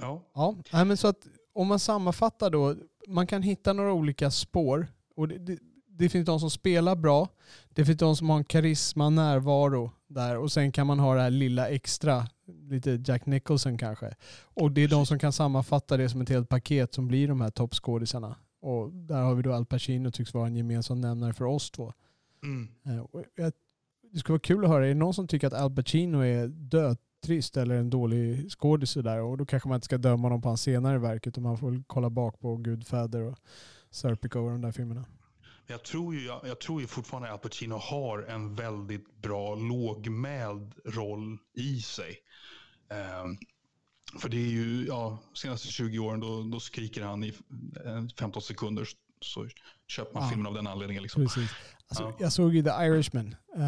Ja. 0.00 0.22
Ja, 0.34 0.56
nej, 0.72 0.84
men 0.84 0.96
så 0.96 1.08
att 1.08 1.26
om 1.54 1.66
man 1.68 1.78
sammanfattar 1.78 2.50
då, 2.50 2.74
man 3.08 3.26
kan 3.26 3.42
hitta 3.42 3.72
några 3.72 3.92
olika 3.92 4.30
spår. 4.30 4.86
Och 5.16 5.28
det, 5.28 5.38
det, 5.38 5.58
det 5.88 6.08
finns 6.08 6.26
de 6.26 6.40
som 6.40 6.50
spelar 6.50 6.96
bra, 6.96 7.28
det 7.68 7.84
finns 7.84 7.98
de 7.98 8.16
som 8.16 8.30
har 8.30 8.36
en 8.36 8.44
karisma, 8.44 9.10
närvaro 9.10 9.90
där 10.08 10.38
och 10.38 10.52
sen 10.52 10.72
kan 10.72 10.86
man 10.86 10.98
ha 10.98 11.14
det 11.14 11.20
här 11.20 11.30
lilla 11.30 11.68
extra, 11.68 12.26
lite 12.70 13.02
Jack 13.04 13.26
Nicholson 13.26 13.78
kanske. 13.78 14.14
Och 14.42 14.72
det 14.72 14.80
är 14.84 14.88
de 14.88 15.06
som 15.06 15.18
kan 15.18 15.32
sammanfatta 15.32 15.96
det 15.96 16.08
som 16.08 16.20
ett 16.20 16.28
helt 16.28 16.48
paket 16.48 16.94
som 16.94 17.08
blir 17.08 17.28
de 17.28 17.40
här 17.40 17.50
toppskådisarna. 17.50 18.36
Och 18.60 18.92
där 18.92 19.22
har 19.22 19.34
vi 19.34 19.42
då 19.42 19.52
Al 19.52 19.66
Pacino 19.66 20.10
tycks 20.10 20.34
vara 20.34 20.46
en 20.46 20.56
gemensam 20.56 21.00
nämnare 21.00 21.32
för 21.32 21.44
oss 21.44 21.70
två. 21.70 21.92
Mm. 22.42 22.68
Eh, 22.84 23.50
det 24.12 24.18
skulle 24.18 24.32
vara 24.32 24.40
kul 24.40 24.64
att 24.64 24.70
höra, 24.70 24.84
är 24.84 24.88
det 24.88 24.94
någon 24.94 25.14
som 25.14 25.28
tycker 25.28 25.46
att 25.46 25.52
Al 25.52 25.74
Pacino 25.74 26.18
är 26.18 26.46
dötrist 26.48 27.56
eller 27.56 27.74
en 27.74 27.90
dålig 27.90 28.50
skådis 28.50 28.94
där 28.94 29.20
och 29.20 29.38
då 29.38 29.46
kanske 29.46 29.68
man 29.68 29.76
inte 29.76 29.84
ska 29.84 29.98
döma 29.98 30.22
honom 30.22 30.42
på 30.42 30.48
hans 30.48 30.62
senare 30.62 30.98
verk 30.98 31.26
utan 31.26 31.42
man 31.42 31.58
får 31.58 31.70
väl 31.70 31.82
kolla 31.86 32.10
bak 32.10 32.40
på 32.40 32.56
Gudfäder 32.56 33.22
och 33.22 33.38
Serpico 33.90 34.38
och 34.38 34.50
de 34.50 34.60
där 34.60 34.72
filmerna. 34.72 35.04
Jag 35.66 35.82
tror, 35.82 36.14
ju, 36.14 36.26
jag, 36.26 36.40
jag 36.44 36.60
tror 36.60 36.80
ju 36.80 36.86
fortfarande 36.86 37.28
att 37.28 37.34
Al 37.34 37.38
Pacino 37.50 37.74
har 37.74 38.22
en 38.22 38.54
väldigt 38.54 39.16
bra 39.22 39.54
lågmäld 39.54 40.74
roll 40.84 41.38
i 41.54 41.80
sig. 41.80 42.16
Ehm, 42.90 43.36
för 44.20 44.28
det 44.28 44.36
är 44.36 44.48
ju, 44.50 44.86
ja, 44.86 45.18
senaste 45.34 45.68
20 45.68 45.98
åren 45.98 46.20
då, 46.20 46.42
då 46.42 46.60
skriker 46.60 47.02
han 47.02 47.24
i 47.24 47.28
eh, 47.84 48.04
15 48.18 48.42
sekunder 48.42 48.88
så 49.20 49.46
köper 49.86 50.14
man 50.14 50.22
Ja. 50.22 50.28
filmen 50.28 50.46
av 50.46 50.54
den 50.54 50.66
anledningen. 50.66 51.02
Liksom. 51.02 51.22
Precis. 51.22 51.50
Alltså, 51.88 52.04
Ja. 52.04 52.16
Jag 52.20 52.32
såg 52.32 52.54
ju 52.54 52.62
The 52.62 52.70
Irishman. 52.70 53.36
Eh, 53.56 53.62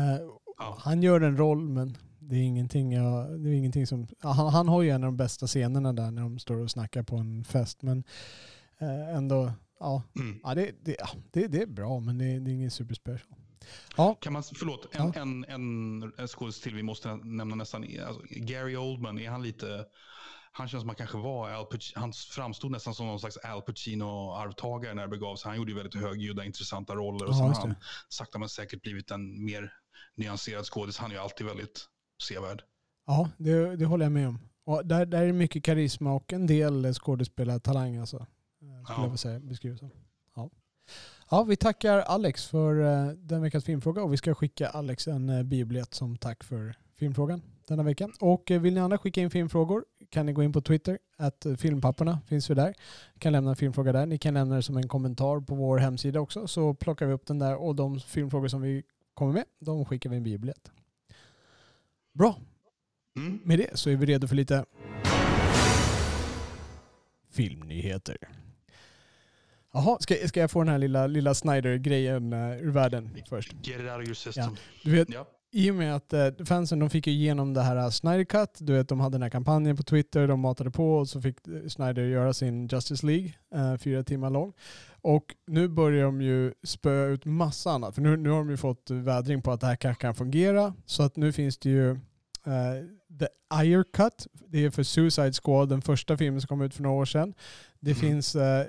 Ja. 0.60 0.76
Han 0.80 1.02
gör 1.02 1.20
en 1.20 1.36
roll 1.36 1.68
men 1.68 1.96
det 2.18 2.36
är 2.36 2.42
ingenting, 2.42 2.92
jag, 2.92 3.40
det 3.40 3.48
är 3.50 3.52
ingenting 3.54 3.86
som... 3.86 4.06
Han, 4.20 4.52
han 4.52 4.68
har 4.68 4.82
ju 4.82 4.90
en 4.90 5.04
av 5.04 5.08
de 5.08 5.16
bästa 5.16 5.46
scenerna 5.46 5.92
där 5.92 6.10
när 6.10 6.22
de 6.22 6.38
står 6.38 6.56
och 6.56 6.70
snackar 6.70 7.02
på 7.02 7.16
en 7.16 7.44
fest 7.44 7.82
men 7.82 8.04
eh, 8.78 9.16
ändå, 9.16 9.52
ja, 9.80 10.02
Mm. 10.18 10.40
ja, 10.42 10.54
det, 10.54 10.74
det, 10.84 10.96
ja 10.98 11.08
det, 11.30 11.46
det 11.46 11.62
är 11.62 11.66
bra 11.66 12.00
men 12.00 12.18
det, 12.18 12.24
det 12.40 12.50
är 12.50 12.54
ingen 12.54 12.70
superspecial. 12.70 13.34
Kan 14.20 14.32
man, 14.32 14.42
förlåt, 14.42 14.94
en, 14.94 15.12
Ja. 15.14 15.20
en, 15.22 15.44
en, 15.44 16.02
en 16.18 16.28
skådis 16.28 16.60
till 16.60 16.74
vi 16.74 16.82
måste 16.82 17.16
nämna 17.16 17.54
nästan. 17.54 17.84
Alltså, 18.06 18.22
Gary 18.30 18.76
Oldman, 18.76 19.18
är 19.18 19.30
han 19.30 19.42
lite... 19.42 19.84
Han 20.52 20.68
känns 20.68 20.80
som 20.80 20.88
han 20.88 20.96
kanske 20.96 21.18
var 21.18 21.50
Al 21.50 21.66
Pacino, 21.66 22.00
han 22.00 22.12
framstod 22.12 22.70
nästan 22.70 22.94
som 22.94 23.06
någon 23.06 23.20
slags 23.20 23.36
Al 23.36 23.62
Pacino-arvtagare 23.62 24.94
när 24.94 25.02
det 25.02 25.08
begav 25.08 25.36
sig. 25.36 25.48
Han 25.48 25.56
gjorde 25.58 25.70
ju 25.72 25.76
väldigt 25.76 26.00
högljudda, 26.00 26.44
intressanta 26.44 26.94
roller. 26.94 27.24
Och 27.26 27.30
Ja, 27.32 27.36
sen 27.36 27.46
har 27.46 27.54
han 27.54 27.74
sakta 28.08 28.38
men 28.38 28.48
säkert 28.48 28.82
blivit 28.82 29.10
en 29.10 29.44
mer 29.44 29.72
nyanserad 30.16 30.64
skådis. 30.64 30.98
Han 30.98 31.10
är 31.10 31.14
ju 31.14 31.20
alltid 31.20 31.46
väldigt 31.46 31.86
sevärd. 32.22 32.62
Ja, 33.06 33.30
det, 33.38 33.76
det 33.76 33.84
håller 33.84 34.04
jag 34.04 34.12
med 34.12 34.28
om. 34.28 34.38
Och 34.64 34.86
där, 34.86 35.06
där 35.06 35.22
är 35.22 35.32
mycket 35.32 35.64
karisma 35.64 36.12
och 36.14 36.32
en 36.32 36.46
del 36.46 36.94
skådespelartalang 36.94 37.96
alltså. 37.96 38.26
Eh, 38.88 38.94
Skulle 38.94 39.06
Ja. 39.06 39.10
jag 39.12 39.18
säga, 39.18 39.40
beskriva 39.40 39.76
som. 39.76 39.90
Ja. 40.36 40.50
ja, 41.30 41.42
vi 41.44 41.56
tackar 41.56 41.98
Alex 41.98 42.46
för 42.46 42.80
eh, 42.80 43.12
den 43.16 43.42
veckans 43.42 43.64
filmfråga 43.64 44.02
och 44.02 44.12
vi 44.12 44.16
ska 44.16 44.34
skicka 44.34 44.68
Alex 44.68 45.08
en 45.08 45.28
uh, 45.30 45.42
biobiljett 45.42 45.94
som 45.94 46.16
tack 46.16 46.44
för 46.44 46.74
filmfrågan 46.96 47.42
denna 47.66 47.82
vecka. 47.82 48.08
Och 48.20 48.50
eh, 48.50 48.60
vill 48.60 48.74
ni 48.74 48.80
andra 48.80 48.98
skicka 48.98 49.20
in 49.20 49.30
filmfrågor 49.30 49.84
kan 50.10 50.26
ni 50.26 50.32
gå 50.32 50.42
in 50.42 50.52
på 50.52 50.60
Twitter, 50.60 50.98
att 51.16 51.46
filmpapporna 51.58 52.20
finns 52.26 52.50
vi 52.50 52.54
där. 52.54 52.74
Ni 53.14 53.18
kan 53.20 53.32
lämna 53.32 53.50
en 53.50 53.56
filmfråga 53.56 53.92
där. 53.92 54.06
Ni 54.06 54.18
kan 54.18 54.34
lämna 54.34 54.56
det 54.56 54.62
som 54.62 54.76
en 54.76 54.88
kommentar 54.88 55.40
på 55.40 55.54
vår 55.54 55.78
hemsida 55.78 56.20
också 56.20 56.46
så 56.46 56.74
plockar 56.74 57.06
vi 57.06 57.12
upp 57.12 57.26
den 57.26 57.38
där 57.38 57.56
och 57.56 57.74
de 57.76 58.00
filmfrågor 58.00 58.48
som 58.48 58.60
vi 58.62 58.82
kommer 59.14 59.32
med, 59.32 59.44
de 59.60 59.84
skickar 59.84 60.10
vi 60.10 60.16
en 60.16 60.22
biobiljett. 60.22 60.70
Bra, 62.14 62.36
Mm. 63.16 63.40
med 63.44 63.58
det 63.58 63.78
så 63.78 63.90
är 63.90 63.96
vi 63.96 64.06
redo 64.06 64.26
för 64.26 64.34
lite 64.36 64.64
filmnyheter. 67.30 68.16
Jaha, 69.72 69.96
ska, 70.00 70.14
ska 70.28 70.40
jag 70.40 70.50
få 70.50 70.58
den 70.60 70.68
här 70.68 70.78
lilla, 70.78 71.06
lilla 71.06 71.34
Snyder-grejen 71.34 72.32
uh, 72.32 72.62
ur 72.62 72.70
världen 72.70 73.10
först? 73.28 73.52
Get 73.52 73.80
it 73.80 73.86
out 73.86 73.98
of 73.98 74.04
your 74.04 74.14
system. 74.14 74.56
Du 74.84 74.90
vet, 74.90 75.08
Ja. 75.10 75.26
i 75.52 75.70
och 75.70 75.74
med 75.74 75.96
att 75.96 76.12
eh, 76.12 76.28
fansen 76.44 76.78
de 76.78 76.90
fick 76.90 77.06
ju 77.06 77.12
igenom 77.12 77.54
det 77.54 77.62
här 77.62 77.76
uh, 77.76 77.90
Snyder 77.90 78.24
Cut, 78.24 78.50
du 78.58 78.72
vet 78.72 78.88
de 78.88 79.00
hade 79.00 79.14
den 79.14 79.22
här 79.22 79.30
kampanjen 79.30 79.76
på 79.76 79.82
Twitter, 79.82 80.26
de 80.28 80.40
matade 80.40 80.70
på 80.70 80.96
och 80.96 81.08
så 81.08 81.20
fick 81.20 81.48
eh, 81.48 81.68
Snyder 81.68 82.02
göra 82.04 82.32
sin 82.32 82.66
Justice 82.66 83.06
League, 83.06 83.32
eh, 83.54 83.76
fyra 83.76 84.02
timmar 84.02 84.30
lång. 84.30 84.52
Och 85.02 85.24
nu 85.46 85.68
börjar 85.68 86.04
de 86.04 86.22
ju 86.22 86.52
spöa 86.64 87.06
ut 87.06 87.24
massa 87.24 87.70
annat, 87.70 87.94
för 87.94 88.02
nu, 88.02 88.16
nu 88.16 88.30
har 88.30 88.38
de 88.38 88.50
ju 88.50 88.56
fått 88.56 88.90
vädring 88.90 89.42
på 89.42 89.52
att 89.52 89.60
det 89.60 89.66
här 89.66 89.76
kanske 89.76 90.00
kan 90.00 90.14
fungera. 90.14 90.74
Så 90.86 91.02
att 91.02 91.16
nu 91.16 91.32
finns 91.32 91.58
det 91.58 91.70
ju 91.70 91.90
eh, 91.90 91.96
The 93.18 93.26
Ire 93.64 93.84
Cut, 93.92 94.26
det 94.48 94.64
är 94.64 94.70
för 94.70 94.82
Suicide 94.82 95.32
Squad, 95.32 95.68
den 95.68 95.82
första 95.82 96.16
filmen 96.16 96.40
som 96.40 96.48
kom 96.48 96.60
ut 96.62 96.74
för 96.74 96.82
några 96.82 96.96
år 96.96 97.04
sedan. 97.04 97.34
Det 97.80 97.90
Mhm. 97.90 98.00
finns 98.00 98.36
eh, 98.36 98.66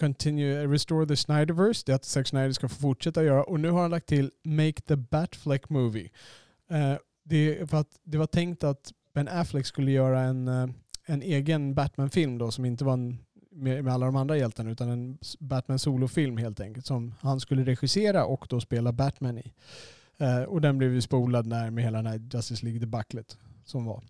Continue 0.00 0.62
eh, 0.62 0.68
Restore 0.68 1.06
the 1.06 1.16
Snyderverse, 1.16 1.82
det 1.86 1.92
är 1.92 1.96
att 1.96 2.04
Zack 2.04 2.26
Snyder 2.26 2.52
ska 2.52 2.68
få 2.68 2.80
fortsätta 2.80 3.24
göra. 3.24 3.44
Och 3.44 3.60
nu 3.60 3.70
har 3.70 3.82
han 3.82 3.90
lagt 3.90 4.06
till 4.06 4.30
Make 4.44 4.80
the 4.86 4.96
Batfleck 4.96 5.68
Movie. 5.68 6.10
Uh, 6.72 6.96
det, 7.24 7.70
för 7.70 7.76
att 7.76 8.00
det 8.04 8.18
var 8.18 8.26
tänkt 8.26 8.64
att 8.64 8.92
Ben 9.14 9.28
Affleck 9.28 9.66
skulle 9.66 9.90
göra 9.90 10.20
en, 10.20 10.48
uh, 10.48 10.70
en 11.06 11.22
egen 11.22 11.74
Batman-film 11.74 12.38
då 12.38 12.50
som 12.50 12.64
inte 12.64 12.84
var 12.84 12.92
en, 12.92 13.18
med, 13.50 13.84
med 13.84 13.94
alla 13.94 14.06
de 14.06 14.16
andra 14.16 14.36
hjältarna 14.36 14.70
utan 14.70 14.88
en 14.88 15.18
Batman 15.38 15.78
solofilm 15.78 16.36
helt 16.36 16.60
enkelt 16.60 16.86
som 16.86 17.14
han 17.20 17.40
skulle 17.40 17.64
regissera 17.64 18.24
och 18.24 18.46
då 18.48 18.60
spela 18.60 18.92
Batman 18.92 19.38
i. 19.38 19.52
Uh, 20.20 20.42
och 20.42 20.60
den 20.60 20.78
blev 20.78 20.94
ju 20.94 21.00
spolad 21.00 21.46
när, 21.46 21.70
med 21.70 21.84
hela 21.84 21.98
den 21.98 22.06
här 22.06 22.28
Justice 22.32 22.66
League-debaclet 22.66 23.36
som 23.64 23.84
var. 23.84 24.02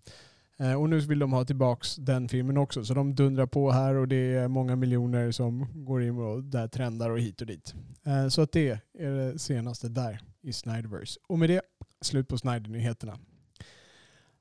Eh, 0.62 0.74
och 0.74 0.88
nu 0.88 1.00
vill 1.00 1.18
de 1.18 1.32
ha 1.32 1.44
tillbaks 1.44 1.96
den 1.96 2.28
filmen 2.28 2.56
också. 2.56 2.84
Så 2.84 2.94
de 2.94 3.14
dundrar 3.14 3.46
på 3.46 3.70
här 3.70 3.94
och 3.94 4.08
det 4.08 4.34
är 4.34 4.48
många 4.48 4.76
miljoner 4.76 5.30
som 5.30 5.84
går 5.84 6.02
in 6.02 6.18
och 6.18 6.44
där 6.44 6.68
trendar 6.68 7.10
och 7.10 7.20
hit 7.20 7.40
och 7.40 7.46
dit. 7.46 7.74
Eh, 8.04 8.28
så 8.28 8.42
att 8.42 8.52
det 8.52 8.80
är 8.98 9.10
det 9.10 9.38
senaste 9.38 9.88
där 9.88 10.20
i 10.42 10.52
Snyderverse. 10.52 11.20
Och 11.28 11.38
med 11.38 11.50
det, 11.50 11.62
slut 12.00 12.28
på 12.28 12.38
Snyder-nyheterna. 12.38 13.18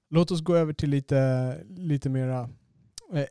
Låt 0.09 0.31
oss 0.31 0.41
gå 0.41 0.55
över 0.55 0.73
till 0.73 0.89
lite, 0.89 1.63
lite 1.69 2.09
mera 2.09 2.49
eh, 3.13 3.25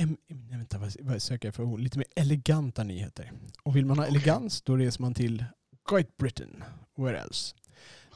em, 0.00 0.16
nej, 0.28 0.58
vänta, 0.58 0.78
vad, 0.78 0.96
vad 1.00 1.22
söker 1.22 1.48
jag 1.48 1.54
för 1.54 1.62
ord? 1.62 1.80
Lite 1.80 1.98
mer 1.98 2.06
eleganta 2.16 2.84
nyheter. 2.84 3.32
Och 3.62 3.76
vill 3.76 3.86
man 3.86 3.98
ha 3.98 4.06
elegans 4.06 4.62
då 4.62 4.76
reser 4.76 5.02
man 5.02 5.14
till 5.14 5.44
Great 5.90 6.16
Britain. 6.16 6.64
Where 6.96 7.18
else? 7.18 7.54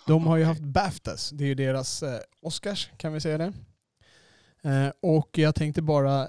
De 0.07 0.27
har 0.27 0.37
ju 0.37 0.45
haft 0.45 0.63
Baftas, 0.63 1.31
det 1.31 1.45
är 1.45 1.49
ju 1.49 1.55
deras 1.55 2.03
eh, 2.03 2.19
Oscars 2.41 2.91
kan 2.97 3.13
vi 3.13 3.21
säga 3.21 3.39
det. 3.39 3.53
Eh, 4.63 4.93
och 5.01 5.39
jag 5.39 5.55
tänkte 5.55 5.83
bara 5.83 6.29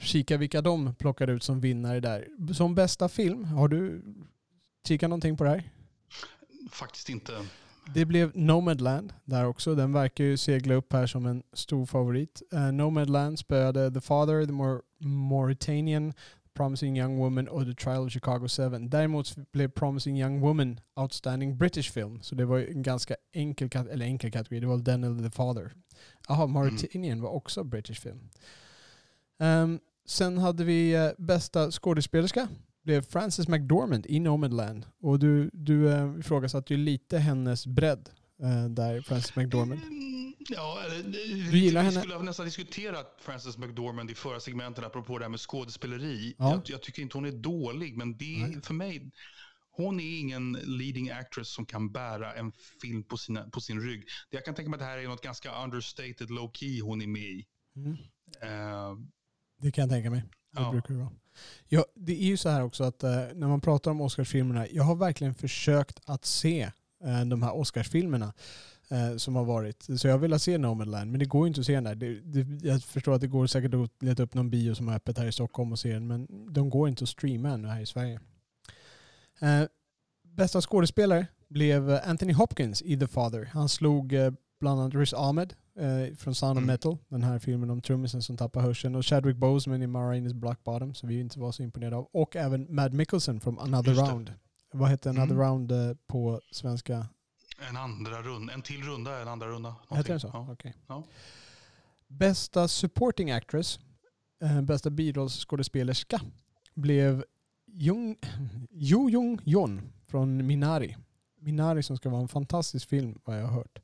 kika 0.00 0.36
vilka 0.36 0.62
de 0.62 0.94
plockade 0.94 1.32
ut 1.32 1.42
som 1.42 1.60
vinnare 1.60 2.00
där. 2.00 2.28
Som 2.54 2.74
bästa 2.74 3.08
film, 3.08 3.44
har 3.44 3.68
du 3.68 4.02
kikat 4.88 5.10
någonting 5.10 5.36
på 5.36 5.44
det 5.44 5.50
här? 5.50 5.70
Faktiskt 6.70 7.08
inte. 7.08 7.32
Det 7.94 8.04
blev 8.04 8.32
Nomadland 8.34 9.12
där 9.24 9.46
också. 9.46 9.74
Den 9.74 9.92
verkar 9.92 10.24
ju 10.24 10.36
segla 10.36 10.74
upp 10.74 10.92
här 10.92 11.06
som 11.06 11.26
en 11.26 11.42
stor 11.52 11.86
favorit. 11.86 12.42
Uh, 12.54 12.72
Nomadland 12.72 13.38
spöade 13.38 13.90
The 13.90 14.00
Father, 14.00 14.46
The 14.46 14.52
Mauritanian, 15.06 16.12
Promising 16.56 16.98
Young 16.98 17.16
Woman 17.16 17.48
och 17.48 17.66
The 17.66 17.74
Trial 17.74 18.06
of 18.06 18.12
Chicago 18.12 18.48
7. 18.48 18.68
Däremot 18.88 19.52
blev 19.52 19.68
Promising 19.68 20.20
Young 20.20 20.40
Woman 20.40 20.80
Outstanding 20.96 21.58
British 21.58 21.92
Film. 21.92 22.22
Så 22.22 22.34
det 22.34 22.44
var 22.44 22.58
en 22.58 22.82
ganska 22.82 23.16
enkel, 23.32 23.68
kat- 23.68 23.88
eller 23.88 24.06
enkel 24.06 24.30
kategori. 24.30 24.60
Det 24.60 24.66
var 24.66 24.78
den 24.78 25.04
eller 25.04 25.22
The 25.22 25.30
Father. 25.30 25.72
Jaha, 26.28 26.46
Mauritanian 26.46 27.20
var 27.20 27.30
också 27.30 27.64
British 27.64 28.00
Film. 28.00 28.28
Ehm, 29.38 29.80
sen 30.06 30.38
hade 30.38 30.64
vi 30.64 30.94
eh, 30.94 31.10
bästa 31.18 31.70
skådespelerska 31.70 32.48
blev 32.86 33.02
Frances 33.02 33.48
McDormand 33.48 34.06
i 34.08 34.20
Nomadland. 34.20 34.86
Och 35.00 35.18
du, 35.18 35.50
du 35.52 35.74
uh, 35.74 36.20
ifrågasatte 36.20 36.74
ju 36.74 36.78
lite 36.78 37.18
hennes 37.18 37.66
bredd 37.66 38.10
där, 38.70 39.00
Frances 39.02 39.36
McDormand. 39.36 39.82
Mm, 39.82 40.16
Ja, 40.48 40.82
eller, 40.84 41.02
Du 41.50 41.58
gillar 41.58 41.80
vi 41.80 41.86
henne? 41.88 42.00
skulle 42.00 42.14
ha 42.14 42.22
nästan 42.22 42.46
diskuterat 42.46 43.18
Frances 43.20 43.58
McDormand 43.58 44.10
i 44.10 44.14
förra 44.14 44.40
segmenten 44.40 44.84
apropå 44.84 45.18
det 45.18 45.24
här 45.24 45.30
med 45.30 45.40
skådespeleri. 45.40 46.34
Ja. 46.38 46.50
Jag, 46.50 46.62
jag 46.66 46.82
tycker 46.82 47.02
inte 47.02 47.16
hon 47.18 47.24
är 47.26 47.32
dålig, 47.32 47.96
men 47.96 48.16
det 48.16 48.42
är 48.42 48.46
Nej. 48.48 48.62
för 48.62 48.74
mig, 48.74 49.10
hon 49.70 50.00
är 50.00 50.18
ingen 50.20 50.52
leading 50.52 51.10
actress 51.10 51.48
som 51.54 51.66
kan 51.66 51.92
bära 51.92 52.34
en 52.34 52.52
film 52.82 53.02
på, 53.04 53.16
sina, 53.16 53.50
på 53.50 53.60
sin 53.60 53.80
rygg. 53.80 54.04
Jag 54.30 54.44
kan 54.44 54.54
tänka 54.54 54.70
mig 54.70 54.76
att 54.76 54.80
det 54.80 54.86
här 54.86 54.98
är 54.98 55.08
något 55.08 55.22
ganska 55.22 55.62
understated 55.64 56.30
low 56.30 56.50
key 56.54 56.80
hon 56.80 57.02
är 57.02 57.06
med 57.06 57.22
i. 57.22 57.46
Mm. 57.76 57.92
Eh, 58.42 58.98
Det 59.62 59.72
kan 59.72 59.82
jag 59.82 59.90
tänka 59.90 60.10
mig. 60.10 60.20
Det 60.52 60.60
Ja. 60.62 60.70
brukar 60.72 60.94
det 60.94 61.00
vara. 61.00 61.12
Ja, 61.68 61.84
det 61.94 62.12
är 62.22 62.26
ju 62.26 62.36
så 62.36 62.48
här 62.48 62.62
också 62.62 62.84
att 62.84 63.02
eh, 63.02 63.10
när 63.34 63.48
man 63.48 63.60
pratar 63.60 63.90
om 63.90 64.00
Oscarsfilmerna, 64.00 64.66
jag 64.70 64.82
har 64.84 64.96
verkligen 64.96 65.34
försökt 65.34 66.00
att 66.06 66.24
se 66.24 66.60
eh, 66.62 66.70
de 67.26 67.42
här 67.42 67.56
Oscarsfilmerna 67.56 68.32
eh, 68.90 69.16
som 69.16 69.36
har 69.36 69.44
varit. 69.44 69.86
Så 69.98 70.08
jag 70.08 70.18
vill 70.18 70.32
ha 70.32 70.38
se 70.38 70.58
Nomadland, 70.58 71.10
men 71.10 71.18
det 71.20 71.26
går 71.26 71.46
ju 71.46 71.48
inte 71.48 71.60
att 71.60 71.66
se 71.66 71.74
den 71.74 71.84
där. 71.84 71.94
Det, 71.94 72.20
det, 72.20 72.66
jag 72.68 72.82
förstår 72.82 73.14
att 73.14 73.20
det 73.20 73.26
går 73.26 73.46
säkert 73.46 73.74
att 73.74 74.02
leta 74.02 74.22
upp 74.22 74.34
någon 74.34 74.50
bio 74.50 74.74
som 74.74 74.88
är 74.88 74.96
öppet 74.96 75.18
här 75.18 75.26
i 75.26 75.32
Stockholm 75.32 75.72
och 75.72 75.78
se 75.78 75.92
den, 75.92 76.06
men 76.06 76.52
de 76.52 76.70
går 76.70 76.88
inte 76.88 77.04
att 77.04 77.08
streama 77.08 77.50
ännu 77.50 77.68
här 77.68 77.80
i 77.80 77.86
Sverige. 77.86 78.20
Eh, 79.40 79.62
bästa 80.22 80.60
skådespelare 80.60 81.26
blev 81.48 81.90
eh, 81.90 82.08
Anthony 82.08 82.32
Hopkins 82.32 82.82
i 82.82 82.98
The 82.98 83.06
Father. 83.06 83.50
Han 83.52 83.68
slog 83.68 84.12
eh, 84.12 84.32
bland 84.60 84.80
annat 84.80 84.94
Riz 84.94 85.14
Ahmed 85.14 85.54
eh, 85.78 86.14
från 86.16 86.34
Sound 86.34 86.58
of 86.58 86.62
Mm. 86.62 86.66
Metal, 86.66 86.98
den 87.08 87.22
här 87.22 87.38
filmen 87.38 87.70
om 87.70 87.80
trummisen 87.80 88.22
som 88.22 88.36
tappar 88.36 88.60
hörseln, 88.60 88.94
och 88.94 89.06
Chadwick 89.06 89.36
Boseman 89.36 89.82
i 89.82 89.86
Ma 89.86 89.98
Rainey's 89.98 90.34
Black 90.34 90.64
Bottom, 90.64 90.94
som 90.94 91.08
vi 91.08 91.20
inte 91.20 91.38
var 91.40 91.52
så 91.52 91.62
imponerade 91.62 91.96
av, 91.96 92.08
och 92.12 92.36
även 92.36 92.74
Mad 92.74 92.92
Mickelson 92.92 93.40
från 93.40 93.58
Another. 93.58 93.94
Round. 93.94 94.32
Vad 94.78 94.90
heter 94.90 95.10
Another 95.10 95.34
Mm. 95.34 95.46
Round 95.46 95.72
eh, 95.72 95.96
på 96.06 96.40
svenska? 96.50 97.06
en 97.68 97.76
andra 97.76 98.22
runda, 98.22 98.52
en 98.52 98.62
till 98.62 98.82
runda, 98.82 99.22
en 99.22 99.28
andra 99.28 99.46
runda. 99.48 99.74
Heter 99.90 100.08
den 100.08 100.20
så? 100.20 100.30
Ja. 100.32 100.48
Okej. 100.52 100.74
Ja. 100.86 101.04
Bästa 102.08 102.68
supporting 102.68 103.30
actress, 103.30 103.78
eh, 104.42 104.62
bästa 104.62 104.90
birollsskådespelerska, 104.90 106.20
blev 106.74 107.24
Jung, 107.66 108.16
Jo 108.70 109.10
Jung 109.10 109.40
Jon 109.44 109.80
från 110.06 110.46
Minari. 110.46 110.96
Minari 111.40 111.82
som 111.82 111.96
ska 111.96 112.08
vara 112.08 112.22
en 112.22 112.28
fantastisk 112.28 112.88
film 112.88 113.18
vad 113.24 113.40
jag 113.40 113.46
har 113.46 113.54
hört. 113.54 113.78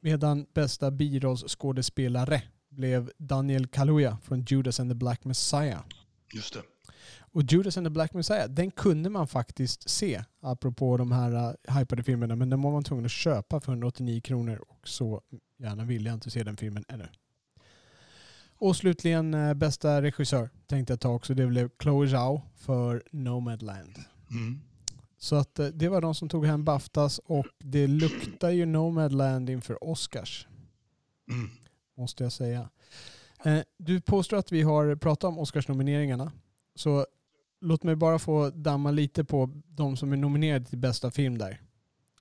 Medan 0.00 0.46
bästa 0.54 0.90
birollsskådespelare 0.90 2.42
blev 2.68 3.10
Daniel 3.18 3.66
Kaluuya 3.66 4.18
från 4.22 4.44
Judas 4.48 4.80
and 4.80 4.90
the 4.90 4.94
Black 4.94 5.24
Messiah. 5.24 5.80
Just 6.34 6.54
det. 6.54 6.62
Och 7.34 7.42
Judas 7.42 7.76
and 7.76 7.86
the 7.86 7.90
Black 7.90 8.14
Messiah, 8.14 8.48
den 8.48 8.70
kunde 8.70 9.10
man 9.10 9.26
faktiskt 9.26 9.90
se, 9.90 10.24
apropå 10.40 10.96
de 10.96 11.12
här 11.12 11.32
uh, 11.32 11.78
hypade 11.78 12.02
filmerna, 12.02 12.36
men 12.36 12.50
den 12.50 12.62
var 12.62 12.72
man 12.72 12.84
tvungen 12.84 13.04
att 13.04 13.10
köpa 13.10 13.60
för 13.60 13.72
189 13.72 14.20
kronor 14.20 14.64
och 14.68 14.88
så 14.88 15.22
gärna 15.58 15.84
vill 15.84 16.06
jag 16.06 16.14
inte 16.14 16.30
se 16.30 16.42
den 16.42 16.56
filmen 16.56 16.84
ännu. 16.88 17.08
Och 18.58 18.76
slutligen 18.76 19.34
uh, 19.34 19.54
bästa 19.54 20.02
regissör 20.02 20.50
tänkte 20.66 20.92
jag 20.92 21.00
ta 21.00 21.08
också, 21.08 21.34
det 21.34 21.46
blev 21.46 21.70
Chloe 21.82 22.08
Zhao 22.08 22.42
för 22.56 23.02
Nomadland. 23.10 23.98
Mm. 24.30 24.60
Så 25.18 25.36
att 25.36 25.58
uh, 25.60 25.66
det 25.66 25.88
var 25.88 26.00
de 26.00 26.14
som 26.14 26.28
tog 26.28 26.46
hem 26.46 26.64
Baftas 26.64 27.18
och 27.18 27.46
det 27.58 27.86
luktar 27.86 28.50
ju 28.50 28.66
Nomadland 28.66 29.50
inför 29.50 29.84
Oscars, 29.84 30.46
Mm. 31.30 31.50
måste 31.96 32.22
jag 32.22 32.32
säga. 32.32 32.68
Du 33.78 34.00
påstår 34.00 34.36
att 34.36 34.52
vi 34.52 34.62
har 34.62 34.96
pratat 34.96 35.28
om 35.28 35.38
Oscarsnomineringarna. 35.38 36.32
Så 36.74 37.06
låt 37.64 37.82
mig 37.82 37.96
bara 37.96 38.18
få 38.18 38.50
damma 38.50 38.90
lite 38.90 39.24
på 39.24 39.50
de 39.66 39.96
som 39.96 40.12
är 40.12 40.16
nominerade 40.16 40.64
till 40.64 40.78
bästa 40.78 41.10
film 41.10 41.38
där. 41.38 41.60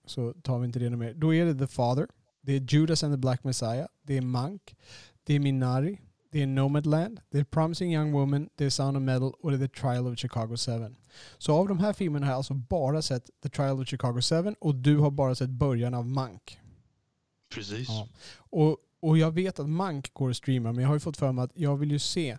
Så 0.06 0.34
tar 0.34 0.60
vi 0.60 0.66
inte 0.66 0.80
det 0.80 0.89
mer. 0.89 1.14
Då 1.14 1.34
är 1.34 1.46
det 1.46 1.56
The 1.56 1.68
Father, 1.68 2.08
det 2.41 2.54
är 2.54 2.60
Judas 2.60 3.04
and 3.04 3.14
the 3.14 3.18
Black 3.18 3.44
Messiah, 3.44 3.88
det 4.02 4.18
är 4.18 4.22
Mank, 4.22 4.76
det 5.24 5.34
är 5.34 5.39
Minari, 5.39 6.00
det 6.32 6.41
är 6.41 6.48
Nomadland, 6.48 7.20
det 7.30 7.39
är 7.39 7.44
Promising 7.44 7.94
Young 7.96 8.12
Woman, 8.12 8.50
det 8.56 8.66
är 8.66 8.70
Sound 8.70 8.98
of 8.98 9.04
Metal 9.04 9.34
och 9.39 9.52
det 9.52 9.58
är 9.58 9.68
The 9.68 9.80
Trial 9.80 10.08
of 10.08 10.18
Chicago 10.18 10.58
7. 10.58 10.96
Så 11.38 11.54
av 11.54 11.68
de 11.68 11.80
här 11.80 11.94
filmerna 11.94 12.26
har 12.26 12.32
jag 12.32 12.38
alltså 12.38 12.54
bara 12.54 13.02
sett 13.02 13.30
The 13.44 13.50
Trial 13.50 13.82
of 13.82 13.88
Chicago 13.88 14.22
7 14.22 14.56
och 14.60 14.76
du 14.76 14.98
har 14.98 15.12
bara 15.12 15.36
sett 15.36 15.50
början 15.50 15.94
av 15.94 16.08
Mank. 16.08 16.60
Precis. 17.56 17.89
Ja. 17.89 18.08
Och, 18.36 18.78
och 19.00 19.18
jag 19.18 19.32
vet 19.32 19.60
att 19.60 19.70
Mank 19.70 20.14
går 20.14 20.30
att 20.30 20.38
streama, 20.38 20.72
men 20.72 20.82
jag 20.82 20.89
har 20.89 20.96
ju 20.96 21.00
fått 21.00 21.18
för 21.18 21.32
mig 21.32 21.44
att 21.44 21.52
jag 21.56 21.78
vill 21.78 21.91
ju 21.91 22.00
se 22.00 22.38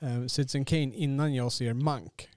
eh, 0.00 0.26
Citizen 0.26 0.64
Kane 0.64 0.94
innan 0.94 1.34
jag 1.34 1.52
ser 1.52 1.74
Mank. 1.74 2.28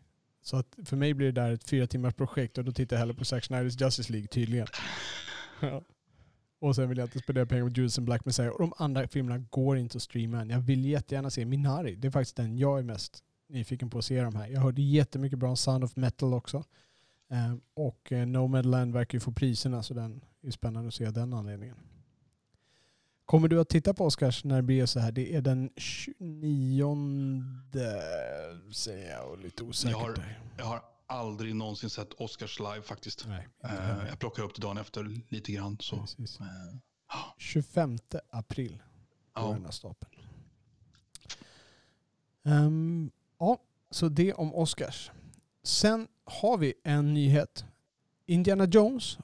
Så 0.41 0.57
att 0.57 0.75
för 0.85 0.97
mig 0.97 1.13
blir 1.13 1.31
det 1.31 1.41
där 1.41 1.51
ett 1.51 1.69
fyra 1.69 1.87
timmars 1.87 2.13
projekt 2.13 2.57
och 2.57 2.65
då 2.65 2.71
tittar 2.71 2.95
jag 2.95 2.99
hellre 2.99 3.13
på 3.13 3.25
Zack 3.25 3.43
Snyders 3.43 3.81
Justice 3.81 4.11
League 4.11 4.27
tydligen. 4.27 4.67
Ja. 5.61 5.81
Och 6.59 6.75
sen 6.75 6.89
vill 6.89 6.97
jag 6.97 7.07
inte 7.07 7.19
spendera 7.19 7.45
pengar 7.45 7.63
på 7.63 7.69
Judas 7.69 7.97
and 7.97 8.05
Black 8.05 8.25
Messiah. 8.25 8.51
Och 8.51 8.59
de 8.59 8.73
andra 8.77 9.07
filmerna 9.07 9.45
går 9.49 9.77
inte 9.77 9.97
att 9.97 10.01
streama 10.01 10.41
än. 10.41 10.49
Jag 10.49 10.59
vill 10.59 10.85
jättegärna 10.85 11.29
se 11.29 11.45
Minari. 11.45 11.95
Det 11.95 12.07
är 12.07 12.11
faktiskt 12.11 12.35
den 12.35 12.57
jag 12.57 12.79
är 12.79 12.83
mest 12.83 13.23
nyfiken 13.49 13.89
på 13.89 13.97
att 13.97 14.05
se 14.05 14.21
de 14.21 14.35
här. 14.35 14.47
Jag 14.47 14.61
hörde 14.61 14.81
jättemycket 14.81 15.39
bra 15.39 15.49
om 15.49 15.57
Sound 15.57 15.83
of 15.83 15.95
Metal 15.95 16.33
också. 16.33 16.63
Eh, 17.31 17.55
och 17.73 18.11
eh, 18.11 18.25
Nomadland 18.27 18.93
verkar 18.93 19.15
ju 19.15 19.19
få 19.19 19.31
priserna 19.31 19.83
så 19.83 19.93
den 19.93 20.21
är 20.41 20.51
spännande 20.51 20.87
att 20.87 20.93
se 20.93 21.05
av 21.05 21.13
den 21.13 21.33
anledningen. 21.33 21.77
Kommer 23.25 23.47
du 23.47 23.59
att 23.59 23.69
titta 23.69 23.93
på 23.93 24.05
Oscars 24.05 24.43
när 24.43 24.55
det 24.55 24.61
blir 24.61 24.85
så 24.85 24.99
här? 24.99 25.11
Det 25.11 25.35
är 25.35 25.41
den 25.41 25.69
29 25.77 27.43
säger 28.73 29.11
jag 29.11 29.31
och 29.31 29.37
lite 29.39 29.63
osäkert. 29.63 29.97
Jag 29.97 30.05
har-. 30.05 30.37
Jag 30.57 30.65
har 30.65 30.81
aldrig 31.07 31.55
någonsin 31.55 31.89
sett 31.89 32.13
Oscars 32.13 32.59
live 32.59 32.81
faktiskt. 32.81 33.27
Nej, 33.27 33.47
heller. 33.61 34.07
jag 34.07 34.19
plockar 34.19 34.43
upp 34.43 34.55
det 34.55 34.61
dagen 34.61 34.77
efter 34.77 35.03
lite 35.29 35.51
grann. 35.51 35.77
Så. 35.79 35.97
Precis. 35.97 36.39
eh, 36.39 36.45
25 37.37 37.97
april 38.29 38.83
ja. 39.35 39.47
den 39.47 39.65
här 39.65 39.71
stapeln. 39.71 40.13
Ehm, 42.45 43.11
ja, 43.39 43.57
så 43.91 44.09
det 44.09 44.33
om 44.33 44.55
Oscars. 44.55 45.11
Sen 45.63 46.07
har 46.25 46.57
vi 46.57 46.73
en 46.83 47.13
nyhet. 47.13 47.65
Indiana 48.25 48.65
Jones, 48.65 49.17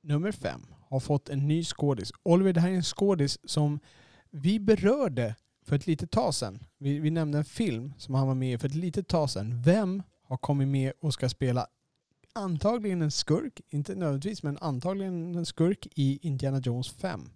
nummer 0.00 0.32
fem, 0.32 0.66
har 0.90 1.00
fått 1.00 1.28
en 1.28 1.48
ny 1.48 1.64
skådis. 1.64 2.12
Oliver, 2.22 2.52
det 2.52 2.60
här 2.60 2.70
är 2.70 2.74
en 2.74 2.82
skådis 2.82 3.38
som 3.44 3.80
vi 4.30 4.60
berörde 4.60 5.34
för 5.66 5.76
ett 5.76 5.86
litet 5.86 6.10
tag 6.10 6.34
sedan. 6.34 6.58
Vi, 6.78 6.98
vi 6.98 7.10
nämnde 7.10 7.38
en 7.38 7.44
film 7.44 7.92
som 7.98 8.14
han 8.14 8.26
var 8.26 8.34
med 8.34 8.54
i 8.54 8.58
för 8.58 8.68
ett 8.68 8.74
litet 8.74 9.08
tag 9.08 9.30
sedan. 9.30 9.62
Vem 9.62 10.02
har 10.22 10.36
kommit 10.36 10.68
med 10.68 10.92
och 11.00 11.14
ska 11.14 11.28
spela 11.28 11.66
antagligen 12.32 13.02
en 13.02 13.10
skurk, 13.10 13.60
inte 13.70 13.94
nödvändigtvis, 13.94 14.42
men 14.42 14.58
antagligen 14.60 15.34
en 15.34 15.46
skurk 15.46 15.86
i 15.94 16.18
Indiana 16.22 16.58
Jones 16.58 16.88
5. 16.90 17.30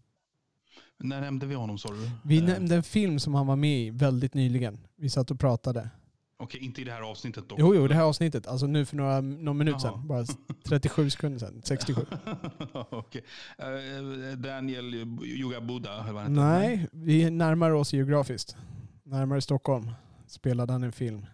När 0.99 1.21
nämnde 1.21 1.47
vi 1.47 1.55
honom 1.55 1.79
sa 1.79 1.89
du? 1.89 2.11
Vi 2.25 2.39
Eh, 2.39 2.45
nämnde 2.45 2.77
en 2.77 2.83
film 2.83 3.19
som 3.19 3.35
han 3.35 3.47
var 3.47 3.57
med 3.57 3.81
i 3.81 3.91
väldigt 3.91 4.35
nyligen. 4.35 4.79
Vi 4.97 5.11
satt 5.11 5.31
och 5.31 5.41
pratade. 5.41 5.91
Okej, 6.37 6.61
inte 6.61 6.81
i 6.81 6.85
det 6.85 6.93
här 6.93 7.01
avsnittet 7.01 7.49
dock. 7.49 7.59
Jo, 7.61 7.75
jo, 7.75 7.89
det 7.89 7.95
här 7.95 8.03
avsnittet. 8.03 8.47
Alltså 8.47 8.67
nu 8.67 8.85
för 8.85 8.97
några, 8.97 9.21
någon 9.21 9.59
minut 9.59 9.81
sedan. 9.81 10.07
Bara 10.07 10.25
37 10.65 11.11
sekunder 11.11 11.39
sedan. 11.39 11.63
67. 11.65 12.07
Okej. 12.73 13.25
Eh, 13.59 14.39
Daniel 14.39 14.95
Yoga 15.25 15.61
Buddha. 15.61 16.29
Nej, 16.29 16.89
vi 16.93 17.31
närmar 17.31 17.71
oss 17.71 17.93
geografiskt. 17.93 18.57
Närmare 19.03 19.41
Stockholm 19.41 19.91
spelade 20.27 20.73
han 20.73 20.83
en 20.83 20.93
film. 20.93 21.27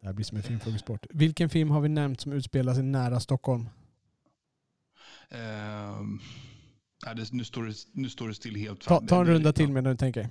Det 0.00 0.06
här 0.06 0.12
blir 0.12 0.24
som 0.24 0.36
en 0.36 0.42
filmfrågesport. 0.42 1.06
Vilken 1.10 1.50
film 1.50 1.70
har 1.70 1.80
vi 1.80 1.88
nämnt 1.88 2.20
som 2.20 2.32
utspelar 2.32 2.74
sig 2.74 2.82
nära 2.82 3.20
Stockholm? 3.20 3.68
Det, 7.16 7.32
nu, 7.32 7.44
står 7.44 7.64
det, 7.64 7.74
nu 7.92 8.08
står 8.08 8.28
det 8.28 8.34
still 8.34 8.56
helt. 8.56 8.80
Ta, 8.80 9.00
ta 9.00 9.20
en 9.20 9.26
runda 9.26 9.52
till 9.52 9.72
medan 9.72 9.92
du 9.92 9.96
tänker. 9.96 10.28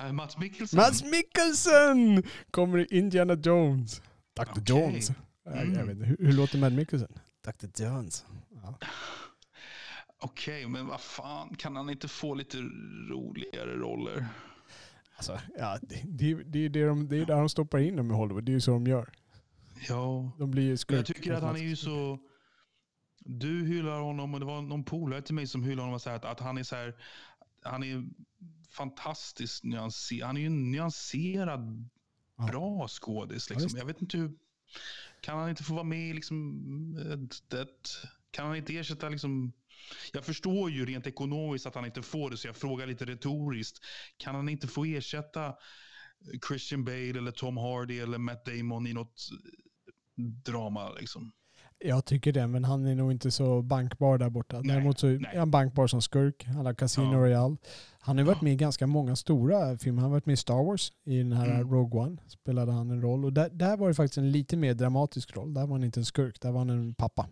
Eh, 0.00 0.12
Mats 0.12 0.38
Mikkelsen. 0.38 0.76
Mats 0.76 1.04
Mikkelsen 1.04 2.22
kommer 2.50 2.78
i 2.78 2.98
Indiana 2.98 3.34
Jones. 3.34 4.02
Dr. 4.36 4.42
Okej. 4.50 4.62
Jones. 4.66 5.10
Jag, 5.44 5.56
jag 5.56 5.62
Mm. 5.66 5.98
vet, 5.98 6.08
hur, 6.08 6.16
hur 6.18 6.32
låter 6.32 6.58
Mad 6.58 6.72
Mikkelsen? 6.72 7.12
Dr. 7.44 7.82
Jones. 7.84 8.24
Ja. 8.62 8.78
Okej, 10.18 10.66
men 10.68 10.86
vad 10.86 11.00
fan, 11.00 11.54
kan 11.54 11.76
han 11.76 11.90
inte 11.90 12.08
få 12.08 12.34
lite 12.34 12.56
roligare 13.10 13.76
roller? 13.76 14.26
Alltså, 15.16 15.40
ja, 15.58 15.78
det, 15.82 16.02
det, 16.04 16.34
det, 16.34 16.58
är 16.64 16.68
det, 16.68 16.86
de, 16.86 17.08
det 17.08 17.16
är 17.16 17.26
där 17.26 17.36
de 17.36 17.48
stoppar 17.48 17.78
in 17.78 17.96
dem 17.96 18.10
i 18.10 18.14
Hollywood. 18.14 18.44
Det 18.44 18.50
är 18.52 18.54
ju 18.54 18.60
så 18.60 18.70
de 18.70 18.86
gör. 18.86 19.10
Ja, 19.88 20.32
De 20.38 20.50
blir 20.50 20.62
ju 20.62 20.76
jag 20.96 21.06
tycker 21.06 21.32
att 21.32 21.42
han 21.42 21.56
är 21.56 21.60
ju 21.60 21.76
så... 21.76 22.18
Du 23.18 23.66
hyllar 23.66 24.00
honom 24.00 24.34
och 24.34 24.40
det 24.40 24.46
var 24.46 24.62
någon 24.62 24.84
polare 24.84 25.22
till 25.22 25.34
mig 25.34 25.46
som 25.46 25.62
hyllade 25.62 25.80
honom 25.82 25.94
och 25.94 26.02
sa 26.02 26.12
att, 26.12 26.24
att 26.24 26.40
han 26.40 26.58
är 26.58 26.62
så 26.62 26.76
här... 26.76 26.94
Han 27.62 27.82
är 27.82 28.04
fantastiskt 28.76 29.64
nyanserad. 29.64 30.26
Han 30.26 30.36
är 30.36 30.40
ju 30.40 30.46
en 30.46 30.70
nyanserad, 30.70 31.88
Ja. 32.38 32.46
bra 32.46 32.88
skådis. 32.88 33.46
Ja, 33.50 33.54
Liksom. 33.54 33.66
visst. 33.66 33.78
jag 33.78 33.86
vet 33.86 34.02
inte 34.02 34.18
hur... 34.18 34.32
Kan 35.20 35.38
han 35.38 35.50
inte 35.50 35.62
få 35.64 35.74
vara 35.74 35.84
med 35.84 36.10
i 36.10 36.12
liksom... 36.12 36.96
Ett, 36.96 37.54
ett, 37.54 37.90
kan 38.30 38.46
han 38.46 38.56
inte 38.56 38.76
ersätta 38.76 39.08
liksom... 39.08 39.52
Jag 40.12 40.24
förstår 40.24 40.70
ju 40.70 40.86
rent 40.86 41.06
ekonomiskt 41.06 41.66
att 41.66 41.74
han 41.74 41.84
inte 41.84 42.02
får 42.02 42.30
det, 42.30 42.36
så 42.36 42.48
jag 42.48 42.56
frågar 42.56 42.86
lite 42.86 43.04
retoriskt. 43.04 43.78
Kan 44.16 44.34
han 44.34 44.48
inte 44.48 44.68
få 44.68 44.84
ersätta 44.84 45.54
Christian 46.48 46.84
Bale 46.84 47.18
eller 47.18 47.30
Tom 47.30 47.56
Hardy 47.56 47.98
eller 47.98 48.18
Matt 48.18 48.44
Damon 48.44 48.86
i 48.86 48.92
något 48.92 49.28
drama? 50.44 50.92
Liksom? 50.92 51.32
Jag 51.78 52.04
tycker 52.04 52.32
det, 52.32 52.46
men 52.46 52.64
han 52.64 52.86
är 52.86 52.94
nog 52.94 53.12
inte 53.12 53.30
så 53.30 53.62
bankbar 53.62 54.18
där 54.18 54.30
borta. 54.30 54.60
Nej, 54.60 54.74
Däremot 54.76 54.98
så 54.98 55.06
nej. 55.06 55.30
är 55.32 55.38
han 55.38 55.50
bankbar 55.50 55.86
som 55.86 56.02
skurk. 56.02 56.46
Har 56.46 56.74
Casino 56.74 57.12
Ja. 57.12 57.18
Royale. 57.18 57.56
Han 58.00 58.16
har 58.16 58.24
ju 58.24 58.26
varit 58.28 58.42
med 58.42 58.52
i 58.52 58.56
ganska 58.56 58.86
många 58.86 59.16
stora 59.16 59.78
filmer. 59.78 60.02
Han 60.02 60.10
har 60.10 60.16
varit 60.16 60.26
med 60.26 60.32
i 60.32 60.36
Star 60.36 60.64
Wars. 60.64 60.92
I 61.04 61.18
den 61.18 61.32
här 61.32 61.54
Mm. 61.54 61.70
Rogue 61.72 62.00
One 62.00 62.16
spelade 62.28 62.72
han 62.72 62.90
en 62.90 63.02
roll. 63.02 63.24
Och 63.24 63.32
där, 63.32 63.48
där 63.52 63.76
var 63.76 63.88
det 63.88 63.94
faktiskt 63.94 64.18
en 64.18 64.32
lite 64.32 64.56
mer 64.56 64.74
dramatisk 64.74 65.36
roll. 65.36 65.54
Där 65.54 65.60
var 65.66 65.72
han 65.72 65.84
inte 65.84 66.00
en 66.00 66.04
skurk. 66.04 66.40
Där 66.40 66.50
var 66.52 66.58
han 66.58 66.70
en 66.70 66.94
pappa. 66.94 67.26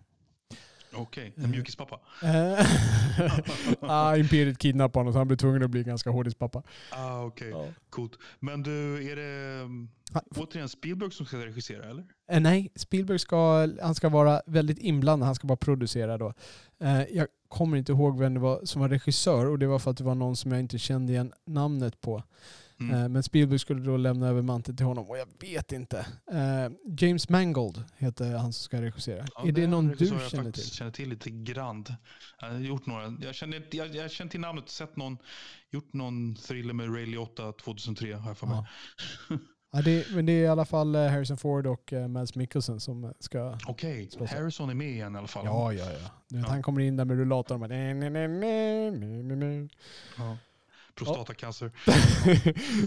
Okej, 0.97 1.33
Mm. 1.37 1.45
en 1.45 1.51
mjukispappa. 1.51 2.01
Ah, 3.81 4.17
Imperiet 4.17 4.59
kidnappade 4.59 5.01
honom 5.01 5.13
så 5.13 5.19
han 5.19 5.27
blev 5.29 5.37
tvungen 5.37 5.63
att 5.63 5.71
bli 5.71 5.83
ganska 5.83 6.11
hårdis 6.11 6.35
pappa. 6.35 6.63
Ah, 6.91 7.23
Okej, 7.25 7.49
Ja. 7.51 7.67
coolt. 7.91 8.19
Men 8.41 8.63
du, 8.63 9.11
är 9.13 9.17
det 9.17 9.65
Ha- 10.13 10.23
återigen 10.37 10.69
Spielberg 10.69 11.11
som 11.11 11.27
ska 11.27 11.37
regissera 11.37 11.85
eller? 11.91 12.05
Eh, 12.31 12.41
nej, 12.41 12.71
Spielberg 12.77 13.19
ska, 13.19 13.69
han 13.83 13.95
ska 13.95 14.09
vara 14.09 14.43
väldigt 14.47 14.79
inblandad. 14.79 15.27
Han 15.27 15.35
ska 15.35 15.47
bara 15.47 15.57
producera 15.57 16.19
då. 16.19 16.33
Eh, 16.81 17.03
jag 17.03 17.27
kommer 17.49 17.77
inte 17.77 17.93
ihåg 17.93 18.19
vem 18.19 18.35
det 18.35 18.41
var 18.41 18.61
som 18.65 18.81
var 18.81 18.89
regissör 18.89 19.47
och 19.47 19.59
det 19.59 19.67
var 19.67 19.79
för 19.79 19.91
att 19.91 19.97
det 19.97 20.05
var 20.05 20.15
någon 20.15 20.37
som 20.37 20.53
jag 20.53 20.61
inte 20.61 20.79
kände 20.79 21.13
igen 21.13 21.33
namnet 21.47 22.01
på. 22.01 22.23
Mm. 22.81 23.03
Eh, 23.03 23.09
men 23.09 23.23
Spielberg 23.23 23.59
skulle 23.59 23.81
då 23.81 23.97
lämna 23.97 24.29
över 24.29 24.43
manteln 24.43 24.77
till 24.77 24.87
honom 24.87 25.11
och 25.11 25.19
jag 25.19 25.29
vet 25.41 25.73
inte. 25.73 26.07
Eh, 26.33 26.73
James 26.99 27.29
Mangold 27.29 27.85
heter 27.97 28.31
han 28.31 28.53
som 28.53 28.65
ska 28.65 28.83
regissera. 28.83 29.27
Ja, 29.35 29.49
är 29.49 29.53
det 29.53 29.65
en 29.65 29.71
någon 29.71 29.89
du 29.89 30.05
jag 30.05 30.31
känner 30.31 30.53
till? 30.53 30.71
känner 30.71 30.91
till 30.91 31.09
lite 31.09 31.31
grann. 31.31 31.85
Jag 32.41 32.51
har 32.51 32.59
gjort 32.59 32.87
några. 32.87 33.17
Jag 33.21 33.35
känner, 33.35 33.67
jag, 33.71 33.95
jag 33.95 34.11
känner 34.11 34.31
till 34.31 34.41
namnet, 34.41 34.69
sett 34.69 34.97
någon, 34.97 35.19
gjort 35.71 35.93
någon 35.93 36.35
thriller 36.35 36.75
med 36.75 36.95
Ray 36.95 37.07
Liotta 37.07 37.53
2003 37.53 38.13
har 38.13 38.31
jag 38.31 38.39
för 38.39 38.47
mig. 38.47 38.65
Ja. 39.29 39.39
Ja, 39.77 39.83
det, 39.83 40.07
men 40.15 40.27
det 40.27 40.33
är 40.33 40.45
i 40.45 40.47
alla 40.47 40.65
fall 40.65 40.95
eh, 40.95 41.07
Harrison 41.07 41.37
Ford 41.37 41.67
och 41.67 41.93
Mads 42.09 42.35
Mikkelsen 42.35 42.81
som 42.81 43.15
ska... 43.21 43.59
Okej, 43.67 44.09
så. 44.11 44.27
Harrison 44.27 44.71
är 44.71 44.75
med 44.75 44.91
igen 44.91 45.15
i 45.15 45.19
alla 45.19 45.27
fall. 45.27 45.45
Ja, 45.45 45.73
ja, 45.73 45.85
ja. 45.85 46.11
Ja. 46.29 46.49
Han 46.49 46.63
kommer 46.63 46.81
in 46.81 46.97
där 46.97 47.05
med 47.05 47.17
rullatorn 47.17 47.63
och 47.63 47.69
bara... 47.69 47.75
Prostatacancer. 50.95 51.73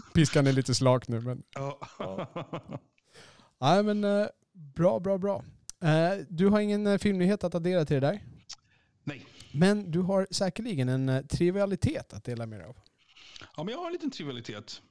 Piskan 0.14 0.48
är 0.48 0.52
lite 0.52 0.76
slak 0.76 1.08
nu 1.08 1.22
men... 1.22 1.44
Ja. 1.54 1.80
Nej 3.60 3.84
men 3.84 4.04
eh, 4.04 4.28
bra, 4.54 5.00
bra, 5.00 5.18
bra. 5.18 5.44
Eh, 5.82 6.18
du 6.30 6.48
har 6.48 6.60
ingen 6.60 6.88
eh, 6.88 6.98
filmnyhet 6.98 7.44
att 7.44 7.56
addera 7.56 7.86
till 7.86 7.94
det 8.02 8.08
där. 8.08 8.22
Nej. 9.04 9.26
Men 9.52 9.92
du 9.92 10.00
har 10.02 10.28
säkerligen 10.32 10.90
en 10.90 11.28
trivialitet 11.28 12.14
att 12.14 12.24
dela 12.24 12.46
med 12.46 12.60
dig 12.60 12.68
av. 12.68 12.78
ja, 13.58 13.64
men 13.64 13.72
jag 13.72 13.80
har 13.80 13.88
en 13.88 13.94
liten 13.94 14.12
trivialitet. 14.12 14.82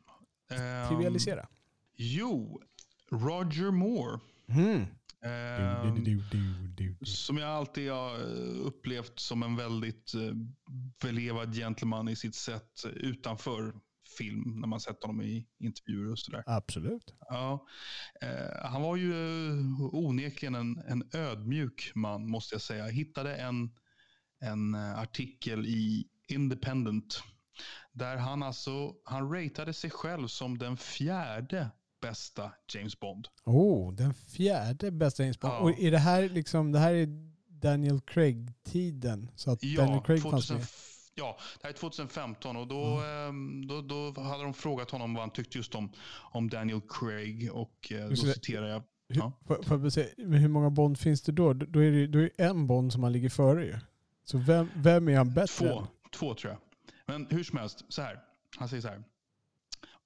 Trivialisera. 0.88 1.48
Jo, 1.96 2.60
Roger 3.10 3.70
Moore. 3.70 4.20
Mm. 4.48 4.86
Du, 5.22 6.00
du, 6.00 6.00
du, 6.04 6.22
du, 6.30 6.94
du. 6.98 7.06
Som 7.06 7.36
jag 7.36 7.48
alltid 7.48 7.90
har 7.90 8.14
eh, 8.14 8.66
upplevt 8.66 9.18
som 9.18 9.42
en 9.42 9.56
väldigt 9.56 10.14
eh, 10.14 10.32
belevad 11.02 11.54
gentleman 11.54 12.08
i 12.08 12.16
sitt 12.16 12.34
sätt 12.34 12.84
utanför 12.94 13.74
film 14.18 14.60
när 14.60 14.68
man 14.68 14.80
sett 14.80 15.02
honom 15.02 15.22
i 15.22 15.46
intervjuer 15.58 16.12
och 16.12 16.18
sådär. 16.18 16.42
Absolut. 16.46 17.14
Ja, 17.20 17.66
eh, 18.20 18.70
han 18.70 18.82
var 18.82 18.96
ju 18.96 19.12
eh, 19.12 19.94
onekligen 19.94 20.54
en, 20.54 20.78
en 20.78 21.10
ödmjuk 21.12 21.92
man 21.94 22.30
måste 22.30 22.54
jag 22.54 22.62
säga. 22.62 22.84
Jag 22.86 22.92
hittade 22.92 23.36
en, 23.36 23.70
en 24.40 24.74
artikel 24.74 25.66
i 25.66 26.08
Independent 26.28 27.22
där 27.92 28.16
han 28.16 28.42
alltså 28.42 28.94
han 29.04 29.32
ratade 29.32 29.72
sig 29.72 29.90
själv 29.90 30.26
som 30.28 30.58
den 30.58 30.76
fjärde 30.76 31.70
bästa 32.08 32.52
James 32.74 33.00
Bond. 33.00 33.28
Oh, 33.44 33.94
den 33.94 34.14
fjärde 34.14 34.90
bästa 34.90 35.22
James 35.22 35.40
Bond. 35.40 35.54
Ja. 35.54 35.58
Och 35.58 35.78
är 35.78 35.90
det 35.90 35.98
här 35.98 36.28
liksom, 36.28 36.72
det 36.72 36.78
här 36.78 36.94
är 36.94 37.08
Daniel 37.48 38.00
Craig-tiden? 38.00 39.30
Så 39.36 39.50
att 39.50 39.60
Daniel 39.60 40.00
Craig 40.00 40.22
fanns 40.22 40.32
2000 40.48 40.56
med? 40.56 40.66
Ja, 41.14 41.38
det 41.60 41.66
här 41.66 41.74
är 41.74 41.78
2015 41.78 42.56
och 42.56 42.66
då, 42.66 42.84
ehm, 43.02 43.66
då, 43.66 43.80
då 43.80 44.20
hade 44.22 44.42
de 44.42 44.54
frågat 44.54 44.90
honom 44.90 45.14
vad 45.14 45.22
han 45.22 45.30
tyckte 45.30 45.58
just 45.58 45.74
om, 45.74 45.92
om 46.32 46.50
Daniel 46.50 46.80
Craig 46.88 47.50
och 47.52 47.92
eh, 47.92 48.02
då 48.02 48.08
det. 48.08 48.16
citerar 48.16 48.68
jag. 48.68 48.82
Hur, 49.08 49.16
Ja. 49.80 49.90
säga, 49.90 50.08
men 50.16 50.32
hur 50.40 50.48
många 50.48 50.70
Bond 50.70 50.98
finns 50.98 51.22
det 51.22 51.32
då? 51.32 51.52
Då 51.52 51.80
är 51.80 51.90
det, 51.90 52.06
då 52.06 52.18
är 52.18 52.22
det 52.36 52.44
en 52.44 52.66
Bond 52.66 52.92
som 52.92 53.02
han 53.02 53.12
ligger 53.12 53.28
före 53.30 53.64
ju. 53.64 53.78
Så 54.24 54.38
vem, 54.38 54.68
vem 54.76 55.08
är 55.08 55.16
han 55.16 55.34
bättre 55.34 55.68
Två, 55.68 55.78
än? 55.78 55.86
två 56.18 56.34
tror 56.34 56.52
jag. 56.52 56.60
Men 57.06 57.26
hur 57.30 57.44
som 57.44 57.58
helst, 57.58 57.84
så 57.88 58.02
här. 58.02 58.20
Han 58.58 58.68
säger 58.68 58.82
så 58.82 58.88
här. 58.88 59.02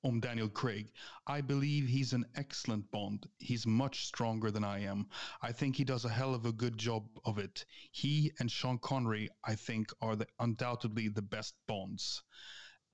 Om 0.03 0.21
Daniel 0.21 0.49
Craig. 0.49 0.93
I 1.27 1.41
believe 1.43 1.87
he's 1.87 2.13
an 2.13 2.25
excellent 2.35 2.91
Bond. 2.91 3.27
He's 3.39 3.67
much 3.67 4.07
stronger 4.07 4.51
than 4.51 4.65
I 4.65 4.81
am. 4.91 5.07
I 5.43 5.53
think 5.53 5.77
he 5.77 5.85
does 5.85 6.05
a 6.05 6.09
hell 6.09 6.35
of 6.35 6.47
a 6.47 6.53
good 6.53 6.79
job 6.79 7.05
of 7.25 7.39
it. 7.39 7.65
He 7.93 8.33
and 8.41 8.51
Sean 8.51 8.79
Connery, 8.79 9.29
I 9.45 9.57
think, 9.57 9.93
are 10.01 10.17
the, 10.17 10.27
undoubtedly 10.39 11.09
the 11.09 11.23
best 11.23 11.55
Bonds. 11.67 12.23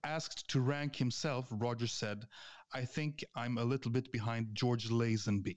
Asked 0.02 0.48
to 0.48 0.60
rank 0.60 0.96
himself, 0.96 1.46
Roger 1.50 1.86
said, 1.86 2.26
I 2.74 2.84
think 2.84 3.24
I'm 3.34 3.58
a 3.58 3.64
little 3.64 3.90
bit 3.90 4.12
behind 4.12 4.54
George 4.54 4.90
Lazenby. 4.90 5.56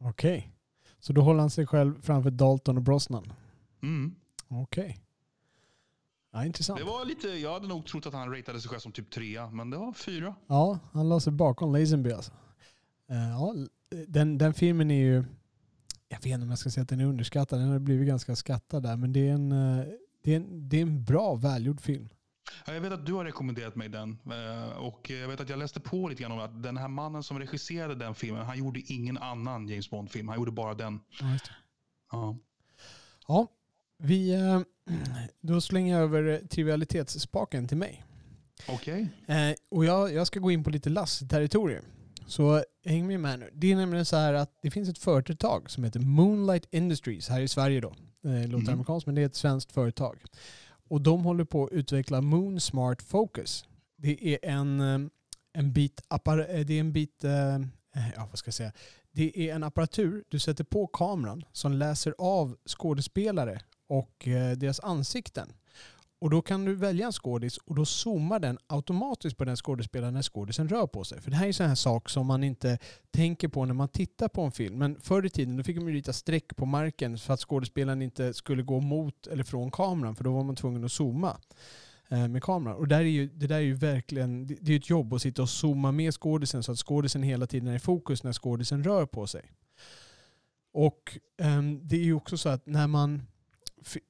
Okej. 0.00 0.52
Så 1.00 1.12
då 1.12 1.22
håller 1.22 1.40
han 1.40 1.50
sig 1.50 1.66
själv 1.66 2.02
framför 2.02 2.30
Dalton 2.30 2.76
och 2.76 2.82
Brosnan. 2.82 3.32
Mm. 3.82 4.14
Okej. 4.48 4.98
Ja, 6.32 6.44
intressant. 6.44 6.78
Det 6.78 6.84
var 6.84 7.04
lite, 7.04 7.28
jag 7.28 7.52
hade 7.52 7.68
nog 7.68 7.86
trott 7.86 8.06
att 8.06 8.12
han 8.12 8.34
ratade 8.36 8.60
sig 8.60 8.68
själv 8.70 8.80
som 8.80 8.92
typ 8.92 9.10
trea, 9.10 9.50
men 9.50 9.70
det 9.70 9.76
var 9.76 9.92
fyra. 9.92 10.34
Ja, 10.46 10.78
han 10.92 11.08
la 11.08 11.20
sig 11.20 11.32
bakom 11.32 11.72
Lazenby 11.72 12.12
alltså. 12.12 12.32
Eh, 13.10 13.28
ja, 13.30 13.54
den, 14.08 14.38
den 14.38 14.54
filmen 14.54 14.90
är 14.90 15.04
ju, 15.04 15.24
jag 16.08 16.16
vet 16.18 16.26
inte 16.26 16.42
om 16.42 16.50
jag 16.50 16.58
ska 16.58 16.70
säga 16.70 16.82
att 16.82 16.88
den 16.88 17.00
är 17.00 17.04
underskattad, 17.04 17.58
den 17.60 17.68
har 17.68 17.78
blivit 17.78 18.08
ganska 18.08 18.36
skattad 18.36 18.82
där, 18.82 18.96
men 18.96 19.12
det 19.12 19.28
är 19.28 19.32
en, 19.34 19.52
eh, 19.52 19.84
det 20.24 20.32
är 20.32 20.36
en, 20.36 20.68
det 20.68 20.76
är 20.78 20.82
en 20.82 21.04
bra, 21.04 21.34
välgjord 21.34 21.80
film. 21.80 22.08
Ja, 22.66 22.74
Jag 22.74 22.80
vet 22.80 22.92
att 22.92 23.06
du 23.06 23.12
har 23.12 23.24
rekommenderat 23.24 23.76
mig 23.76 23.88
den. 23.88 24.18
eh, 24.30 24.76
Och 24.78 25.10
jag 25.10 25.28
vet 25.28 25.40
att 25.40 25.48
jag 25.48 25.58
läste 25.58 25.80
på 25.80 26.08
lite 26.08 26.22
grann 26.22 26.32
om 26.32 26.38
att 26.38 26.62
den 26.62 26.76
här 26.76 26.88
mannen 26.88 27.22
som 27.22 27.38
regisserade 27.38 27.94
den 27.94 28.14
filmen, 28.14 28.46
han 28.46 28.58
gjorde 28.58 28.80
ingen 28.80 29.18
annan 29.18 29.68
James 29.68 29.90
Bond-film. 29.90 30.28
Han 30.28 30.36
gjorde 30.36 30.50
bara 30.52 30.74
den. 30.74 31.00
Ja. 32.12 32.36
Ja. 33.28 33.46
Vi, 33.98 34.30
eh, 34.34 34.60
då 35.40 35.60
slänger 35.60 35.94
jag 35.94 36.02
över 36.02 36.42
trivialitetsspaken 36.50 37.68
till 37.68 37.76
mig. 37.76 38.04
Okej. 38.68 39.08
Eh, 39.26 39.54
och 39.70 39.84
jag, 39.84 40.12
jag 40.12 40.26
ska 40.26 40.40
gå 40.40 40.50
in 40.50 40.64
på 40.64 40.70
lite 40.70 40.90
Lasse-territorium. 40.90 41.84
Så 42.26 42.64
häng 42.84 43.06
med 43.06 43.20
mig 43.20 43.38
nu. 43.38 43.50
Det 43.54 43.72
är 43.72 43.76
nämligen 43.76 44.04
så 44.04 44.16
här 44.16 44.34
att 44.34 44.50
det 44.62 44.70
finns 44.70 44.88
ett 44.88 44.98
företag 44.98 45.70
som 45.70 45.84
heter 45.84 46.00
Moonlight 46.00 46.66
Industries 46.70 47.28
här 47.28 47.40
i 47.40 47.48
Sverige 47.48 47.80
då. 47.80 47.94
Det 48.22 48.46
låter 48.46 48.64
Mhm. 48.64 48.72
amerikanskt 48.72 49.06
men 49.06 49.14
det 49.14 49.22
är 49.22 49.26
ett 49.26 49.34
svenskt 49.34 49.72
företag. 49.72 50.22
Och 50.88 51.00
de 51.00 51.24
håller 51.24 51.44
på 51.44 51.64
att 51.64 51.72
utveckla 51.72 52.20
Moon 52.20 52.60
Smart 52.60 53.02
Focus. 53.02 53.64
Det 53.96 54.34
är 54.34 54.38
en, 54.50 54.80
eh, 54.80 54.98
en 55.52 55.72
bit, 55.72 56.00
eh, 56.10 56.34
det 56.34 56.74
är 56.74 56.80
en 56.80 56.92
bit 56.92 57.24
eh, 57.24 57.54
eh, 57.54 57.60
ja, 58.16 58.26
vad 58.30 58.38
ska 58.38 58.48
jag 58.48 58.54
säga? 58.54 58.72
Det 59.12 59.50
är 59.50 59.54
en 59.54 59.62
apparatur 59.62 60.24
du 60.28 60.38
sätter 60.38 60.64
på 60.64 60.86
kameran 60.86 61.44
som 61.52 61.72
läser 61.72 62.14
av 62.18 62.56
skådespelare 62.66 63.60
och 63.88 64.28
eh, 64.28 64.56
deras 64.56 64.80
ansikten. 64.80 65.52
Och 66.20 66.30
då 66.30 66.42
kan 66.42 66.64
du 66.64 66.74
välja 66.74 67.06
en 67.06 67.12
skådis 67.12 67.58
och 67.58 67.74
då 67.74 67.84
zoomar 67.84 68.38
den 68.38 68.58
automatiskt 68.66 69.36
på 69.36 69.44
den 69.44 69.56
skådespelaren 69.56 70.14
när 70.14 70.22
skådisen 70.22 70.68
rör 70.68 70.86
på 70.86 71.04
sig. 71.04 71.20
För 71.20 71.30
det 71.30 71.36
här 71.36 71.44
är 71.44 71.48
en 71.48 71.54
sån 71.54 71.66
här 71.66 71.74
sak 71.74 72.08
som 72.08 72.26
man 72.26 72.44
inte 72.44 72.78
tänker 73.10 73.48
på 73.48 73.64
när 73.64 73.74
man 73.74 73.88
tittar 73.88 74.28
på 74.28 74.42
en 74.42 74.52
film. 74.52 74.78
Men 74.78 75.00
förr 75.00 75.26
i 75.26 75.30
tiden 75.30 75.56
då 75.56 75.62
fick 75.62 75.76
man 75.76 75.86
ju 75.86 75.94
rita 75.94 76.12
streck 76.12 76.56
på 76.56 76.66
marken 76.66 77.18
för 77.18 77.34
att 77.34 77.40
skådespelaren 77.40 78.02
inte 78.02 78.34
skulle 78.34 78.62
gå 78.62 78.80
mot 78.80 79.26
eller 79.26 79.44
från 79.44 79.70
kameran 79.70 80.16
för 80.16 80.24
då 80.24 80.32
var 80.32 80.44
man 80.44 80.56
tvungen 80.56 80.84
att 80.84 80.92
zooma 80.92 81.36
eh, 82.08 82.28
med 82.28 82.42
kameran. 82.42 82.76
Och 82.76 82.88
där 82.88 83.00
är 83.00 83.02
ju, 83.02 83.28
det 83.28 83.46
där 83.46 83.56
är 83.56 83.60
ju 83.60 83.74
verkligen, 83.74 84.46
det 84.46 84.54
är 84.54 84.70
ju 84.70 84.76
ett 84.76 84.90
jobb 84.90 85.14
att 85.14 85.22
sitta 85.22 85.42
och 85.42 85.50
zooma 85.50 85.92
med 85.92 86.14
skådisen 86.14 86.62
så 86.62 86.72
att 86.72 86.78
skådisen 86.78 87.22
hela 87.22 87.46
tiden 87.46 87.68
är 87.68 87.76
i 87.76 87.78
fokus 87.78 88.24
när 88.24 88.32
skådisen 88.32 88.84
rör 88.84 89.06
på 89.06 89.26
sig. 89.26 89.52
Och 90.72 91.18
um, 91.42 91.88
det 91.88 91.96
är 91.96 92.04
ju 92.04 92.14
också 92.14 92.38
så 92.38 92.48
att 92.48 92.66
när 92.66 92.86
man 92.86 93.22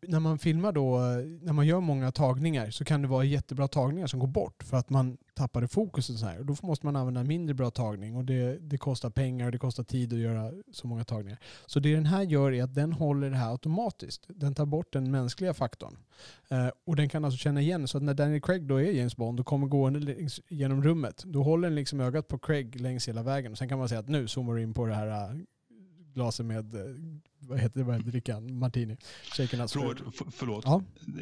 när 0.07 0.21
man 0.21 0.39
filmar 0.39 0.73
då, 0.73 0.99
när 1.43 1.53
man 1.53 1.66
gör 1.66 1.81
många 1.81 2.12
tagningar 2.12 2.71
så 2.71 2.85
kan 2.85 3.03
det 3.03 3.09
vara 3.09 3.25
jättebra 3.25 3.69
tagningar 3.69 4.07
som 4.07 4.21
går 4.21 4.27
bort 4.27 4.62
för 4.62 4.77
att 4.77 4.91
man 4.91 5.16
tappade 5.35 5.69
fokus. 5.69 6.11
Och 6.11 6.16
så 6.16 6.27
här. 6.27 6.39
Och 6.39 6.47
då 6.47 6.57
måste 6.62 6.87
man 6.87 6.97
använda 6.97 7.25
mindre 7.25 7.55
bra 7.55 7.71
tagning 7.71 8.16
och 8.16 8.25
det, 8.25 8.59
det 8.59 8.79
kostar 8.79 9.11
pengar 9.11 9.47
och 9.47 9.53
det 9.53 9.59
kostar 9.59 9.85
tid 9.85 10.12
att 10.12 10.19
göra 10.19 10.53
så 10.73 10.87
många 10.87 11.05
tagningar. 11.05 11.39
Så 11.66 11.81
det 11.81 11.95
den 11.95 12.07
här 12.07 12.23
gör 12.23 12.53
är 12.53 12.62
att 12.62 12.75
den 12.75 12.93
håller 12.93 13.31
det 13.31 13.37
här 13.37 13.51
automatiskt. 13.51 14.27
Den 14.29 14.55
tar 14.55 14.66
bort 14.66 14.93
den 14.93 15.11
mänskliga 15.11 15.55
faktorn. 15.55 15.97
Eh, 16.51 16.69
och 16.87 16.97
den 16.97 17.09
kan 17.09 17.25
alltså 17.25 17.39
känna 17.39 17.61
igen, 17.61 17.89
så 17.89 17.97
att 17.97 18.03
när 18.05 18.14
Daniel 18.14 18.41
Craig 18.41 18.62
då 18.62 18.77
är 18.77 18.93
James 18.93 19.16
Bond 19.16 19.41
och 19.41 19.47
kommer 19.47 19.66
gående 19.66 20.01
längs, 20.01 20.41
genom 20.49 20.83
rummet, 20.83 21.23
då 21.27 21.43
håller 21.43 21.69
den 21.69 21.75
liksom 21.75 22.01
ögat 22.01 22.29
på 22.29 22.39
Craig 22.39 22.81
längs 22.81 23.09
hela 23.09 23.23
vägen. 23.23 23.53
Och 23.53 23.59
sen 23.59 23.69
kan 23.69 23.79
man 23.79 23.89
säga 23.89 24.01
att 24.01 24.09
nu 24.09 24.29
zoomar 24.29 24.55
du 24.55 24.62
in 24.62 24.75
på 24.75 24.87
det 24.87 24.95
här 24.95 25.09
eh, 25.09 25.37
glaset 26.19 26.47
med, 26.47 26.75
eh, 26.75 26.81
vad 27.39 27.59
heter 27.59 27.79
det, 27.79 27.85
vad 27.85 27.97
heter 27.97 28.11
drickan? 28.11 28.59
Martini. 28.59 28.97
Shaken 29.37 29.61
f- 29.61 30.23
förlåt. 30.31 30.64
Ja. 30.66 30.83
Eh, 31.07 31.12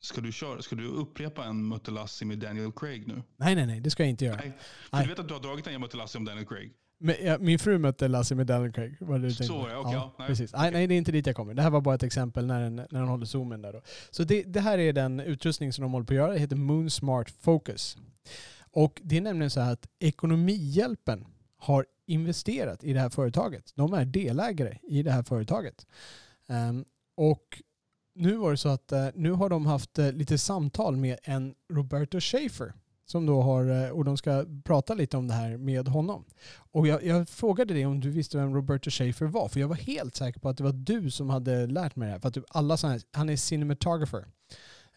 Ska 0.00 0.20
du, 0.20 0.32
köra, 0.32 0.62
ska 0.62 0.76
du 0.76 0.86
upprepa 0.86 1.44
en 1.44 1.68
Muttelassi 1.68 2.24
med 2.24 2.38
Daniel 2.38 2.72
Craig 2.72 3.06
nu? 3.08 3.22
Nej, 3.36 3.54
nej, 3.54 3.66
nej, 3.66 3.80
det 3.80 3.90
ska 3.90 4.02
jag 4.02 4.10
inte 4.10 4.24
göra. 4.24 4.36
Nej. 4.36 4.52
För 4.90 4.96
Nej. 4.96 5.02
du 5.06 5.10
vet 5.10 5.18
att 5.18 5.28
du 5.28 5.34
har 5.34 5.40
dragit 5.40 5.66
en 5.66 5.80
Muttelassi 5.80 6.18
om 6.18 6.24
Daniel 6.24 6.46
Craig? 6.46 6.72
Men, 6.98 7.14
ja, 7.22 7.38
min 7.38 7.58
fru 7.58 7.78
mötte 7.78 8.08
Lasse 8.08 8.34
med 8.34 8.46
Daniel 8.46 8.72
Craig. 8.72 8.96
Var 9.00 9.18
det 9.18 9.24
du 9.26 9.30
Så 9.34 9.38
tänkte 9.38 9.58
var 9.58 9.68
det, 9.68 9.76
okej, 9.76 9.92
ja, 9.92 10.14
nej. 10.18 10.28
precis. 10.28 10.52
Nej, 10.52 10.70
nej, 10.70 10.86
det 10.86 10.94
är 10.94 10.98
inte 10.98 11.12
dit 11.12 11.26
jag 11.26 11.36
kommer. 11.36 11.54
Det 11.54 11.62
här 11.62 11.70
var 11.70 11.80
bara 11.80 11.94
ett 11.94 12.02
exempel 12.02 12.46
när 12.46 12.60
den, 12.60 12.76
när 12.76 12.86
den 12.90 13.08
håller 13.08 13.26
zoomen 13.26 13.62
där. 13.62 13.72
Då. 13.72 13.80
Så 14.10 14.24
det, 14.24 14.42
det 14.42 14.60
här 14.60 14.78
är 14.78 14.92
den 14.92 15.20
utrustning 15.20 15.72
som 15.72 15.82
de 15.82 15.92
håller 15.92 16.06
på 16.06 16.12
att 16.12 16.16
göra. 16.16 16.32
Det 16.32 16.38
heter 16.38 16.56
Moon 16.56 16.90
Smart 16.90 17.30
Focus. 17.30 17.96
Och 18.70 19.00
det 19.04 19.16
är 19.16 19.20
nämligen 19.20 19.50
så 19.50 19.60
här 19.60 19.72
att 19.72 19.86
Ekonomihjälpen 19.98 21.26
har 21.56 21.86
investerat 22.06 22.84
i 22.84 22.92
det 22.92 23.00
här 23.00 23.10
företaget. 23.10 23.72
De 23.74 23.92
är 23.94 24.04
delägare 24.04 24.78
i 24.82 25.02
det 25.02 25.10
här 25.10 25.22
företaget. 25.22 25.86
Ehm, 26.48 26.84
och 27.16 27.62
nu 28.14 28.36
var 28.36 28.50
det 28.50 28.56
så 28.56 28.68
att 28.68 28.92
eh, 28.92 29.08
nu 29.14 29.32
har 29.32 29.48
de 29.48 29.66
haft 29.66 29.98
eh, 29.98 30.12
lite 30.12 30.38
samtal 30.38 30.96
med 30.96 31.18
en 31.22 31.54
Roberto 31.72 32.20
Schaefer 32.20 32.72
som 33.06 33.26
då 33.26 33.42
har, 33.42 33.84
eh, 33.84 33.90
och 33.90 34.04
de 34.04 34.16
ska 34.16 34.46
prata 34.64 34.94
lite 34.94 35.16
om 35.16 35.28
det 35.28 35.34
här 35.34 35.56
med 35.56 35.88
honom. 35.88 36.24
Och 36.56 36.86
jag, 36.86 37.04
jag 37.04 37.28
frågade 37.28 37.74
dig 37.74 37.86
om 37.86 38.00
du 38.00 38.10
visste 38.10 38.36
vem 38.36 38.54
Roberto 38.54 38.90
Schaefer 38.90 39.26
var, 39.26 39.48
för 39.48 39.60
jag 39.60 39.68
var 39.68 39.76
helt 39.76 40.16
säker 40.16 40.40
på 40.40 40.48
att 40.48 40.56
det 40.56 40.64
var 40.64 40.72
du 40.72 41.10
som 41.10 41.30
hade 41.30 41.66
lärt 41.66 41.96
mig 41.96 42.06
det 42.06 42.12
här. 42.12 42.20
För 42.20 42.28
att 42.28 42.34
du, 42.34 42.44
alla 42.48 42.76
sådana 42.76 42.92
här, 42.92 43.02
han 43.12 43.28
är 43.28 43.36
cinematographer. 43.36 44.26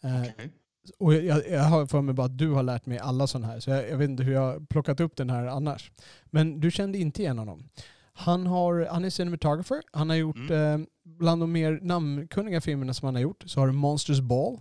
Ehm, 0.01 0.21
okay 0.21 0.49
och 0.89 1.13
jag, 1.13 1.49
jag, 1.49 1.63
har 1.63 1.85
för 1.85 2.01
mig 2.01 2.13
bara 2.13 2.25
att 2.25 2.37
du 2.37 2.51
har 2.51 2.63
lärt 2.63 2.85
mig 2.85 2.99
alla 2.99 3.27
sådana 3.27 3.47
här, 3.47 3.59
så 3.59 3.69
jag, 3.69 3.89
jag 3.89 3.97
vet 3.97 4.09
inte 4.09 4.23
hur 4.23 4.33
jag 4.33 4.41
har 4.41 4.59
plockat 4.59 4.99
upp 4.99 5.15
den 5.15 5.29
här 5.29 5.45
annars. 5.45 5.91
Men 6.25 6.59
du 6.59 6.71
kände 6.71 6.97
inte 6.97 7.21
igen 7.21 7.37
honom. 7.37 7.69
Han, 8.13 8.47
har, 8.47 8.87
han 8.91 9.05
är 9.05 9.09
cinematographer. 9.09 9.81
Han 9.91 10.09
har 10.09 10.15
gjort, 10.17 10.49
eh, 10.49 10.77
bland 11.03 11.41
de 11.41 11.51
mer 11.51 11.79
namnkunniga 11.81 12.61
filmerna 12.61 12.93
som 12.93 13.05
han 13.05 13.15
har 13.15 13.21
gjort, 13.21 13.43
så 13.45 13.59
har 13.59 13.67
du 13.67 13.73
Monsters 13.73 14.19
Ball, 14.19 14.59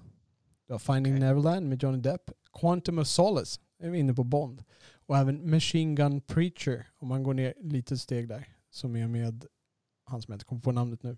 du 0.66 0.74
har 0.74 0.78
Finding 0.78 1.12
Okej. 1.12 1.20
Neverland 1.20 1.68
med 1.68 1.82
Johnny 1.82 1.98
Depp, 1.98 2.30
Quantum 2.60 2.98
of 2.98 3.06
Solace, 3.06 3.60
är 3.82 3.90
vi 3.90 3.98
inne 3.98 4.14
på 4.14 4.24
Bond, 4.24 4.64
och 5.06 5.16
även 5.16 5.50
Machine 5.50 5.94
Gun 5.94 6.20
Preacher, 6.20 6.86
om 6.98 7.08
man 7.08 7.22
går 7.22 7.34
ner 7.34 7.54
lite 7.60 7.98
steg 7.98 8.28
där, 8.28 8.48
som 8.70 8.96
är 8.96 9.08
med 9.08 9.44
han 10.04 10.22
som 10.22 10.32
jag 10.32 10.36
inte 10.36 10.44
kommer 10.44 10.62
på 10.62 10.72
namnet 10.72 11.02
nu 11.02 11.16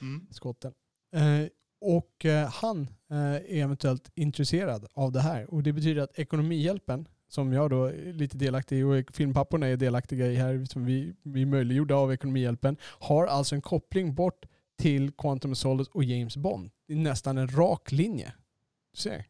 Mm. 0.00 0.26
skotten. 0.30 0.72
Eh, 1.14 1.48
och 1.82 2.24
eh, 2.24 2.48
han 2.48 2.88
eh, 3.10 3.16
är 3.18 3.44
eventuellt 3.62 4.10
intresserad 4.14 4.86
av 4.94 5.12
det 5.12 5.20
här. 5.20 5.54
Och 5.54 5.62
det 5.62 5.72
betyder 5.72 6.02
att 6.02 6.18
Ekonomihjälpen, 6.18 7.08
som 7.28 7.52
jag 7.52 7.70
då 7.70 7.84
är 7.84 8.12
lite 8.12 8.36
delaktig 8.38 8.78
i 8.78 8.82
och 8.82 9.14
filmpapporna 9.14 9.66
är 9.66 9.76
delaktiga 9.76 10.26
i 10.26 10.34
här, 10.34 10.64
som 10.64 10.84
vi, 10.84 11.14
vi 11.22 11.46
möjliggjorda 11.46 11.94
av 11.94 12.12
Ekonomihjälpen, 12.12 12.76
har 12.82 13.26
alltså 13.26 13.54
en 13.54 13.62
koppling 13.62 14.14
bort 14.14 14.46
till 14.78 15.12
Quantum 15.12 15.54
Solace 15.54 15.90
och 15.94 16.04
James 16.04 16.36
Bond. 16.36 16.70
Det 16.86 16.92
är 16.92 16.96
nästan 16.98 17.38
en 17.38 17.48
rak 17.48 17.92
linje. 17.92 18.32
Du 18.92 18.96
ser. 18.96 19.24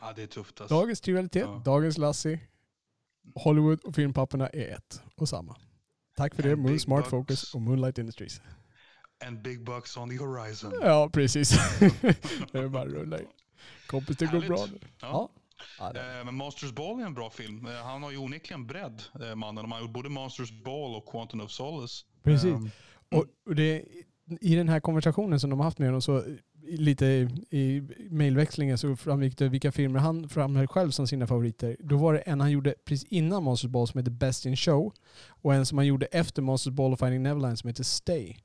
Ja, 0.00 0.12
det 0.16 0.22
är 0.22 0.26
tufft 0.26 0.60
alltså. 0.60 0.74
Dagens 0.74 1.00
trivialitet, 1.00 1.42
Ja. 1.46 1.62
dagens 1.64 1.98
Lassie, 1.98 2.40
Hollywood 3.34 3.80
och 3.80 3.94
filmpapporna 3.94 4.48
är 4.48 4.74
ett 4.74 5.02
och 5.16 5.28
samma. 5.28 5.56
Tack 6.16 6.34
för 6.34 6.42
det, 6.42 6.56
Moon 6.56 6.78
Smart. 6.80 7.06
Focus 7.06 7.54
och 7.54 7.60
Moonlight 7.60 7.98
Industries. 7.98 8.40
And 9.26 9.42
big 9.42 9.64
bucks 9.64 9.96
on 9.96 10.10
the 10.10 10.16
horizon. 10.24 10.72
Ja, 10.82 11.10
precis. 11.12 11.50
det 12.52 12.58
är 12.58 12.68
bara 12.68 12.82
att 12.82 12.88
rulla 12.88 13.18
in. 13.18 13.26
Kompis, 13.86 14.16
det 14.16 14.24
går 14.26 14.32
Härligt. 14.32 14.48
bra 14.48 14.66
nu. 14.72 14.78
Ja. 15.00 15.28
Ja, 15.78 15.92
det- 15.92 16.18
Eh, 16.18 16.24
Men 16.24 16.34
Monsters 16.34 16.72
Ball 16.72 17.00
är 17.00 17.06
en 17.06 17.14
bra 17.14 17.30
film. 17.30 17.66
Eh, 17.66 17.72
Han 17.72 18.02
har 18.02 18.10
ju 18.10 18.16
onekligen 18.18 18.66
bredd, 18.66 19.02
eh, 19.20 19.34
mannen. 19.34 19.62
De 19.64 19.72
har 19.72 19.80
gjort 19.80 19.92
både 19.92 20.08
Monsters 20.08 20.50
Ball 20.64 20.94
och 20.94 21.06
Quantum 21.10 21.40
of 21.40 21.50
Solace. 21.50 22.04
Precis. 22.24 22.44
Ehm, 22.54 22.70
Och, 23.46 23.54
det, 23.56 23.84
I 24.40 24.54
den 24.54 24.68
här 24.68 24.80
konversationen 24.80 25.40
som 25.40 25.50
de 25.50 25.58
har 25.58 25.64
haft 25.64 25.78
med 25.78 25.88
honom 25.88 26.02
så 26.02 26.24
lite 26.68 27.06
i, 27.06 27.28
i 27.50 27.82
mejlväxlingen 28.10 28.78
så 28.78 28.96
framgick 28.96 29.38
det 29.38 29.48
vilka 29.48 29.72
filmer 29.72 29.98
han 30.00 30.28
framhöll 30.28 30.66
själv 30.66 30.90
som 30.90 31.06
sina 31.06 31.26
favoriter. 31.26 31.76
Då 31.80 31.96
var 31.96 32.12
det 32.14 32.18
en 32.18 32.40
han 32.40 32.50
gjorde 32.50 32.74
precis 32.84 33.08
innan 33.08 33.42
Monsters 33.42 33.70
Ball 33.70 33.88
som 33.88 33.98
heter 33.98 34.10
Best 34.10 34.46
in 34.46 34.56
Show 34.56 34.92
och 35.28 35.54
en 35.54 35.66
som 35.66 35.78
han 35.78 35.86
gjorde 35.86 36.06
efter 36.06 36.42
Monsters 36.42 36.72
Ball 36.72 36.92
och 36.92 36.98
Finding 36.98 37.22
Neverland 37.22 37.58
som 37.58 37.68
heter 37.68 37.84
Stay. 37.84 38.36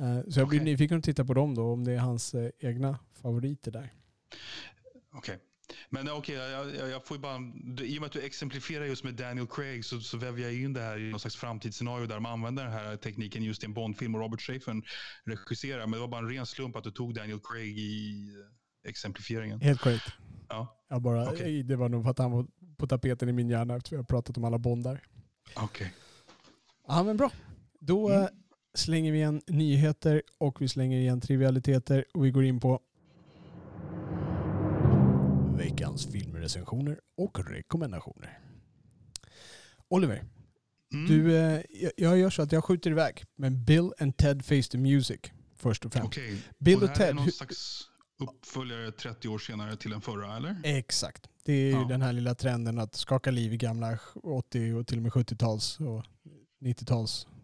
Eh, 0.00 0.20
så 0.30 0.40
jag 0.40 0.48
blir 0.48 0.60
Okej. 0.60 0.72
nyfiken 0.72 0.98
att 0.98 1.04
titta 1.04 1.24
på 1.24 1.34
dem 1.34 1.54
då, 1.54 1.72
om 1.72 1.84
det 1.84 1.92
är 1.92 1.98
hans 1.98 2.34
eh, 2.34 2.50
egna 2.58 2.98
favoriter 3.22 3.70
där. 3.70 3.92
Okej. 5.12 5.38
Men 5.90 6.08
eh, 6.08 6.16
okej, 6.16 6.34
jag, 6.34 6.74
jag, 6.76 6.88
jag 6.90 7.04
får 7.06 7.16
ju 7.16 7.20
bara... 7.20 7.36
I 7.84 7.96
och 7.98 8.00
med 8.00 8.06
att 8.06 8.12
du 8.12 8.20
exemplifierar 8.22 8.84
just 8.84 9.04
med 9.04 9.14
Daniel 9.14 9.46
Craig 9.46 9.84
så, 9.84 10.00
så 10.00 10.16
väver 10.16 10.42
jag 10.42 10.54
in 10.54 10.72
det 10.72 10.80
här 10.80 10.98
i 10.98 11.10
någon 11.10 11.20
slags 11.20 11.36
framtidsscenario 11.36 12.06
där 12.06 12.14
de 12.14 12.26
använder 12.26 12.64
den 12.64 12.72
här 12.72 12.96
tekniken 12.96 13.42
just 13.42 13.62
i 13.62 13.66
en 13.66 13.74
Bondfilm 13.74 14.14
och 14.14 14.20
Robert 14.20 14.40
Schaefer 14.40 14.82
regisserar. 15.24 15.80
Men 15.80 15.90
det 15.90 15.98
var 15.98 16.08
bara 16.08 16.20
en 16.20 16.30
ren 16.30 16.46
slump 16.46 16.76
att 16.76 16.84
du 16.84 16.90
tog 16.90 17.14
Daniel 17.14 17.40
Craig 17.40 17.78
i 17.78 18.22
eh, 18.84 18.90
exemplifieringen. 18.90 19.60
Helt 19.60 19.80
korrekt. 19.80 20.12
Ja, 20.48 20.84
Jag 20.88 21.02
bara, 21.02 21.30
Okej. 21.30 21.62
Det 21.62 21.76
var 21.76 21.88
nog 21.88 22.02
för 22.04 22.10
att 22.10 22.18
han 22.18 22.30
var 22.32 22.46
på 22.76 22.86
tapeten 22.86 23.28
i 23.28 23.32
min 23.32 23.48
hjärna 23.50 23.76
efter 23.76 23.90
vi 23.90 23.96
har 23.96 24.04
pratat 24.04 24.36
om 24.36 24.44
alla 24.44 24.58
bondar. 24.58 25.00
okej. 25.56 25.92
Ja 26.86 27.02
men 27.02 27.16
bra. 27.16 27.30
Då 27.80 28.08
Mm. 28.08 28.28
Slänger 28.74 29.12
vi 29.12 29.18
igen 29.18 29.42
nyheter 29.46 30.22
och 30.38 30.62
vi 30.62 30.68
slänger 30.68 30.98
igen 30.98 31.20
trivialiteter 31.20 32.04
och 32.14 32.24
vi 32.24 32.30
går 32.30 32.44
in 32.44 32.60
på 32.60 32.80
veckans 35.56 36.06
filmrecensioner 36.06 37.00
och 37.16 37.50
rekommendationer. 37.50 38.38
Oliver, 39.88 40.24
Mm. 40.92 41.06
du, 41.06 41.36
eh, 41.36 41.60
jag- 41.96 42.18
gör 42.18 42.30
så 42.30 42.42
att 42.42 42.52
jag 42.52 42.64
skjuter 42.64 42.90
iväg 42.90 43.24
med 43.36 43.52
Bill 43.58 43.90
and 43.98 44.16
Ted 44.16 44.44
Face 44.44 44.62
the 44.62 44.78
Music 44.78 45.20
först 45.56 45.84
och 45.84 45.92
främst. 45.92 46.06
Okej. 46.08 46.42
Bill 46.58 46.76
och 46.76 46.82
och 46.82 46.88
det 46.88 46.94
här 46.94 47.02
är 47.02 47.06
Ted, 47.06 47.14
någon 47.16 47.24
hur- 47.24 47.32
slags 47.32 47.82
uppföljare 48.20 48.92
30 48.92 49.28
år 49.28 49.38
senare 49.38 49.76
till 49.76 49.90
den 49.90 50.00
förra, 50.00 50.36
eller? 50.36 50.56
Exakt. 50.64 51.28
Det 51.44 51.52
är 51.52 51.66
ju 51.66 51.70
Ja. 51.70 51.84
den 51.84 52.02
här 52.02 52.12
lilla 52.12 52.34
trenden 52.34 52.78
att 52.78 52.94
skaka 52.94 53.30
liv 53.30 53.52
i 53.52 53.56
gamla 53.56 53.98
80 54.22 54.72
och 54.74 54.86
till 54.86 54.96
och 54.96 55.02
med 55.02 55.12
70-tals 55.12 55.80
och 55.80 56.04
90-tals 56.60 57.26
eh, 57.26 57.37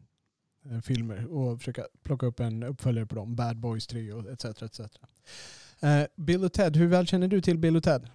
filmer 0.84 1.26
och 1.26 1.58
försöka 1.58 1.86
plocka 2.02 2.26
upp 2.26 2.40
en 2.40 2.62
uppföljare 2.62 3.06
på 3.06 3.14
dem. 3.14 3.36
Bad 3.36 3.56
Boys 3.56 3.86
3 3.86 4.12
och 4.12 4.30
etc. 4.30 4.44
etc. 4.44 4.80
Eh, 5.80 6.02
Bill 6.16 6.44
och 6.44 6.52
Ted, 6.52 6.76
hur 6.76 6.86
väl 6.86 7.06
känner 7.06 7.28
du 7.28 7.40
till 7.40 7.58
Bill 7.58 7.76
och 7.76 7.82
Ted? 7.82 8.08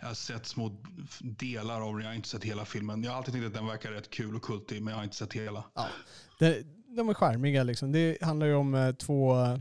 Jag 0.00 0.06
har 0.06 0.14
sett 0.14 0.46
små 0.46 0.76
delar 1.20 1.80
av 1.80 1.92
den, 1.92 2.02
jag 2.02 2.10
har 2.10 2.14
inte 2.14 2.28
sett 2.28 2.44
hela 2.44 2.64
filmen. 2.64 3.04
Jag 3.04 3.10
har 3.10 3.18
alltid 3.18 3.34
tyckt 3.34 3.46
att 3.46 3.54
den 3.54 3.66
verkar 3.66 3.90
rätt 3.90 4.10
kul 4.10 4.36
och 4.36 4.42
kultig, 4.42 4.82
men 4.82 4.90
jag 4.90 4.98
har 4.98 5.04
inte 5.04 5.16
sett 5.16 5.32
hela. 5.32 5.64
De, 6.38 6.62
de 6.96 7.08
är 7.08 7.14
charmiga 7.14 7.62
liksom. 7.62 7.92
Det 7.92 8.22
handlar 8.22 8.46
ju 8.46 8.54
om 8.54 8.74
eh, 8.74 8.92
två 8.92 9.36
eh, 9.36 9.58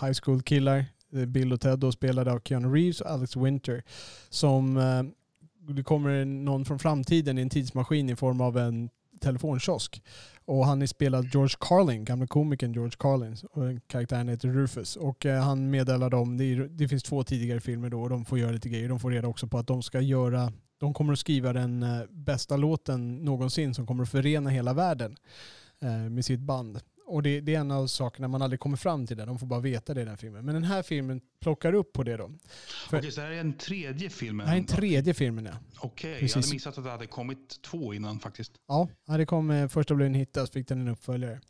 high 0.00 0.18
school 0.22 0.42
killar, 0.42 0.84
eh, 1.12 1.24
Bill 1.24 1.52
och 1.52 1.60
Ted 1.60 1.78
då 1.78 1.92
spelade 1.92 2.32
av 2.32 2.40
Keanu 2.44 2.68
Reeves 2.74 3.00
och 3.00 3.10
Alex 3.10 3.36
Winter. 3.36 3.82
Som, 4.28 4.76
eh, 4.76 5.02
det 5.74 5.82
kommer 5.82 6.24
någon 6.24 6.64
från 6.64 6.78
framtiden 6.78 7.38
i 7.38 7.42
en 7.42 7.50
tidsmaskin 7.50 8.10
i 8.10 8.16
form 8.16 8.40
av 8.40 8.58
en 8.58 8.90
telefonkiosk. 9.20 10.02
Och 10.44 10.66
han 10.66 10.82
är 10.82 10.86
spelad 10.86 11.28
George 11.32 11.56
Carlin, 11.60 12.04
gamla 12.04 12.26
komikern 12.26 12.72
George 12.72 12.96
Carlin. 12.98 13.36
Och 13.50 13.88
karaktären 13.88 14.28
heter 14.28 14.48
Rufus. 14.48 14.96
Och 14.96 15.26
eh, 15.26 15.42
han 15.42 15.70
meddelar 15.70 16.10
dem, 16.10 16.36
det, 16.36 16.44
är, 16.44 16.56
det 16.56 16.88
finns 16.88 17.02
två 17.02 17.24
tidigare 17.24 17.60
filmer 17.60 17.90
då 17.90 18.02
och 18.02 18.10
de 18.10 18.24
får 18.24 18.38
göra 18.38 18.50
lite 18.50 18.68
grejer. 18.68 18.88
De 18.88 19.00
får 19.00 19.10
reda 19.10 19.28
också 19.28 19.46
på 19.46 19.58
att 19.58 19.66
de 19.66 19.82
ska 19.82 20.00
göra, 20.00 20.52
de 20.80 20.94
kommer 20.94 21.12
att 21.12 21.18
skriva 21.18 21.52
den 21.52 21.82
eh, 21.82 22.00
bästa 22.10 22.56
låten 22.56 23.16
någonsin 23.24 23.74
som 23.74 23.86
kommer 23.86 24.02
att 24.02 24.10
förena 24.10 24.50
hela 24.50 24.72
världen 24.72 25.16
eh, 25.82 26.10
med 26.10 26.24
sitt 26.24 26.40
band. 26.40 26.80
Och 27.08 27.22
det, 27.22 27.40
det 27.40 27.54
är 27.54 27.60
en 27.60 27.70
av 27.70 27.86
sakerna 27.86 28.28
man 28.28 28.42
aldrig 28.42 28.60
kommer 28.60 28.76
fram 28.76 29.06
till 29.06 29.16
det. 29.16 29.24
De 29.24 29.38
får 29.38 29.46
bara 29.46 29.60
veta 29.60 29.94
det 29.94 30.02
i 30.02 30.04
den 30.04 30.16
filmen. 30.16 30.44
Men 30.44 30.54
den 30.54 30.64
här 30.64 30.82
filmen 30.82 31.20
plockar 31.40 31.72
upp 31.72 31.92
på 31.92 32.02
det 32.02 32.16
då. 32.16 32.30
För- 32.90 32.98
Okej, 32.98 33.12
så 33.12 33.20
det 33.20 33.26
här 33.26 33.32
är 33.32 33.40
en 33.40 33.52
tredje 33.52 34.10
film? 34.10 34.38
Det 34.38 34.44
här 34.44 34.52
är 34.52 34.56
den 34.56 34.66
tredje 34.66 35.14
filmen 35.14 35.44
ja. 35.44 35.52
Okej, 35.80 36.10
jag 36.10 36.20
Precis. 36.20 36.34
hade 36.34 36.54
missat 36.54 36.78
att 36.78 36.84
det 36.84 36.90
hade 36.90 37.06
kommit 37.06 37.62
två 37.62 37.94
innan 37.94 38.18
faktiskt. 38.20 38.52
Ja, 38.68 38.88
det 39.06 39.26
kom 39.26 39.50
eh, 39.50 39.68
första 39.68 39.94
blev 39.94 40.06
en 40.06 40.14
hit 40.14 40.30
så 40.34 40.46
fick 40.46 40.68
den 40.68 40.80
en 40.80 40.88
uppföljare. 40.88 41.40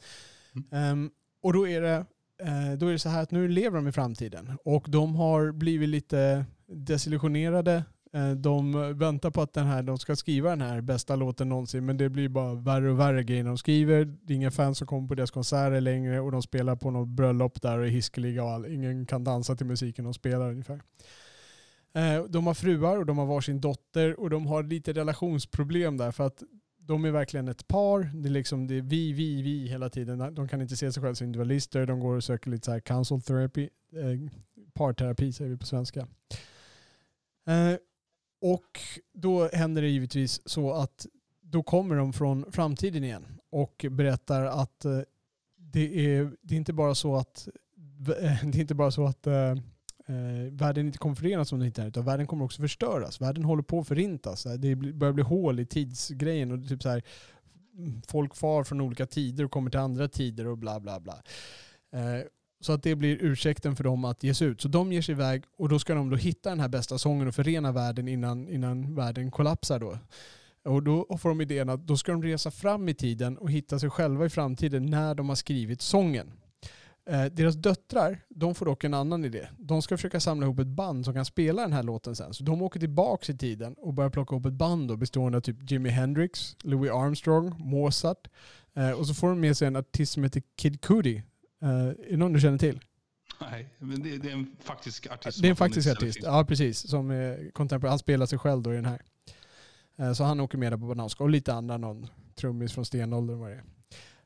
Ehm, 0.73 1.11
och 1.43 1.53
då 1.53 1.69
är, 1.69 1.81
det, 1.81 1.95
eh, 2.43 2.73
då 2.79 2.87
är 2.87 2.93
det 2.93 2.99
så 2.99 3.09
här 3.09 3.23
att 3.23 3.31
nu 3.31 3.49
lever 3.49 3.77
de 3.77 3.89
i 3.89 3.93
framtiden 3.93 4.59
och 4.65 4.85
de 4.89 5.15
har 5.17 5.53
blivit 5.53 5.89
lite 5.89 6.45
desillusionerade. 6.67 7.85
Eh, 8.13 8.31
de 8.31 8.73
väntar 8.99 9.31
på 9.31 9.43
att 9.43 9.53
den 9.53 9.67
här, 9.67 9.83
de 9.83 9.99
ska 9.99 10.17
skriva 10.17 10.51
den 10.51 10.61
här 10.61 10.81
bästa 10.81 11.17
låten 11.17 11.49
någonsin 11.49 11.87
men 11.87 11.97
det 11.97 12.09
blir 12.09 12.29
bara 12.29 12.55
värre 12.55 12.91
och 12.91 13.01
värre 13.01 13.25
grejer 13.25 13.45
de 13.45 13.59
skriver. 13.59 14.05
Det 14.05 14.33
är 14.33 14.37
inga 14.37 14.51
fans 14.51 14.79
som 14.79 14.87
kommer 14.87 15.09
på 15.09 15.15
deras 15.15 15.31
konserter 15.31 15.81
längre 15.81 16.21
och 16.21 16.33
de 16.33 16.43
spelar 16.43 16.77
på 16.77 16.91
något 16.91 17.09
bröllop 17.09 17.63
där 17.63 17.79
och 17.79 17.87
är 17.87 17.91
hiskeliga 17.91 18.45
och 18.45 18.51
all, 18.51 18.67
ingen 18.67 19.07
kan 19.07 19.25
dansa 19.25 19.57
till 19.57 19.67
musiken 19.67 20.05
de 20.05 20.15
spelar 20.15 20.51
ungefär. 20.51 20.81
Eh, 21.95 22.25
de 22.25 22.47
har 22.47 22.55
fruar 22.55 22.97
och 22.99 23.07
de 23.07 23.19
har 23.19 23.27
varsin 23.27 23.61
dotter 23.61 24.21
och 24.21 24.31
de 24.31 24.47
har 24.47 24.63
lite 24.63 24.93
relationsproblem 24.93 25.97
där 25.97 26.13
för 26.13 26.27
att 26.27 26.43
de 26.89 27.05
är 27.05 27.11
verkligen 27.11 27.49
ett 27.49 27.69
par. 27.69 28.11
Det 28.15 28.29
är, 28.29 28.31
liksom, 28.31 28.67
det 28.67 28.75
är 28.75 28.83
vi, 28.83 29.13
vi, 29.13 29.43
vi 29.43 29.69
hela 29.69 29.91
tiden. 29.91 30.35
De 30.35 30.49
kan 30.49 30.63
inte 30.63 30.77
se 30.77 30.93
sig 30.93 31.03
själva 31.03 31.15
som 31.15 31.27
individualister. 31.27 31.87
De 31.87 32.01
går 32.01 32.17
och 32.17 32.25
söker 32.25 32.51
lite 32.51 32.65
så 32.65 32.73
här 32.73 32.81
counsel 32.81 33.23
therapy. 33.23 33.69
Eh, 33.93 34.31
parterapi 34.75 35.33
säger 35.33 35.51
vi 35.51 35.57
på 35.57 35.67
svenska. 35.67 36.01
Eh, 37.47 37.77
och 38.41 38.81
då 39.13 39.49
händer 39.53 39.83
det 39.83 39.89
givetvis 39.89 40.49
så 40.49 40.73
att 40.73 41.07
då 41.41 41.63
kommer 41.63 41.97
de 41.97 42.13
från 42.13 42.53
framtiden 42.53 43.05
igen 43.05 43.27
och 43.51 43.87
berättar 43.91 44.45
att 44.45 44.85
eh, 44.85 45.01
det 45.57 46.15
är, 46.17 46.33
det 46.43 46.55
är 46.55 46.59
inte 46.59 46.73
bara 46.73 46.95
så 46.95 47.17
att 47.17 47.49
eh, 48.09 48.45
det 48.45 48.59
är 48.59 48.61
inte 48.61 48.75
bara 48.75 48.91
så 48.91 49.07
att 49.07 49.27
eh, 49.27 49.51
eh 50.07 50.53
världen 50.53 50.87
inte 50.87 50.99
kommer 50.99 51.15
förenas 51.15 51.53
om 51.53 51.59
det 51.59 51.67
inte 51.67 51.83
är 51.83 51.87
utan 51.87 52.05
världen 52.05 52.27
kommer 52.27 52.45
också 52.45 52.63
förstöras. 52.63 53.21
Världen 53.21 53.45
håller 53.45 53.63
på 53.63 53.81
att 53.81 53.89
förintas. 53.89 54.47
Det 54.59 54.77
börjar 54.77 55.13
bli 55.13 55.25
hål 55.25 55.61
i 55.61 55.67
tidsgrejen 55.67 56.53
och 56.53 56.69
typ 56.69 56.83
så 56.83 56.89
här, 56.89 57.03
mm, 57.79 58.03
folk 58.03 58.35
far 58.35 58.65
från 58.65 58.81
olika 58.81 59.07
tider 59.07 59.45
och 59.45 59.51
kommer 59.51 59.71
till 59.71 59.81
andra 59.81 60.09
tider 60.09 60.47
och 60.47 60.59
bla 60.59 60.81
bla 60.81 61.01
bla. 61.01 61.23
Eh, 61.93 62.23
så 62.61 62.73
att 62.73 62.83
det 62.83 62.95
blir 62.95 63.23
ursäkten 63.23 63.77
för 63.77 63.85
dem 63.85 64.05
att 64.05 64.23
ge 64.23 64.35
sig 64.35 64.49
ut. 64.49 64.61
Så 64.61 64.69
de 64.69 64.93
ger 64.93 65.03
sig 65.03 65.13
iväg 65.13 65.45
och 65.59 65.69
då 65.69 65.79
ska 65.79 65.95
de 65.95 66.11
då 66.11 66.17
hitta 66.17 66.51
den 66.51 66.61
här 66.61 66.69
bästa 66.69 66.99
sången 66.99 67.29
och 67.29 67.35
förena 67.35 67.73
världen 67.73 68.09
innan, 68.09 68.49
innan 68.49 68.95
världen 68.95 69.31
kollapsar 69.31 69.79
då. 69.79 69.99
Och 70.65 70.83
då 70.83 71.19
får 71.19 71.29
de 71.29 71.41
idén 71.41 71.69
att 71.69 71.87
då 71.87 71.97
ska 71.97 72.13
de 72.13 72.23
resa 72.23 72.51
fram 72.51 72.89
i 72.89 72.95
tiden 72.95 73.39
och 73.39 73.51
hitta 73.51 73.79
sig 73.79 73.91
själva 73.91 74.27
i 74.27 74.29
framtiden 74.29 74.87
när 74.87 75.15
de 75.15 75.29
har 75.29 75.37
skrivit 75.37 75.83
sången. 75.83 76.33
Eh, 77.11 77.25
deras 77.25 77.55
döttrar, 77.55 78.21
de 78.29 78.55
får 78.55 78.67
dock 78.67 78.85
en 78.85 78.95
annan 78.95 79.25
idé. 79.25 79.49
De 79.59 79.83
ska 79.83 79.97
försöka 79.97 80.21
samla 80.21 80.47
ihop 80.47 80.59
ett 80.59 80.67
band 80.67 81.05
som 81.05 81.15
kan 81.15 81.25
spela 81.25 81.63
den 81.63 81.73
här 81.73 81.83
låten 81.83 82.17
sen. 82.17 82.35
Så 82.35 82.45
de 82.45 82.63
åker 82.63 82.81
tillbaka 82.81 83.33
i 83.33 83.37
tiden 83.37 83.75
och 83.75 83.95
börjar 83.95 84.11
plocka 84.11 84.35
ihop 84.35 84.47
ett 84.47 84.53
band 84.53 84.89
då, 84.89 84.97
bestående 84.97 85.39
av 85.39 85.43
typ 85.43 85.71
Jimi 85.71 85.89
Hendrix, 85.89 86.57
Louis 86.63 86.91
Armstrong, 86.91 87.55
Mozart. 87.59 88.29
Eh, 88.75 88.91
och 88.91 89.07
så 89.07 89.15
får 89.15 89.29
de 89.29 89.41
med 89.41 89.57
sig 89.57 89.69
en 89.69 89.77
artist 89.77 90.13
som 90.13 90.25
heter 90.25 90.43
Kid 90.57 90.81
Cudi. 90.81 91.23
Eh, 91.63 91.69
är 91.89 92.11
det 92.11 92.17
någon 92.17 92.33
du 92.33 92.41
känner 92.41 92.59
till? 92.59 92.81
Nej, 93.41 93.69
men 93.79 94.03
det, 94.03 94.19
det 94.19 94.29
är 94.29 94.33
en 94.33 94.57
faktisk 94.61 95.07
artist. 95.07 95.43
Det 95.43 95.49
är 95.49 95.51
en 95.51 95.57
faktisk 95.57 95.89
artist. 95.91 96.19
Ja, 96.23 96.45
precis. 96.45 96.91
Som 96.91 97.11
är 97.11 97.51
contemporary. 97.51 97.91
Han 97.91 97.99
spelar 97.99 98.27
sig 98.27 98.39
själv 98.39 98.63
då 98.63 98.73
i 98.73 98.77
den 98.77 98.85
här. 98.85 99.03
Eh, 99.97 100.13
Så 100.13 100.25
han 100.25 100.41
åker 100.41 100.59
med 100.59 100.73
där 100.73 100.77
på 100.79 100.87
bananska. 100.87 101.25
Och 101.25 101.31
lite 101.31 101.55
andra, 101.55 101.77
någon 101.77 102.07
trummis 102.35 102.73
från 102.73 102.85
stenåldern 102.85 103.39
vad 103.39 103.51
det 103.51 103.55
är. 103.57 103.65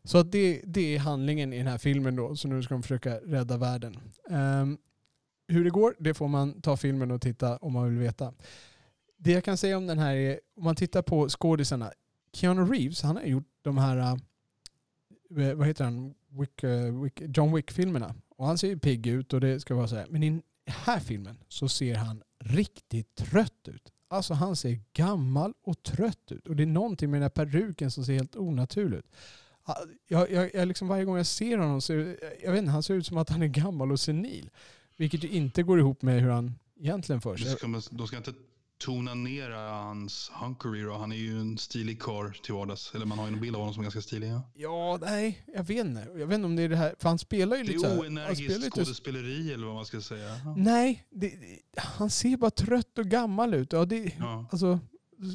Så 0.05 0.19
att 0.19 0.33
det, 0.33 0.63
det 0.67 0.95
är 0.95 0.99
handlingen 0.99 1.53
i 1.53 1.59
den 1.59 1.67
här 1.67 1.79
filmen 1.79 2.17
då. 2.17 2.37
Så 2.37 2.49
nu 2.49 2.63
ska 2.63 2.75
de 2.75 2.83
försöka 2.83 3.17
rädda 3.17 3.57
världen. 3.57 3.99
Ehm, 4.31 4.79
hur 5.49 5.65
det 5.65 5.71
går, 5.71 5.95
det 5.99 6.15
får 6.15 6.29
man 6.29 6.61
ta 6.61 6.77
filmen 6.77 7.11
och 7.11 7.21
titta 7.21 7.57
om 7.57 7.73
man 7.73 7.89
vill 7.91 7.99
veta. 7.99 8.35
Det 9.19 9.33
jag 9.33 9.45
kan 9.45 9.57
säga 9.57 9.77
om 9.77 9.87
den 9.87 9.99
här 9.99 10.15
är, 10.15 10.41
om 10.57 10.65
man 10.65 10.77
tittar 10.77 11.03
på 11.03 11.29
skådisarna. 11.29 11.93
Keanu 12.33 12.65
Reeves, 12.65 13.03
han 13.03 13.17
har 13.17 13.23
gjort 13.25 13.49
de 13.63 13.79
här, 13.79 13.97
eh, 15.39 15.55
vad 15.55 15.67
heter 15.67 15.85
han, 15.85 16.15
Wick, 16.41 16.63
eh, 16.63 17.03
Wick, 17.03 17.23
John 17.37 17.55
Wick-filmerna. 17.57 18.15
Och 18.37 18.47
han 18.47 18.59
ser 18.59 18.69
ju 18.69 18.79
pigg 18.79 19.07
ut 19.07 19.33
och 19.33 19.41
det 19.41 19.61
ska 19.61 19.75
vara 19.75 19.89
så 19.89 19.97
här. 19.97 20.07
Men 20.11 20.23
i 20.23 20.31
den 20.31 20.43
här 20.67 21.01
filmen 21.01 21.39
så 21.49 21.69
ser 21.69 21.95
han 21.95 22.23
riktigt 22.45 23.15
trött 23.15 23.69
ut. 23.69 23.93
Alltså 24.09 24.35
han 24.35 24.57
ser 24.57 24.79
gammal 24.93 25.55
och 25.63 25.83
trött 25.83 26.33
ut. 26.33 26.49
Och 26.49 26.57
det 26.57 26.63
är 26.63 26.67
någonting 26.67 27.11
med 27.11 27.21
den 27.21 27.23
här 27.23 27.45
peruken 27.47 27.91
som 27.91 28.05
ser 28.05 28.13
helt 28.15 28.37
onaturlig 28.37 28.99
ut. 28.99 29.07
Jag, 30.09 30.31
jag, 30.31 30.55
jag 30.55 30.69
liksom 30.69 30.89
varje 30.89 31.05
gång 31.05 31.17
jag 31.17 31.27
ser 31.27 31.59
honom 31.59 31.81
så 31.81 31.93
jag 32.43 32.53
vet 32.53 32.59
inte, 32.59 32.71
han 32.71 32.83
ser 32.83 32.95
ut 32.95 33.07
som 33.07 33.17
att 33.17 33.29
han 33.31 33.43
är 33.43 33.47
gammal 33.47 33.93
och 33.93 34.01
senil. 34.01 34.51
Vilket 34.97 35.25
ju 35.25 35.29
inte 35.29 35.63
går 35.63 35.79
ihop 35.79 36.03
med 36.03 36.23
hur 36.23 36.31
han 36.31 36.55
egentligen 36.81 37.21
för 37.21 37.31
Då 37.31 37.37
sig. 37.39 37.53
ska, 37.57 37.69
man, 37.69 37.83
då 37.91 38.07
ska 38.07 38.17
inte 38.17 38.33
tona 38.85 39.15
ner 39.15 39.51
hans 39.51 40.31
hunkery 40.35 40.83
då. 40.83 40.93
Han 40.93 41.13
är 41.13 41.17
ju 41.17 41.41
en 41.41 41.59
stilig 41.59 42.01
karl 42.03 42.33
till 42.43 42.55
vardags. 42.55 42.95
Eller 42.95 43.07
man 43.07 43.19
har 43.19 43.29
ju 43.29 43.33
en 43.35 43.41
bild 43.41 43.55
av 43.57 43.61
honom 43.61 43.75
som 43.75 43.81
är 43.81 43.85
ganska 43.85 44.01
stilig. 44.03 44.29
Ja. 44.31 44.43
Ja, 44.55 44.99
nej, 45.03 45.45
jag 45.55 45.65
vet 45.65 45.87
inte. 45.87 46.01
Jag 46.19 46.27
vet 46.27 46.35
inte 46.35 46.47
om 46.47 46.57
det 46.57 46.63
är 46.63 46.69
det 46.69 46.77
här, 46.77 46.95
för 46.99 47.09
han 47.09 47.19
spelar 47.19 47.57
ju 47.57 47.63
Det 47.63 47.73
lite 47.73 47.89
här- 47.89 47.95
är 47.95 48.01
oenergiskt 48.01 48.59
lite- 48.59 48.71
skådespeleri 48.71 49.53
eller 49.53 49.67
vad 49.67 49.75
man 49.75 49.87
ska 49.87 50.01
säga. 50.01 50.29
Ja. 50.45 50.55
Nej, 50.57 51.07
det, 51.11 51.29
det- 51.29 51.81
han 51.81 52.11
ser 52.11 52.37
bara 52.37 52.51
trött 52.51 52.99
och 52.99 53.07
gammal 53.07 53.55
ut. 53.55 53.73
Ja, 53.73 53.85
det, 53.85 54.13
Ja. 54.19 54.47
alltså, 54.53 54.79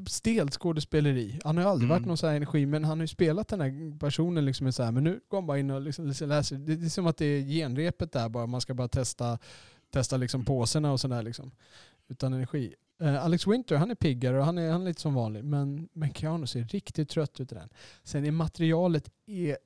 stelt 0.07 0.53
skådespeleri. 0.53 1.39
Han 1.43 1.57
har 1.57 1.63
ju 1.63 1.69
aldrig 1.69 1.89
Mm. 1.89 1.99
varit 1.99 2.07
någon 2.07 2.17
sån 2.17 2.29
här 2.29 2.35
energi, 2.35 2.65
men 2.65 2.83
han 2.83 2.97
har 2.99 3.03
ju 3.03 3.07
spelat 3.07 3.47
den 3.47 3.61
här 3.61 3.99
personen 3.99 4.45
liksom 4.45 4.71
så 4.73 4.83
här, 4.83 4.91
men 4.91 5.03
nu 5.03 5.19
går 5.29 5.37
han 5.37 5.47
bara 5.47 5.59
in 5.59 5.71
och 5.71 5.81
liksom 5.81 6.05
läser. 6.07 6.55
Det, 6.57 6.75
det 6.75 6.85
är 6.85 6.89
som 6.89 7.07
att 7.07 7.17
det 7.17 7.25
är 7.25 7.41
genrepet 7.41 8.11
där 8.11 8.29
bara, 8.29 8.45
man 8.45 8.61
ska 8.61 8.73
bara 8.73 8.87
testa, 8.87 9.39
testa 9.93 10.17
liksom 10.17 10.45
påserna 10.45 10.91
och 10.91 10.99
sådär 10.99 11.23
liksom. 11.23 11.51
Utan 12.09 12.33
energi. 12.33 12.73
Eh, 12.99 13.25
Alex 13.25 13.47
Winter, 13.47 13.75
han 13.75 13.91
är 13.91 13.95
piggare 13.95 14.39
och 14.39 14.45
han 14.45 14.57
är, 14.57 14.71
han 14.71 14.81
är 14.81 14.85
lite 14.85 15.01
som 15.01 15.13
vanlig, 15.13 15.43
men, 15.43 15.89
men 15.93 16.13
Keanu 16.13 16.47
ser 16.47 16.63
riktigt 16.63 17.09
trött 17.09 17.39
ut 17.39 17.51
i 17.51 17.55
den. 17.55 17.69
Sen 18.03 18.25
är 18.25 18.31
materialet 18.31 19.11
är 19.25 19.57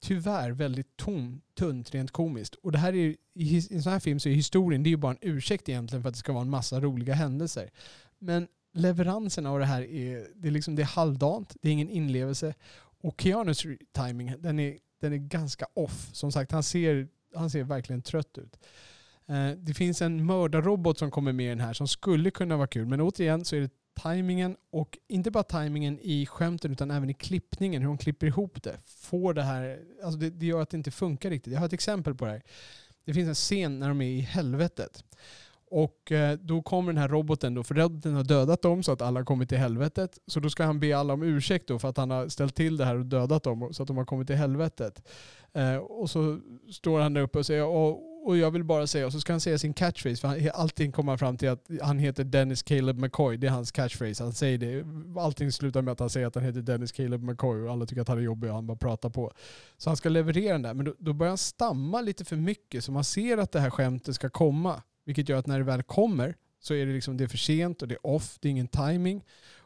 tyvärr 0.00 0.50
väldigt 0.50 0.96
tom, 0.96 1.40
tunt 1.54 1.94
rent 1.94 2.10
komiskt. 2.10 2.54
Och 2.54 2.72
det 2.72 2.78
här 2.78 2.92
är, 2.92 2.96
i 2.96 3.16
i 3.34 3.66
en 3.70 3.82
sån 3.82 3.92
här 3.92 4.00
film 4.00 4.20
så 4.20 4.28
är 4.28 4.32
historien 4.32 4.82
det 4.82 4.88
är 4.88 4.90
ju 4.90 4.96
bara 4.96 5.12
en 5.12 5.18
ursäkt 5.20 5.68
egentligen 5.68 6.02
för 6.02 6.08
att 6.08 6.14
det 6.14 6.18
ska 6.18 6.32
vara 6.32 6.42
en 6.42 6.50
massa 6.50 6.80
roliga 6.80 7.14
händelser. 7.14 7.70
Men 8.18 8.48
leveranserna 8.72 9.50
av 9.50 9.58
det 9.58 9.64
här 9.64 9.82
är, 9.82 10.26
det 10.34 10.48
är, 10.48 10.52
liksom, 10.52 10.76
det 10.76 10.82
är 10.82 10.86
halvdant, 10.86 11.56
det 11.62 11.68
är 11.68 11.72
ingen 11.72 11.90
inlevelse. 11.90 12.54
Och 13.02 13.20
Keanus 13.20 13.62
timing, 13.92 14.34
den 14.38 14.58
är, 14.58 14.78
den 15.00 15.12
är 15.12 15.16
ganska 15.16 15.66
off. 15.74 16.10
Som 16.12 16.32
sagt, 16.32 16.52
han 16.52 16.62
ser, 16.62 17.08
han 17.34 17.50
ser 17.50 17.64
verkligen 17.64 18.02
trött 18.02 18.38
ut. 18.38 18.58
Eh, 19.30 19.50
det 19.56 19.74
finns 19.74 20.02
en 20.02 20.24
mördarrobot 20.26 20.98
som 20.98 21.10
kommer 21.10 21.32
med 21.32 21.46
i 21.46 21.48
den 21.48 21.60
här 21.60 21.72
som 21.72 21.88
skulle 21.88 22.30
kunna 22.30 22.56
vara 22.56 22.66
kul. 22.66 22.86
Men 22.86 23.00
återigen 23.00 23.44
så 23.44 23.56
är 23.56 23.60
det 23.60 23.70
tajmingen 23.94 24.56
och 24.70 24.98
inte 25.08 25.30
bara 25.30 25.42
tajmingen 25.42 25.98
i 26.02 26.26
skämten 26.26 26.72
utan 26.72 26.90
även 26.90 27.10
i 27.10 27.14
klippningen, 27.14 27.82
hur 27.82 27.88
de 27.88 27.98
klipper 27.98 28.26
ihop 28.26 28.62
det. 28.62 28.76
Får 28.86 29.34
det 29.34 29.42
här, 29.42 29.80
alltså 30.04 30.20
det, 30.20 30.30
det 30.30 30.46
gör 30.46 30.62
att 30.62 30.70
det 30.70 30.76
inte 30.76 30.90
funkar 30.90 31.30
riktigt. 31.30 31.52
Jag 31.52 31.60
har 31.60 31.66
ett 31.66 31.72
exempel 31.72 32.14
på 32.14 32.24
det 32.24 32.30
här. 32.30 32.42
Det 33.04 33.14
finns 33.14 33.28
en 33.28 33.34
scen 33.34 33.78
när 33.78 33.88
de 33.88 34.00
är 34.00 34.06
i 34.06 34.20
helvetet. 34.20 35.04
Och 35.70 36.12
eh, 36.12 36.38
då 36.38 36.62
kommer 36.62 36.92
den 36.92 37.02
här 37.02 37.08
roboten 37.08 37.54
då, 37.54 37.62
för 37.62 37.74
roboten 37.74 38.14
har 38.14 38.24
dödat 38.24 38.62
dem 38.62 38.82
så 38.82 38.92
att 38.92 39.02
alla 39.02 39.20
har 39.20 39.24
kommit 39.24 39.48
till 39.48 39.58
helvetet. 39.58 40.18
Så 40.26 40.40
då 40.40 40.50
ska 40.50 40.64
han 40.64 40.80
be 40.80 40.96
alla 40.96 41.14
om 41.14 41.22
ursäkt 41.22 41.68
då 41.68 41.78
för 41.78 41.88
att 41.88 41.96
han 41.96 42.10
har 42.10 42.28
ställt 42.28 42.54
till 42.54 42.76
det 42.76 42.84
här 42.84 42.96
och 42.96 43.06
dödat 43.06 43.42
dem 43.42 43.74
så 43.74 43.82
att 43.82 43.86
de 43.86 43.96
har 43.96 44.04
kommit 44.04 44.26
till 44.26 44.36
helvetet. 44.36 45.08
Eh, 45.52 45.76
och 45.76 46.10
så 46.10 46.40
står 46.70 47.00
han 47.00 47.14
där 47.14 47.20
uppe 47.22 47.38
och 47.38 47.46
säger 47.46 47.62
och, 48.24 48.36
jag 48.36 48.50
vill 48.50 48.64
bara 48.64 48.86
säga, 48.86 49.06
och 49.06 49.12
så 49.12 49.20
ska 49.20 49.32
han 49.32 49.40
säga 49.40 49.58
sin 49.58 49.74
catchphrase, 49.74 50.20
för 50.20 50.28
han, 50.28 50.50
allting 50.54 50.92
kommer 50.92 51.16
fram 51.16 51.36
till 51.36 51.48
att 51.48 51.70
han 51.82 51.98
heter 51.98 52.24
Dennis 52.24 52.62
Caleb 52.62 52.98
McCoy, 52.98 53.36
det 53.36 53.46
är 53.46 53.50
hans 53.50 53.72
catchphrase. 53.72 54.24
Han 54.24 54.32
säger 54.32 54.58
det, 54.58 54.84
allting 55.20 55.52
slutar 55.52 55.82
med 55.82 55.92
att 55.92 56.00
han 56.00 56.10
säger 56.10 56.26
att 56.26 56.34
han 56.34 56.44
heter 56.44 56.60
Dennis 56.60 56.92
Caleb 56.92 57.22
McCoy 57.22 57.62
och 57.62 57.72
alla 57.72 57.86
tycker 57.86 58.02
att 58.02 58.08
han 58.08 58.18
är 58.18 58.22
jobbig 58.22 58.50
och 58.50 58.56
han 58.56 58.66
bara 58.66 58.78
pratar 58.78 59.10
på. 59.10 59.32
Så 59.78 59.90
han 59.90 59.96
ska 59.96 60.08
leverera 60.08 60.52
den 60.52 60.62
där, 60.62 60.74
men 60.74 60.84
då, 60.84 60.94
då 60.98 61.12
börjar 61.12 61.30
han 61.30 61.38
stamma 61.38 62.00
lite 62.00 62.24
för 62.24 62.36
mycket 62.36 62.84
så 62.84 62.92
man 62.92 63.04
ser 63.04 63.38
att 63.38 63.52
det 63.52 63.60
här 63.60 63.70
skämtet 63.70 64.14
ska 64.14 64.30
komma. 64.30 64.82
Vilket 65.04 65.28
gör 65.28 65.38
att 65.38 65.46
när 65.46 65.58
det 65.58 65.64
väl 65.64 65.82
kommer 65.82 66.34
så 66.60 66.74
är 66.74 66.86
det, 66.86 66.92
liksom, 66.92 67.16
det 67.16 67.24
är 67.24 67.28
för 67.28 67.38
sent 67.38 67.82
och 67.82 67.88
det 67.88 67.94
är 67.94 68.06
off, 68.06 68.38
det 68.40 68.48
är 68.48 68.50
ingen 68.50 68.68
timing. 68.68 69.24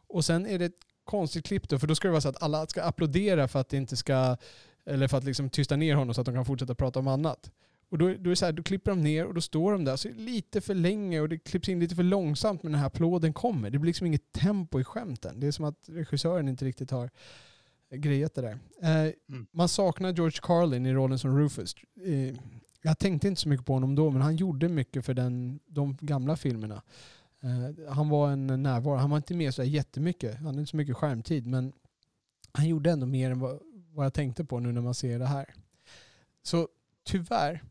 Och 0.09 0.25
sen 0.25 0.47
är 0.47 0.59
det 0.59 0.65
ett 0.65 0.81
konstigt 1.05 1.47
klipp 1.47 1.69
då, 1.69 1.79
för 1.79 1.87
då 1.87 1.95
ska 1.95 2.09
det 2.09 2.13
vara 2.13 2.21
så 2.21 2.29
att 2.29 2.43
alla 2.43 2.67
ska 2.67 2.83
applådera 2.83 3.49
för 3.49 3.61
att 3.61 3.69
det 3.69 3.77
inte 3.77 3.97
ska, 3.97 4.37
eller 4.87 5.09
för 5.09 5.19
att 5.19 5.25
liksom 5.25 5.51
tysta 5.51 5.77
ner 5.77 5.95
honom 5.95 6.15
så 6.15 6.21
att 6.21 6.25
de 6.25 6.35
kan 6.35 6.45
fortsätta 6.45 6.75
prata 6.75 6.99
om 6.99 7.09
annat. 7.09 7.51
Och 7.89 7.99
då, 7.99 8.15
då, 8.19 8.31
är 8.31 8.35
så 8.35 8.45
här, 8.45 8.53
då 8.53 8.63
klipper 8.63 8.91
de 8.91 9.01
ner 9.01 9.27
och 9.27 9.35
då 9.35 9.41
står 9.41 9.73
de 9.73 9.85
där 9.85 9.97
så 9.97 10.09
lite 10.09 10.61
för 10.61 10.75
länge 10.75 11.21
och 11.21 11.29
det 11.29 11.39
klipps 11.39 11.69
in 11.69 11.81
lite 11.81 11.95
för 11.95 12.03
långsamt 12.03 12.63
när 12.63 12.71
den 12.71 12.81
här 12.81 12.87
applåden 12.87 13.33
kommer. 13.33 13.71
Det 13.71 13.79
blir 13.79 13.89
liksom 13.89 14.07
inget 14.07 14.33
tempo 14.33 14.81
i 14.81 14.85
skämten. 14.85 15.41
Det 15.41 15.47
är 15.47 15.51
som 15.51 15.65
att 15.65 15.89
regissören 15.89 16.49
inte 16.49 16.65
riktigt 16.65 16.91
har 16.91 17.11
grejat 17.91 18.35
det 18.35 18.41
där. 18.41 18.59
Eh, 18.83 19.13
mm. 19.29 19.47
Man 19.51 19.69
saknar 19.69 20.13
George 20.13 20.39
Carlin 20.43 20.87
i 20.87 20.93
rollen 20.93 21.19
som 21.19 21.39
Rufus. 21.39 21.75
Eh, 22.07 22.37
jag 22.83 22.99
tänkte 22.99 23.29
inte 23.29 23.41
så 23.41 23.49
mycket 23.49 23.67
på 23.67 23.73
honom 23.73 23.95
då, 23.95 24.11
men 24.11 24.23
han 24.23 24.37
gjorde 24.37 24.69
mycket 24.69 25.05
för 25.05 25.15
den, 25.15 25.61
de 25.67 25.97
gamla 26.01 26.37
filmerna. 26.37 26.83
Uh, 27.45 27.89
han 27.91 28.09
var 28.09 28.31
en 28.31 28.47
närvaro. 28.47 28.97
Han 28.97 29.11
var 29.11 29.17
inte 29.17 29.35
med 29.35 29.55
så 29.55 29.63
jättemycket. 29.63 30.37
Han 30.37 30.47
hade 30.47 30.59
inte 30.59 30.71
så 30.71 30.77
mycket 30.77 30.97
skärmtid, 30.97 31.47
men 31.47 31.73
han 32.53 32.69
gjorde 32.69 32.91
ändå 32.91 33.07
mer 33.07 33.31
än 33.31 33.41
vad, 33.41 33.61
vad 33.93 34.07
jag 34.07 34.15
tänkte 34.15 34.45
på 34.45 34.61
nu 34.61 34.73
när 34.73 34.81
man 34.81 34.95
ser 34.95 35.19
det 35.19 35.27
här. 35.27 35.55
Så 36.43 36.69
tyvärr, 37.05 37.63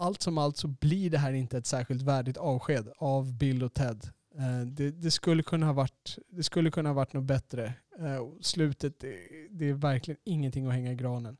allt 0.00 0.22
som 0.22 0.38
allt 0.38 0.56
så 0.56 0.68
blir 0.68 1.10
det 1.10 1.18
här 1.18 1.32
inte 1.32 1.58
ett 1.58 1.66
särskilt 1.66 2.02
värdigt 2.02 2.36
avsked 2.36 2.92
av 2.98 3.38
Bill 3.38 3.62
och 3.62 3.74
Ted. 3.74 4.08
Uh, 4.38 4.66
det, 4.66 4.90
det, 4.90 5.10
skulle 5.10 5.42
kunna 5.42 5.66
ha 5.66 5.72
varit, 5.72 6.18
det 6.28 6.42
skulle 6.42 6.70
kunna 6.70 6.88
ha 6.88 6.94
varit 6.94 7.12
något 7.12 7.24
bättre. 7.24 7.74
Uh, 8.00 8.40
slutet, 8.40 9.00
det, 9.00 9.16
det, 9.50 9.68
är 9.68 9.72
verkligen 9.72 10.20
ingenting 10.24 10.66
att 10.66 10.72
hänga 10.72 10.92
i 10.92 10.94
granen. 10.94 11.36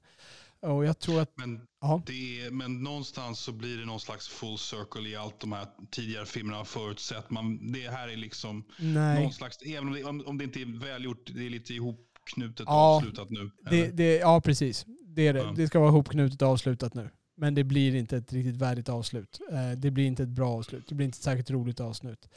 Och 0.63 0.85
jag 0.85 0.99
tror 0.99 1.21
att... 1.21 1.33
Men, 1.37 1.61
det 2.07 2.51
men 2.53 2.83
någonstans 2.83 3.41
så 3.41 3.53
blir 3.53 3.79
det 3.79 3.87
någon 3.87 4.01
slags 4.01 4.29
full 4.29 4.59
circle 4.59 5.09
i 5.09 5.17
allt 5.17 5.41
de 5.41 5.53
här 5.53 5.67
tidigare 5.91 6.27
filmerna 6.27 6.57
har 6.57 6.65
förutsett. 6.65 7.31
Man, 7.31 7.73
det 7.73 7.91
här 7.91 8.09
är 8.09 8.17
liksom 8.17 8.65
Nej. 8.79 9.23
någon 9.23 9.33
slags, 9.33 9.63
även 9.63 9.89
om 9.89 9.95
det, 9.95 10.05
om, 10.05 10.23
om 10.27 10.39
det 10.39 10.45
inte 10.45 10.61
är 10.61 10.81
välgjort, 10.81 11.31
det 11.35 11.47
är 11.47 11.51
lite 11.51 11.75
ihopknutet 11.75 12.61
och 12.61 12.73
ja, 12.73 12.97
avslutat 12.97 13.31
nu. 13.31 13.51
Det, 13.71 13.91
det, 13.91 14.17
ja, 14.17 14.41
precis. 14.41 14.87
Det 15.07 15.29
är 15.29 15.33
det. 15.33 15.41
Ja. 15.41 15.53
Det 15.57 15.67
ska 15.67 15.81
vara 15.81 15.91
ihopknutet 15.91 16.43
och 16.43 16.49
avslutat 16.49 16.95
nu. 16.95 17.11
Men 17.41 17.55
det 17.55 17.65
blir 17.65 17.95
inte 17.95 18.17
ett 18.17 18.33
riktigt 18.33 18.57
värdigt 18.57 18.89
avslut. 18.89 19.41
Eh, 19.53 19.79
det 19.79 19.91
blir 19.91 20.07
inte 20.07 20.23
ett 20.23 20.29
bra 20.29 20.51
avslut. 20.51 20.89
Det 20.89 20.95
blir 20.95 21.05
inte 21.05 21.17
ett 21.17 21.23
särskilt 21.23 21.51
roligt 21.51 21.81
avslut. 21.81 22.29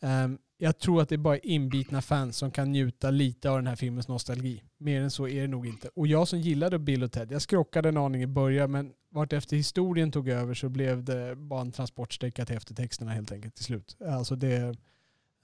Ehm, 0.00 0.38
jag 0.58 0.78
tror 0.78 1.02
att 1.02 1.08
det 1.08 1.14
är 1.14 1.18
bara 1.18 1.38
inbitna 1.38 2.02
fans 2.02 2.36
som 2.36 2.50
kan 2.50 2.72
njuta 2.72 3.10
lite 3.10 3.50
av 3.50 3.56
den 3.56 3.66
här 3.66 3.76
filmens 3.76 4.08
nostalgi. 4.08 4.62
Mer 4.78 5.00
än 5.00 5.10
så 5.10 5.28
är 5.28 5.40
det 5.40 5.48
nog 5.48 5.66
inte. 5.66 5.88
Och 5.94 6.06
jag 6.06 6.28
som 6.28 6.40
gillade 6.40 6.78
Bill 6.78 7.02
och 7.02 7.12
Ted, 7.12 7.32
jag 7.32 7.42
skrockade 7.42 7.88
en 7.88 7.96
aning 7.96 8.22
i 8.22 8.26
början 8.26 8.70
men 8.70 8.92
vart 9.08 9.32
efter 9.32 9.56
historien 9.56 10.12
tog 10.12 10.28
över 10.28 10.54
så 10.54 10.68
blev 10.68 11.04
det 11.04 11.36
bara 11.36 11.60
en 11.60 11.72
transportsträcka 11.72 12.44
till 12.46 12.56
eftertexterna 12.56 13.10
helt 13.10 13.32
enkelt 13.32 13.54
till 13.54 13.64
slut. 13.64 13.96
Alltså 14.06 14.36
det... 14.36 14.58
Uh, 14.58 14.74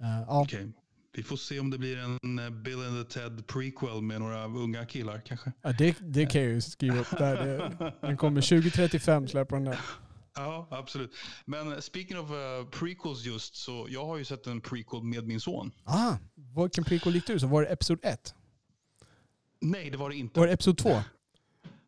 ja. 0.01 0.43
Okay. 0.43 0.67
Vi 1.13 1.23
får 1.23 1.37
se 1.37 1.61
om 1.61 1.71
det 1.71 1.79
blir 1.79 1.99
en 1.99 2.39
eh, 2.39 2.51
Bill 2.51 2.81
and 2.81 3.07
the 3.07 3.21
Ted 3.21 3.47
prequel 3.47 4.03
med 4.03 4.21
några 4.21 4.45
unga 4.45 4.87
killar 4.87 5.23
kanske. 5.27 5.53
Ja, 5.63 5.73
det, 5.73 5.97
det 6.01 6.27
kan 6.27 6.41
jag 6.41 6.51
ju 6.51 6.61
skriva 6.61 7.01
upp 7.01 7.19
där. 7.19 7.47
Det, 7.47 7.95
den 8.01 8.17
kommer 8.17 8.41
2035 8.41 9.29
släpper 9.29 9.57
den 9.57 9.65
där. 9.65 9.79
Ja, 10.35 10.69
absolut. 10.71 11.15
Men 11.45 11.83
speaking 11.83 12.19
of 12.19 12.31
uh, 12.31 12.71
prequels 12.71 13.25
just, 13.25 13.57
så 13.57 13.87
jag 13.91 14.07
har 14.07 14.17
ju 14.17 14.25
sett 14.25 14.47
en 14.47 14.61
prequel 14.61 15.03
med 15.03 15.27
min 15.27 15.41
son. 15.41 15.73
Ah, 15.85 16.17
vilken 16.63 16.85
prequel 16.85 17.15
gick 17.15 17.27
du 17.27 17.39
så 17.39 17.47
Var 17.47 17.63
det 17.63 17.69
Episod 17.69 17.99
1? 18.03 18.35
Nej, 19.61 19.91
det 19.91 19.97
var 19.97 20.11
det 20.11 20.17
inte. 20.17 20.41
Var 20.41 20.47
det 20.47 20.53
Episod 20.53 20.79
2? 20.79 20.91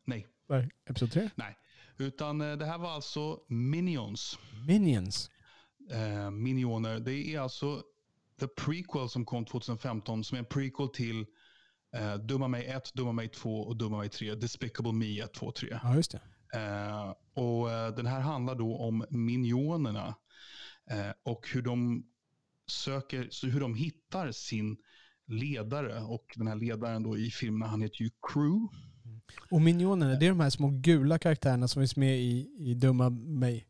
Nej. 0.04 0.26
Var 0.46 0.56
det 0.58 0.70
Episod 0.90 1.12
3? 1.12 1.30
Nej. 1.34 1.56
Utan 1.98 2.40
uh, 2.40 2.58
det 2.58 2.66
här 2.66 2.78
var 2.78 2.90
alltså 2.90 3.40
Minions. 3.48 4.38
Minions? 4.66 5.30
Minioner. 6.32 7.00
Det 7.00 7.34
är 7.34 7.40
alltså 7.40 7.82
The 8.40 8.48
Prequel 8.48 9.08
som 9.08 9.24
kom 9.24 9.44
2015 9.44 10.24
som 10.24 10.36
är 10.36 10.38
en 10.38 10.44
prequel 10.44 10.88
till 10.88 11.26
uh, 11.96 12.14
Dumma 12.14 12.48
mig 12.48 12.66
1, 12.66 12.94
Dumma 12.94 13.12
mig 13.12 13.28
2 13.28 13.60
och 13.60 13.76
Dumma 13.76 13.98
mig 13.98 14.08
3. 14.08 14.34
Despicable 14.34 14.92
Me 14.92 15.20
1, 15.20 15.34
2, 15.34 15.52
3. 15.52 15.78
Ja, 15.82 15.94
just 15.94 16.10
det. 16.10 16.20
Eh, 16.54 17.14
och 17.34 17.70
eh, 17.70 17.94
Den 17.94 18.06
här 18.06 18.20
handlar 18.20 18.54
då 18.54 18.76
om 18.76 19.04
minionerna 19.10 20.14
eh, 20.90 21.10
och 21.22 21.48
hur 21.52 21.62
de 21.62 22.06
söker, 22.66 23.28
så 23.30 23.46
hur 23.46 23.60
de 23.60 23.74
hittar 23.74 24.32
sin 24.32 24.76
ledare. 25.26 26.02
Och 26.02 26.24
den 26.36 26.46
här 26.46 26.56
ledaren 26.56 27.02
då 27.02 27.18
i 27.18 27.30
filmen, 27.30 27.68
han 27.68 27.82
heter 27.82 28.02
ju 28.02 28.10
Crew. 28.32 28.68
Och 29.50 29.60
minionerna, 29.60 30.14
det 30.14 30.26
är 30.26 30.30
de 30.30 30.40
här 30.40 30.50
små 30.50 30.68
gula 30.68 31.18
karaktärerna 31.18 31.68
som 31.68 31.80
finns 31.80 31.96
med 31.96 32.18
i, 32.18 32.50
i 32.58 32.74
Dumma 32.74 33.10
mig. 33.10 33.66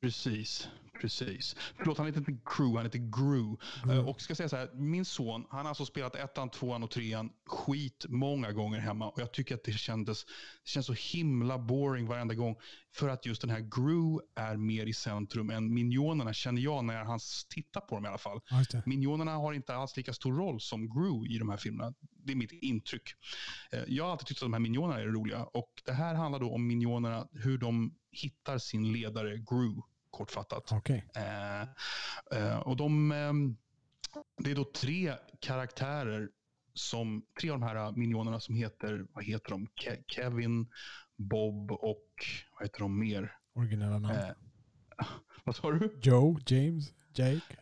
Precis. 0.00 0.68
Precis. 1.02 1.56
Förlåt, 1.76 1.98
han 1.98 2.06
heter 2.06 2.18
inte 2.18 2.36
Crew, 2.44 2.76
han 2.76 2.86
heter 2.86 2.98
Gru. 2.98 3.56
Mm. 3.84 4.08
Och 4.08 4.20
ska 4.20 4.34
säga 4.34 4.48
så 4.48 4.56
här, 4.56 4.70
min 4.74 5.04
son, 5.04 5.46
han 5.50 5.60
har 5.60 5.68
alltså 5.68 5.86
spelat 5.86 6.14
ettan, 6.14 6.50
tvåan 6.50 6.82
och 6.82 6.90
trean 6.90 7.30
skit 7.46 8.06
många 8.08 8.52
gånger 8.52 8.78
hemma. 8.78 9.08
Och 9.08 9.20
jag 9.20 9.32
tycker 9.32 9.54
att 9.54 9.64
det 9.64 9.72
kändes, 9.72 10.24
det 10.64 10.70
känns 10.70 10.86
så 10.86 10.92
himla 10.92 11.58
boring 11.58 12.06
varenda 12.06 12.34
gång. 12.34 12.56
För 12.94 13.08
att 13.08 13.26
just 13.26 13.40
den 13.40 13.50
här 13.50 13.60
Gru 13.60 14.18
är 14.34 14.56
mer 14.56 14.86
i 14.86 14.92
centrum 14.92 15.50
än 15.50 15.74
minionerna, 15.74 16.32
känner 16.32 16.62
jag 16.62 16.84
när 16.84 17.04
han 17.04 17.20
tittar 17.54 17.80
på 17.80 17.94
dem 17.94 18.04
i 18.04 18.08
alla 18.08 18.18
fall. 18.18 18.40
Minionerna 18.86 19.32
har 19.32 19.52
inte 19.52 19.74
alls 19.74 19.96
lika 19.96 20.12
stor 20.12 20.32
roll 20.32 20.60
som 20.60 20.88
Gru 20.88 21.34
i 21.34 21.38
de 21.38 21.48
här 21.48 21.56
filmerna. 21.56 21.94
Det 22.24 22.32
är 22.32 22.36
mitt 22.36 22.52
intryck. 22.52 23.14
Eh, 23.72 23.82
jag 23.88 24.04
har 24.04 24.10
alltid 24.10 24.26
tyckt 24.26 24.38
att 24.38 24.44
de 24.44 24.52
här 24.52 24.60
minionerna 24.60 25.00
är 25.00 25.06
roliga. 25.06 25.44
Och 25.44 25.72
det 25.84 25.92
här 25.92 26.14
handlar 26.14 26.40
då 26.40 26.50
om 26.50 26.66
minionerna, 26.66 27.28
hur 27.32 27.58
de 27.58 27.94
hittar 28.12 28.58
sin 28.58 28.92
ledare 28.92 29.38
Gru 29.38 29.82
kortfattat. 30.12 30.72
Okay. 30.72 31.02
Eh, 31.14 31.62
eh, 32.32 32.58
och 32.58 32.76
de, 32.76 33.12
eh, 33.12 33.32
det 34.44 34.50
är 34.50 34.54
då 34.54 34.64
tre 34.64 35.14
karaktärer, 35.40 36.28
som, 36.74 37.22
tre 37.40 37.50
av 37.50 37.60
de 37.60 37.66
här 37.66 37.92
minionerna 37.92 38.40
som 38.40 38.54
heter, 38.54 39.06
vad 39.12 39.24
heter 39.24 39.50
de? 39.50 39.66
Ke 39.66 40.02
Kevin, 40.06 40.66
Bob 41.16 41.72
och 41.72 42.06
vad 42.52 42.62
heter 42.62 42.80
de 42.80 42.98
mer? 42.98 43.36
Originella 43.54 43.98
namn. 43.98 44.16
Eh, 44.16 45.06
vad 45.44 45.56
sa 45.56 45.70
du? 45.70 45.98
Joe, 46.02 46.38
James, 46.46 46.92
Jake. 47.14 47.56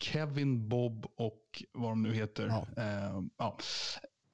Kevin, 0.00 0.68
Bob 0.68 1.06
och 1.16 1.64
vad 1.72 1.90
de 1.90 2.02
nu 2.02 2.14
heter. 2.14 2.46
Ja. 2.46 2.82
Eh, 2.82 3.22
ja. 3.36 3.58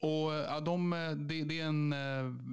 Och 0.03 0.33
ja, 0.33 0.61
de, 0.61 0.91
det, 1.29 1.45
det, 1.45 1.61
är 1.61 1.65
en 1.65 1.95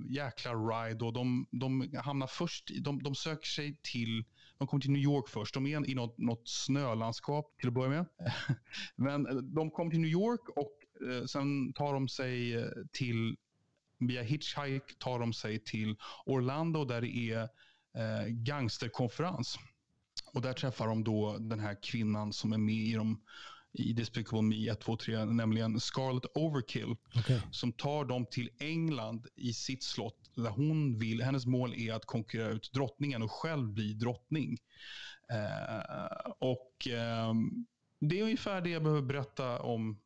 jäkla 0.09 0.53
ride 0.53 1.05
och 1.05 1.13
de, 1.13 1.47
de 1.51 1.89
hamnar 1.97 2.27
först, 2.27 2.71
de, 2.81 3.03
de 3.03 3.15
söker 3.15 3.47
sig 3.47 3.79
till 3.83 4.25
de 4.57 4.67
kommer 4.67 4.81
till 4.81 4.91
New 4.91 5.01
York 5.01 5.29
först. 5.29 5.53
De 5.53 5.67
är 5.67 5.89
i 5.89 5.95
något, 5.95 6.17
något 6.17 6.47
snölandskap 6.47 7.57
till 7.59 7.67
att 7.67 7.73
börja 7.73 7.89
med. 7.89 8.05
Men 8.95 9.27
eh, 9.27 9.35
de 9.35 9.71
kommer 9.71 9.91
till 9.91 9.99
New 9.99 10.11
York 10.11 10.49
och 10.55 11.07
eh, 11.09 11.25
sen 11.25 11.73
tar 11.73 11.93
de 11.93 12.07
sig 12.07 12.55
eh, 12.55 12.67
till, 12.91 13.35
via 13.99 14.21
hitchhike 14.21 14.93
tar 14.99 15.19
de 15.19 15.33
sig 15.33 15.59
till 15.59 15.95
Orlando 16.25 16.85
där 16.85 17.01
det 17.01 17.31
är 17.31 17.41
eh, 17.97 18.27
gangsterkonferens. 18.27 19.59
Och 20.33 20.41
där 20.41 20.53
träffar 20.53 20.87
de 20.87 21.03
då 21.03 21.37
den 21.37 21.59
här 21.59 21.77
kvinnan 21.83 22.33
som 22.33 22.53
är 22.53 22.57
med 22.57 22.75
i 22.75 22.93
de 22.93 23.21
i 23.73 23.93
Despicable 23.93 24.41
Me 24.41 24.69
1, 24.69 24.79
2, 24.81 24.97
3, 24.97 25.25
nämligen 25.25 25.79
Scarlet 25.79 26.25
Overkill. 26.35 26.95
Okay. 27.15 27.39
Som 27.51 27.73
tar 27.73 28.05
dem 28.05 28.25
till 28.31 28.49
England 28.59 29.27
i 29.35 29.53
sitt 29.53 29.83
slott 29.83 30.26
där 30.43 30.49
hon 30.49 30.99
vill, 30.99 31.21
hennes 31.21 31.45
mål 31.45 31.73
är 31.73 31.93
att 31.93 32.05
konkurrera 32.05 32.49
ut 32.49 32.71
drottningen 32.73 33.21
och 33.21 33.31
själv 33.31 33.73
bli 33.73 33.93
drottning. 33.93 34.57
Eh, 35.31 36.31
och 36.39 36.87
eh, 36.87 37.33
det 37.99 38.19
är 38.19 38.23
ungefär 38.23 38.61
det 38.61 38.69
jag 38.69 38.83
behöver 38.83 39.01
berätta 39.01 39.59
om 39.59 39.99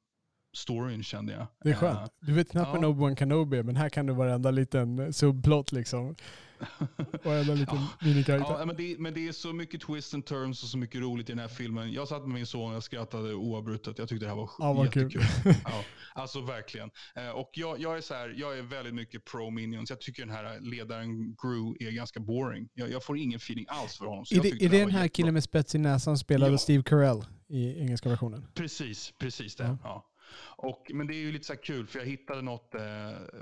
storyn 0.54 1.04
kände 1.04 1.34
jag. 1.34 1.47
Det 1.64 1.70
är 1.70 1.74
Eh, 1.74 1.80
skönt. 1.80 2.12
Du 2.20 2.34
vet 2.34 2.52
knappt 2.52 2.70
ja. 2.82 2.88
Obi-Wan 2.88 3.16
Kenobi 3.16 3.64
men 3.64 3.76
här 3.76 3.89
kan 3.89 4.06
du 4.06 4.14
varenda 4.14 4.52
liten 4.52 5.14
subplot 5.14 5.72
liksom. 5.72 6.16
Varenda 7.24 7.54
liten 7.54 7.78
minikaraktär. 8.02 8.56
Ja, 8.60 8.66
men, 8.66 8.76
det, 8.76 8.95
men 8.99 9.14
det 9.14 9.28
är 9.28 9.32
så 9.32 9.54
mycket 9.54 9.82
twist 9.82 10.14
and 10.14 10.26
turns 10.26 10.64
och 10.64 10.70
så 10.70 10.78
mycket 10.78 11.02
roligt 11.02 11.30
i 11.30 11.32
den 11.32 11.39
här 11.39 11.47
filmen. 11.47 11.91
Jag 11.93 12.08
satt 12.08 12.22
med 12.22 12.30
min 12.30 12.45
son 12.45 12.70
och 12.70 12.76
jag 12.76 12.84
skrattade 12.84 13.34
oavbrutet. 13.34 13.97
Jag 13.97 14.10
tyckte 14.10 14.26
det 14.26 14.30
här 14.30 14.36
var 14.36 14.49
Ja, 14.60 14.74
vad 14.74 14.93
kul. 14.93 15.04
jättekul. 15.04 15.54
ja, 15.66 15.84
alltså 16.14 16.41
verkligen. 16.41 16.89
Eh, 17.16 17.30
och 17.30 17.49
jag, 17.54 17.80
jag, 17.80 17.97
är 17.97 18.02
så 18.02 18.14
här, 18.14 18.34
jag 18.38 18.58
är 18.58 18.62
väldigt 18.62 18.93
mycket 18.93 19.26
pro 19.26 19.49
Minions. 19.49 19.89
Jag 19.89 20.02
tycker 20.02 20.26
den 20.26 20.36
här 20.36 20.60
ledaren 20.60 21.36
Gru 21.36 21.88
är 21.88 21.91
ganska 21.91 22.20
boring. 22.20 22.70
Jag, 22.74 22.91
jag 22.91 23.04
får 23.04 23.18
ingen 23.18 23.38
feeling 23.38 23.66
alls 23.70 23.97
för 23.97 24.06
honom. 24.06 24.26
så 24.26 24.34
Är 24.36 24.38
jag 24.38 24.43
det, 24.43 24.66
är 24.66 24.70
det 24.70 24.80
den 24.80 24.91
här 24.91 25.08
killen 25.08 25.34
med 25.34 25.43
spets 25.43 25.76
i 25.76 25.78
näsan 25.78 26.18
spelade 26.18 26.52
Ja. 26.52 26.58
Steve 26.58 26.84
Carell 26.84 27.22
i 27.49 27.80
engelska 27.80 28.10
versionen? 28.10 28.47
Precis, 28.54 29.14
precis 29.20 29.56
det. 29.56 29.78
Ja. 29.84 30.06
Och, 30.39 30.91
men 30.93 31.07
det 31.07 31.13
är 31.13 31.21
ju 31.21 31.32
lite 31.32 31.45
så 31.45 31.53
här 31.53 31.63
kul, 31.63 31.88
för 31.88 31.99
jag 31.99 32.05
hittade 32.05 32.41
något, 32.41 32.75
eh, 32.75 32.82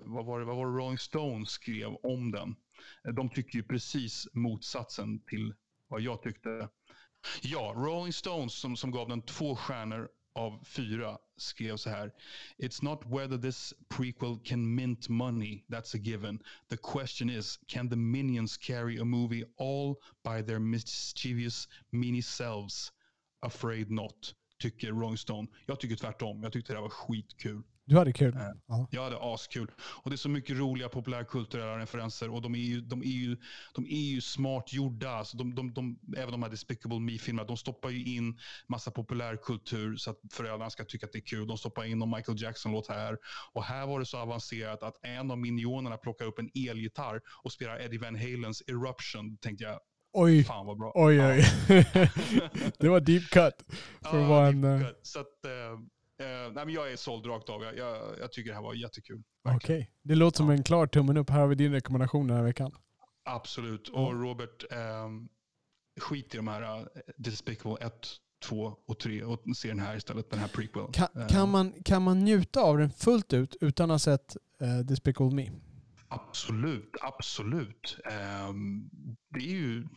vad, 0.02 0.26
var 0.26 0.40
det, 0.40 0.46
vad 0.46 0.58
var 0.58 0.66
det 0.66 0.78
Rolling 0.78 0.98
Stones 0.98 1.50
skrev 1.50 1.96
om 2.04 2.32
den? 2.32 2.56
Eh, 3.08 3.14
de 3.14 3.30
tycker 3.30 3.58
ju 3.58 3.64
precis 3.64 4.28
motsatsen 4.34 5.20
till 5.20 5.54
vad 5.88 6.02
jag 6.02 6.22
tyckte. 6.22 6.70
Ja, 7.42 7.74
Rolling 7.76 8.14
Stones 8.14 8.54
som, 8.54 8.78
som 8.78 8.92
gav 8.92 9.08
den 9.08 9.22
två 9.22 9.56
stjärnor 9.56 10.10
av 10.34 10.64
fyra 10.64 11.18
skrev 11.38 11.78
så 11.78 11.90
här. 11.90 12.12
It's 12.58 12.84
not 12.84 13.06
whether 13.06 13.38
this 13.38 13.74
prequel 13.90 14.40
can 14.44 14.76
mint 14.76 15.10
money, 15.10 15.66
that's 15.68 15.96
a 15.96 15.98
given. 15.98 16.40
The 16.70 16.78
question 16.78 17.30
is, 17.30 17.60
can 17.68 17.90
the 17.90 17.96
minions 17.96 18.58
carry 18.58 19.00
a 19.00 19.06
movie 19.06 19.44
all 19.58 19.96
by 20.24 20.44
their 20.44 20.60
mischievous 20.60 21.68
mini 21.92 22.22
selves? 22.22 22.92
Afraid 23.42 23.92
not, 23.92 24.34
tycker 24.60 24.88
Rolling 24.88 25.18
Stone. 25.18 25.48
Jag 25.66 25.80
tycker 25.80 25.96
tvärtom. 25.96 26.44
Jag 26.44 26.54
tyckte 26.54 26.74
det 26.74 26.78
här 26.78 26.82
var 26.82 26.90
skitkul. 26.90 27.64
Du 27.90 27.98
hade 27.98 28.14
kul? 28.14 28.36
Äh. 28.36 28.42
Ja. 28.68 28.88
Jag 28.92 29.04
hade 29.04 29.18
askul. 29.34 29.72
Och 29.80 30.10
det 30.10 30.16
är 30.16 30.18
så 30.18 30.30
mycket 30.30 30.58
roliga 30.58 30.90
populärkulturella 30.90 31.80
referenser 31.80 32.34
och 32.34 32.42
de 32.42 32.56
är 32.56 32.60
ju, 32.60 32.82
de 32.82 33.02
är 33.02 33.06
ju, 33.06 33.38
de 33.76 33.86
är 33.86 34.12
ju 34.12 34.22
smart 34.22 34.74
gjorda. 34.74 35.10
Alltså 35.10 35.38
de, 35.38 35.56
de, 35.56 35.74
de, 35.74 36.00
även 36.18 36.32
de 36.32 36.44
här 36.44 36.50
Despicable 36.50 37.00
Me-filmerna, 37.00 37.48
de 37.48 37.58
stoppar 37.58 37.90
ju 37.90 38.16
in 38.16 38.40
massa 38.68 38.92
populärkultur 38.92 39.96
så 39.96 40.12
att 40.12 40.20
föräldrarna 40.32 40.70
ska 40.70 40.86
tycka 40.86 41.06
att 41.06 41.12
det 41.12 41.20
är 41.20 41.26
kul. 41.26 41.48
De 41.48 41.58
stoppar 41.58 41.84
in 41.84 42.00
någon 42.00 42.10
Michael 42.10 42.42
Jackson-låt 42.42 42.88
här. 42.88 43.18
Och 43.54 43.64
här 43.64 43.88
var 43.88 44.00
det 44.00 44.06
så 44.06 44.18
avancerat 44.18 44.84
att 44.84 45.06
en 45.06 45.32
av 45.32 45.38
minionerna 45.38 45.98
plockar 45.98 46.26
upp 46.26 46.40
en 46.40 46.50
elgitarr 46.70 47.22
och 47.44 47.52
spelar 47.52 47.82
Eddie 47.82 47.98
Van 47.98 48.16
Halens 48.16 48.62
Eruption. 48.68 49.30
Då 49.32 49.38
tänkte 49.42 49.64
jag, 49.64 49.80
Oj, 50.14 50.44
fan 50.44 50.66
vad 50.66 50.78
bra. 50.78 50.92
oj, 50.96 51.16
Ja. 51.16 51.30
oj. 51.34 51.44
det 52.80 52.90
var 52.90 53.00
deep 53.00 53.24
cut. 53.30 53.54
För 54.02 54.28
vara 54.28 54.48
en... 54.48 54.64
eh, 54.64 54.82
gött. 54.82 55.00
Så 55.02 55.20
att, 55.20 55.46
eh, 55.46 55.52
eh, 56.28 56.52
nej, 56.54 56.66
men 56.66 56.70
jag 56.70 56.92
är 56.92 56.96
såld 56.96 57.26
rakt 57.26 57.50
av. 57.50 57.64
Jag, 57.64 57.78
jag, 57.78 57.98
jag 58.20 58.32
tycker 58.32 58.50
det 58.50 58.56
här 58.56 58.64
var 58.64 58.74
jättekul. 58.74 59.24
Okej. 59.44 59.54
verkligen. 59.54 59.86
Det 60.04 60.16
låter 60.16 60.38
som 60.38 60.48
Ja. 60.50 60.54
en 60.54 60.64
klar 60.64 60.88
tummen 60.88 61.18
upp. 61.18 61.30
Här 61.30 61.40
har 61.40 61.48
vi 61.48 61.56
din 61.56 61.72
rekommendation 61.72 62.28
den 62.28 62.38
här 62.38 62.44
veckan. 62.44 62.72
Absolut. 63.26 63.90
Ja. 63.94 64.00
Och 64.08 64.22
Robert, 64.22 64.64
ehm, 64.72 65.28
skit 66.02 66.34
i 66.34 66.38
de 66.38 66.48
här 66.48 66.80
uh, 66.80 66.86
Despicable 67.18 67.88
1, 67.88 67.94
2 68.46 68.74
och 68.88 69.00
3 69.00 69.24
och 69.24 69.40
se 69.56 69.68
den 69.68 69.80
här 69.80 69.96
istället, 69.98 70.30
den 70.32 70.40
här 70.40 70.48
prequel. 70.48 70.88
Kan, 70.94 71.08
Eh, 71.16 71.28
kan, 71.28 71.50
man, 71.50 71.74
kan 71.86 72.02
man 72.04 72.20
njuta 72.20 72.62
av 72.62 72.78
den 72.78 72.90
fullt 72.92 73.34
ut 73.34 73.56
utan 73.62 73.92
att 73.92 73.94
ha 73.94 74.00
sett 74.00 74.38
uh, 74.62 74.80
Despicable 74.80 75.36
Me? 75.36 75.50
Absolut, 76.10 76.96
absolut. 77.02 77.98
Ehm, 78.06 78.90
det 79.30 79.40
är 79.40 79.54
ju... 79.54 79.88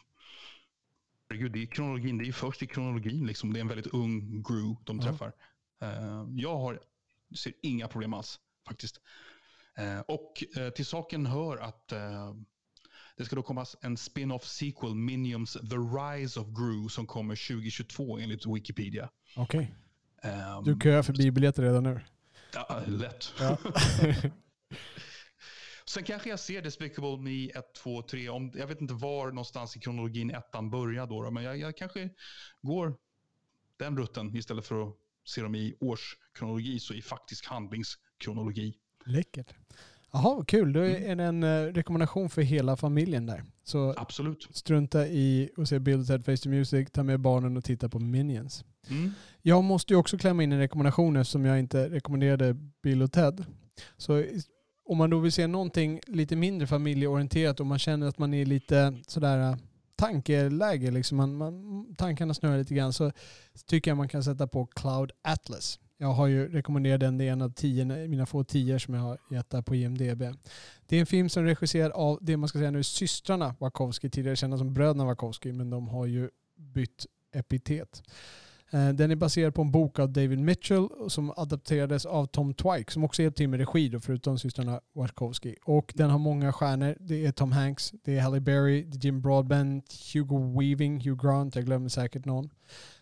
Herregud, 1.31 1.53
det 1.53 1.63
är 1.63 1.67
kronologin. 1.67 2.19
Det 2.19 2.29
är 2.29 2.33
först 2.33 2.63
i 2.63 2.67
kronologin. 2.67 3.27
Liksom. 3.27 3.53
Det 3.53 3.59
är 3.59 3.61
en 3.61 3.69
väldigt 3.69 3.95
ung 3.95 4.43
Gru 4.43 4.75
de 4.85 5.01
träffar. 5.01 5.33
Ehm, 5.81 6.39
jag 6.39 6.57
har, 6.59 6.81
ser 7.39 7.53
inga 7.63 7.89
problem 7.89 8.15
alls, 8.15 8.41
faktiskt. 8.69 9.01
Eh, 9.77 10.01
och 10.01 10.45
eh, 10.57 10.71
till 10.71 10.87
saken 10.87 11.27
hör 11.27 11.57
att 11.57 11.93
eh, 11.93 12.35
det 13.17 13.25
ska 13.25 13.37
då 13.37 13.43
komma 13.43 13.67
en 13.81 13.97
spin-off 13.97 14.45
sequel, 14.45 14.95
Minions 14.95 15.53
The 15.53 15.77
Rise 15.77 16.41
of 16.41 16.47
Gru, 16.47 16.89
som 16.89 17.07
kommer 17.07 17.49
2022 17.49 18.19
enligt 18.19 18.47
Wikipedia. 18.47 19.11
Okej. 19.37 19.75
Ehm, 20.23 20.65
Du 20.65 20.81
köar 20.81 21.03
för 21.03 21.13
biobiljetter 21.13 21.63
redan 21.63 21.83
nu. 21.85 22.01
ja, 22.55 22.83
lätt. 22.87 23.33
Ja. 23.39 23.59
Sen 25.93 26.05
kanske 26.05 26.30
jag 26.30 26.40
ser 26.40 26.62
Despicable 26.62 27.16
Me 27.16 27.51
1, 27.51 27.74
2, 27.74 28.03
3. 28.03 28.28
Om, 28.28 28.53
jag 28.55 28.66
vet 28.66 28.80
inte 28.80 28.95
var 28.95 29.26
någonstans 29.28 29.76
i 29.76 29.80
kronologin 29.80 30.30
ettan 30.30 30.70
börjar 30.70 31.07
då, 31.07 31.22
då 31.22 31.30
men 31.30 31.45
jag, 31.45 31.59
jag 31.59 31.76
kanske 31.76 32.11
går 32.62 32.95
den 33.76 33.99
rutten 33.99 34.36
istället 34.36 34.66
för 34.66 34.82
att 34.82 34.95
se 35.24 35.43
dem 35.43 35.55
i 35.55 35.74
årskronologi, 35.80 36.80
så 36.80 36.95
i 36.95 37.03
faktisk 37.03 37.47
handlingskronologi. 37.47 38.74
Läckert. 39.07 39.55
Jaha, 40.12 40.45
kul. 40.45 40.72
Då 40.72 40.80
är 40.80 41.16
det 41.16 41.24
en 41.24 41.43
eh, 41.43 41.72
rekommendation 41.72 42.30
för 42.30 42.43
hela 42.43 42.76
familjen 42.76 43.26
där. 43.26 43.45
Så 43.64 43.95
Absolut. 43.97 44.49
strunta 44.51 45.07
i 45.07 45.51
att 45.57 45.68
se 45.68 45.78
Bill 45.78 46.01
och 46.01 46.07
Ted 46.07 46.24
Face 46.24 46.36
the 46.36 46.49
Music, 46.49 46.88
ta 46.93 47.03
med 47.03 47.20
barnen 47.20 47.57
och 47.57 47.64
titta 47.64 47.88
på 47.88 47.99
Minions. 47.99 48.64
Mm. 48.90 49.11
Jag 49.43 49.64
måste 49.64 49.93
ju 49.93 49.99
också 49.99 50.18
klämma 50.18 50.43
in 50.43 50.53
en 50.53 50.59
rekommendation 50.59 51.16
eftersom 51.16 51.45
jag 51.45 51.59
inte 51.59 51.88
rekommenderade 51.88 52.55
Bill 52.82 53.03
och 53.03 53.12
Ted. 53.12 53.45
Så 53.97 54.24
om 54.85 54.99
man 54.99 55.11
då 55.11 55.18
vill 55.18 55.33
se 55.33 55.47
någonting 55.47 56.01
lite 56.07 56.37
mindre 56.37 56.66
familjeorienterat 56.66 57.61
och 57.61 57.66
man 57.66 57.78
känner 57.78 58.07
att 58.07 58.18
man 58.18 58.35
är 58.35 58.47
lite 58.47 58.99
sådär 59.07 59.51
eh, 59.51 59.57
tankeläge, 59.97 60.91
liksom 60.91 61.16
man, 61.16 61.37
man, 61.37 61.87
tankarna 61.97 62.35
snurrar 62.35 62.59
lite 62.59 62.74
grann, 62.74 62.93
så 62.93 63.12
tycker 63.66 63.91
jag 63.91 63.99
man 63.99 64.09
kan 64.09 64.24
sätta 64.24 64.47
på 64.47 64.66
Cloud 64.66 65.12
Atlas. 65.22 65.78
Jag 65.97 66.12
har 66.12 66.26
ju 66.26 66.49
rekommenderat 66.49 67.01
den, 67.01 67.18
det 67.18 67.28
är 67.28 67.33
en 67.33 67.43
av 67.43 67.51
tio, 67.51 68.09
mina 68.09 68.26
få 68.26 68.45
tio 68.45 68.80
som 68.80 68.95
jag 68.95 69.01
har 69.01 69.18
gett 69.30 69.51
där 69.51 69.62
på 69.62 69.74
IMDB. 69.74 70.22
Det 70.87 70.97
är 70.97 71.01
en 71.01 71.07
film 71.07 71.28
som 71.28 71.43
är 71.43 71.47
regisserad 71.47 71.93
av 71.93 72.18
det 72.20 72.37
man 72.37 72.49
ska 72.49 72.59
säga 72.59 72.70
nu 72.70 72.83
systrarna 72.83 73.55
Wachowski, 73.59 74.11
tidigare 74.11 74.37
kända 74.37 74.59
som 74.59 74.74
bröderna 74.74 75.05
Wachowski, 75.05 75.53
men 75.53 75.70
de 75.70 75.89
har 75.89 76.07
ju 76.07 76.30
bytt 76.57 77.07
epitet. 77.33 78.03
Eh, 78.73 78.89
den 78.89 79.11
är 79.11 79.16
baserad 79.16 79.55
på 79.55 79.62
en 79.62 79.70
bok 79.70 79.99
av 79.99 80.12
David 80.12 80.39
Mitchell 80.39 80.89
som 81.09 81.33
adapterades 81.37 82.07
av 82.07 82.27
Tom 82.27 82.55
Twike 82.55 82.93
som 82.93 83.05
också 83.05 83.23
hjälpte 83.23 83.39
till 83.39 83.49
med 83.49 83.61
regi 83.61 83.89
då, 83.89 84.01
förutom 84.01 84.39
systrarna 84.39 84.81
Wachowski. 84.95 85.57
Och 85.64 85.93
den 85.97 86.11
har 86.11 86.18
många 86.18 86.53
stjärnor. 86.53 86.97
Det 87.01 87.27
är 87.27 87.33
Tom 87.33 87.53
Hanks, 87.53 87.93
det 88.05 88.16
är 88.16 88.20
Halle 88.20 88.41
Berry, 88.41 88.83
det 88.83 88.97
är 88.97 89.05
Jim 89.05 89.23
Broadbent, 89.23 89.93
Hugo 90.14 90.61
Weaving, 90.61 91.01
Hugh 91.01 91.23
Grant, 91.23 91.57
jag 91.57 91.64
glömmer 91.64 91.89
säkert 91.89 92.25
någon. 92.25 92.51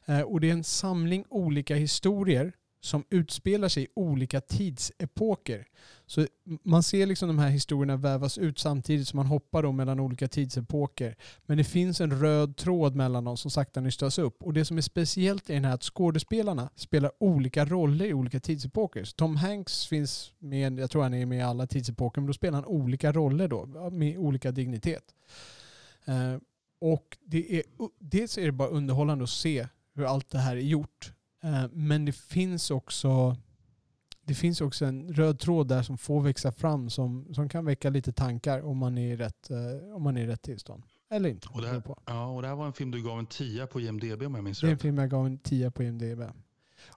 Eh, 0.06 0.20
och 0.20 0.40
det 0.40 0.48
är 0.48 0.52
en 0.52 0.64
samling 0.64 1.24
olika 1.28 1.74
historier 1.74 2.52
som 2.80 3.04
utspelar 3.10 3.68
sig 3.68 3.82
i 3.82 3.88
olika 3.94 4.40
tidsepoker. 4.40 5.66
Så 6.06 6.26
man 6.62 6.82
ser 6.82 7.06
liksom 7.06 7.28
de 7.28 7.38
här 7.38 7.48
historierna 7.48 7.96
vävas 7.96 8.38
ut 8.38 8.58
samtidigt 8.58 9.08
som 9.08 9.16
man 9.16 9.26
hoppar 9.26 9.62
då 9.62 9.72
mellan 9.72 10.00
olika 10.00 10.28
tidsepoker. 10.28 11.16
Men 11.46 11.58
det 11.58 11.64
finns 11.64 12.00
en 12.00 12.20
röd 12.20 12.56
tråd 12.56 12.94
mellan 12.94 13.24
dem 13.24 13.36
som 13.36 13.50
sakta 13.50 13.80
nystas 13.80 14.18
upp. 14.18 14.42
Och 14.42 14.52
det 14.52 14.64
som 14.64 14.76
är 14.76 14.82
speciellt 14.82 15.50
är 15.50 15.54
den 15.54 15.64
här 15.64 15.74
att 15.74 15.82
skådespelarna 15.82 16.70
spelar 16.74 17.10
olika 17.18 17.64
roller 17.64 18.06
i 18.06 18.14
olika 18.14 18.40
tidsepoker. 18.40 19.04
Så 19.04 19.14
Tom 19.16 19.36
Hanks 19.36 19.86
finns 19.86 20.32
med, 20.38 20.78
jag 20.78 20.90
tror 20.90 21.02
han 21.02 21.14
är 21.14 21.26
med 21.26 21.38
i 21.38 21.42
alla 21.42 21.66
tidsepoker, 21.66 22.20
men 22.20 22.26
då 22.26 22.32
spelar 22.32 22.54
han 22.54 22.64
olika 22.64 23.12
roller 23.12 23.48
då, 23.48 23.90
med 23.90 24.18
olika 24.18 24.50
dignitet. 24.50 25.14
Eh, 26.04 26.36
och 26.80 27.18
det 27.24 27.56
är, 27.56 27.62
dels 27.98 28.38
är 28.38 28.46
det 28.46 28.52
bara 28.52 28.68
underhållande 28.68 29.24
att 29.24 29.30
se 29.30 29.66
hur 29.94 30.04
allt 30.04 30.30
det 30.30 30.38
här 30.38 30.56
är 30.56 30.60
gjort. 30.60 31.12
Eh, 31.42 31.64
men 31.72 32.04
det 32.04 32.12
finns 32.12 32.70
också 32.70 33.36
det 34.22 34.34
finns 34.34 34.60
också 34.60 34.84
en 34.84 35.12
röd 35.12 35.38
tråd 35.38 35.68
där 35.68 35.82
som 35.82 35.98
får 35.98 36.20
växa 36.20 36.52
fram 36.52 36.90
som, 36.90 37.34
som 37.34 37.48
kan 37.48 37.64
väcka 37.64 37.90
lite 37.90 38.12
tankar 38.12 38.60
om 38.62 38.78
man 38.78 38.98
är 38.98 39.12
i 39.12 39.16
rätt, 39.16 39.50
eh, 39.50 39.96
om 39.96 40.02
man 40.02 40.16
är 40.16 40.20
i 40.22 40.26
rätt 40.26 40.42
tillstånd. 40.42 40.82
Eller 41.10 41.28
inte. 41.28 41.48
Och 41.48 41.62
det, 41.62 41.68
här, 41.68 41.82
ja, 42.06 42.26
och 42.26 42.42
det 42.42 42.48
här 42.48 42.54
var 42.54 42.66
en 42.66 42.72
film 42.72 42.90
du 42.90 43.02
gav 43.02 43.18
en 43.18 43.26
10 43.26 43.66
på 43.66 43.80
IMDB 43.80 44.22
om 44.22 44.34
jag 44.34 44.44
minns 44.44 44.60
Det 44.60 44.66
är 44.66 44.68
en 44.68 44.74
rätt. 44.74 44.82
film 44.82 44.98
jag 44.98 45.10
gav 45.10 45.26
en 45.26 45.38
10 45.38 45.70
på 45.70 45.82
IMDB. 45.82 46.20
Mm. 46.20 46.34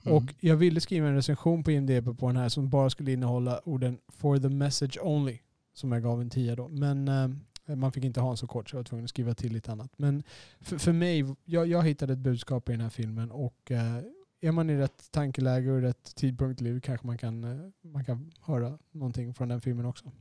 Och 0.03 0.23
jag 0.39 0.55
ville 0.55 0.81
skriva 0.81 1.07
en 1.07 1.15
recension 1.15 1.63
på 1.63 1.71
IMDB 1.71 2.19
på 2.19 2.27
den 2.27 2.37
här 2.37 2.49
som 2.49 2.69
bara 2.69 2.89
skulle 2.89 3.11
innehålla 3.11 3.61
orden 3.65 3.99
for 4.07 4.37
the 4.37 4.49
message 4.49 4.97
only. 5.01 5.39
Som 5.73 5.91
jag 5.91 6.03
gav 6.03 6.21
en 6.21 6.29
10 6.29 6.55
då. 6.55 6.67
Men 6.67 7.07
eh, 7.07 7.75
man 7.75 7.91
fick 7.91 8.03
inte 8.03 8.19
ha 8.21 8.31
en 8.31 8.37
så 8.37 8.47
kort 8.47 8.69
så 8.69 8.75
jag 8.75 8.79
var 8.79 8.83
tvungen 8.83 9.03
att 9.03 9.09
skriva 9.09 9.33
till 9.33 9.53
lite 9.53 9.71
annat. 9.71 9.91
Men 9.97 10.23
för, 10.61 10.77
för 10.77 10.93
mig, 10.93 11.35
jag, 11.45 11.67
jag 11.67 11.83
hittade 11.83 12.13
ett 12.13 12.19
budskap 12.19 12.69
i 12.69 12.71
den 12.71 12.81
här 12.81 12.89
filmen 12.89 13.31
och 13.31 13.71
eh, 13.71 13.97
är 14.43 14.51
man 14.51 14.69
i 14.69 14.77
rätt 14.77 15.11
tankeläge 15.11 15.71
och 15.71 15.81
rätt 15.81 16.15
tidpunkt 16.15 16.61
i 16.61 16.63
livet 16.63 16.83
kanske 16.83 17.07
man 17.07 17.17
kan, 17.17 17.43
eh, 17.43 17.69
man 17.81 18.05
kan 18.05 18.31
höra 18.41 18.77
någonting 18.91 19.33
från 19.33 19.49
den 19.49 19.61
filmen 19.61 19.85
också. 19.85 20.11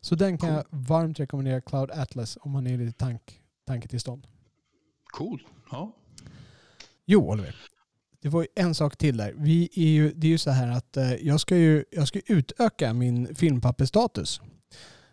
Så 0.00 0.14
den 0.14 0.38
kan 0.38 0.48
jag 0.48 0.64
varmt 0.70 1.20
rekommendera 1.20 1.60
Cloud 1.60 1.90
Atlas 1.90 2.38
om 2.40 2.50
man 2.50 2.66
är 2.66 2.70
i 2.70 2.76
lite 2.76 2.98
tank, 2.98 3.40
tanketillstånd. 3.66 4.26
Cool. 5.04 5.42
Ja. 5.70 5.92
Jo, 7.04 7.30
Oliver. 7.30 7.56
Det 8.20 8.28
var 8.28 8.46
en 8.54 8.74
sak 8.74 8.96
till 8.96 9.16
där. 9.16 9.34
Vi 9.36 9.68
är 9.74 9.88
ju, 9.88 10.12
det 10.12 10.26
är 10.26 10.30
ju 10.30 10.38
så 10.38 10.50
här 10.50 10.68
att 10.68 10.96
eh, 10.96 11.14
jag 11.14 11.40
ska 11.40 11.56
ju 11.56 11.84
jag 11.90 12.08
ska 12.08 12.20
utöka 12.26 12.94
min 12.94 13.34
filmpapperstatus. 13.34 14.40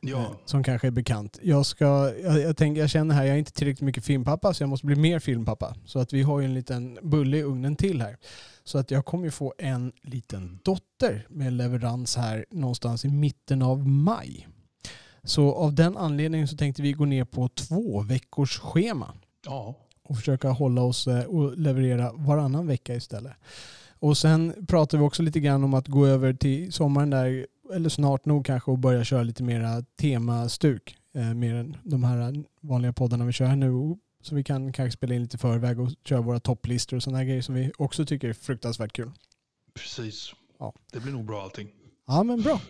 Ja. 0.02 0.20
eh, 0.20 0.32
som 0.45 0.64
kanske 0.64 0.88
är 0.88 0.91
bekant. 0.91 1.39
Jag, 1.41 1.66
ska, 1.66 2.14
jag, 2.24 2.39
jag, 2.39 2.58
tänker, 2.58 2.82
jag 2.82 2.89
känner 2.89 3.16
här, 3.16 3.24
jag 3.24 3.34
är 3.34 3.39
inte 3.39 3.52
tillräckligt 3.52 3.86
mycket 3.86 4.06
filmpappa 4.06 4.54
så 4.54 4.64
jag 4.64 4.70
måste 4.70 4.86
bli 4.86 4.95
mer 4.95 5.20
filmpappa. 5.20 5.76
Så 5.86 6.00
att 6.00 6.14
vi 6.14 6.22
har 6.22 6.39
ju 6.39 6.45
en 6.45 6.54
liten 6.54 7.00
bulle 7.02 7.38
i 7.38 7.43
ugnen 7.43 7.76
till 7.76 8.02
här. 8.02 8.18
Så 8.64 8.78
att 8.78 8.91
jag 8.91 9.06
kommer 9.06 9.26
ju 9.26 9.32
få 9.32 9.54
en 9.58 9.91
liten 10.02 10.60
dotter 10.64 11.28
med 11.30 11.54
leverans 11.54 12.16
här 12.16 12.45
någonstans 12.52 13.06
i 13.06 13.10
mitten 13.10 13.62
av 13.62 13.88
maj. 13.88 14.47
Så 15.24 15.54
av 15.54 15.74
den 15.74 15.97
anledningen 15.97 16.47
så 16.47 16.58
tänkte 16.58 16.82
vi 16.82 16.91
gå 16.91 17.06
ner 17.06 17.26
på 17.26 17.47
två 17.47 18.02
veckors 18.02 18.60
schema 18.60 19.14
ja. 19.45 19.76
och 20.04 20.18
försöka 20.18 20.50
hålla 20.50 20.82
oss 20.82 21.08
eh, 21.08 21.24
och 21.24 21.58
leverera 21.58 22.12
varannan 22.14 22.68
vecka 22.68 22.95
istället. 22.95 23.34
Och 24.00 24.18
sen 24.18 24.66
pratar 24.68 24.97
vi 24.97 25.04
också 25.04 25.24
lite 25.24 25.39
grann 25.39 25.64
om 25.64 25.74
att 25.74 25.88
gå 25.88 26.06
över 26.06 26.34
till 26.34 26.74
sommaren 26.74 27.10
där, 27.10 27.47
eller 27.74 27.89
snart 27.89 28.26
nog 28.26 28.45
kanske, 28.45 28.72
och 28.72 28.80
börja 28.80 29.03
köra 29.03 29.24
lite 29.24 29.43
mera 29.43 29.82
temastuk. 29.82 30.97
Eh, 31.13 31.34
mer 31.34 31.55
än 31.55 31.78
de 31.84 32.03
här 32.03 32.43
vanliga 32.61 32.93
poddarna 32.93 33.26
vi 33.26 33.32
kör 33.32 33.45
här 33.45 33.55
nu. 33.55 33.97
Så 34.22 34.36
vi 34.36 34.43
kan 34.43 34.74
kanske 34.74 34.97
spela 34.97 35.15
in 35.15 35.22
lite 35.22 35.38
förväg 35.38 35.80
och 35.80 35.89
köra 36.03 36.22
våra 36.22 36.39
topplistor 36.39 36.97
och 36.97 37.03
sådana 37.03 37.24
grejer 37.24 37.41
som 37.41 37.55
vi 37.55 37.72
också 37.78 38.05
tycker 38.05 38.30
är 38.30 38.34
fruktansvärt 38.34 38.93
kul. 38.93 39.11
Precis. 39.74 40.34
Ja. 40.59 40.74
Det 40.91 40.99
blir 40.99 41.13
nog 41.13 41.26
bra 41.26 41.43
allting. 41.43 41.70
Ja 42.07 42.24
men 42.24 42.41
bra. 42.41 42.61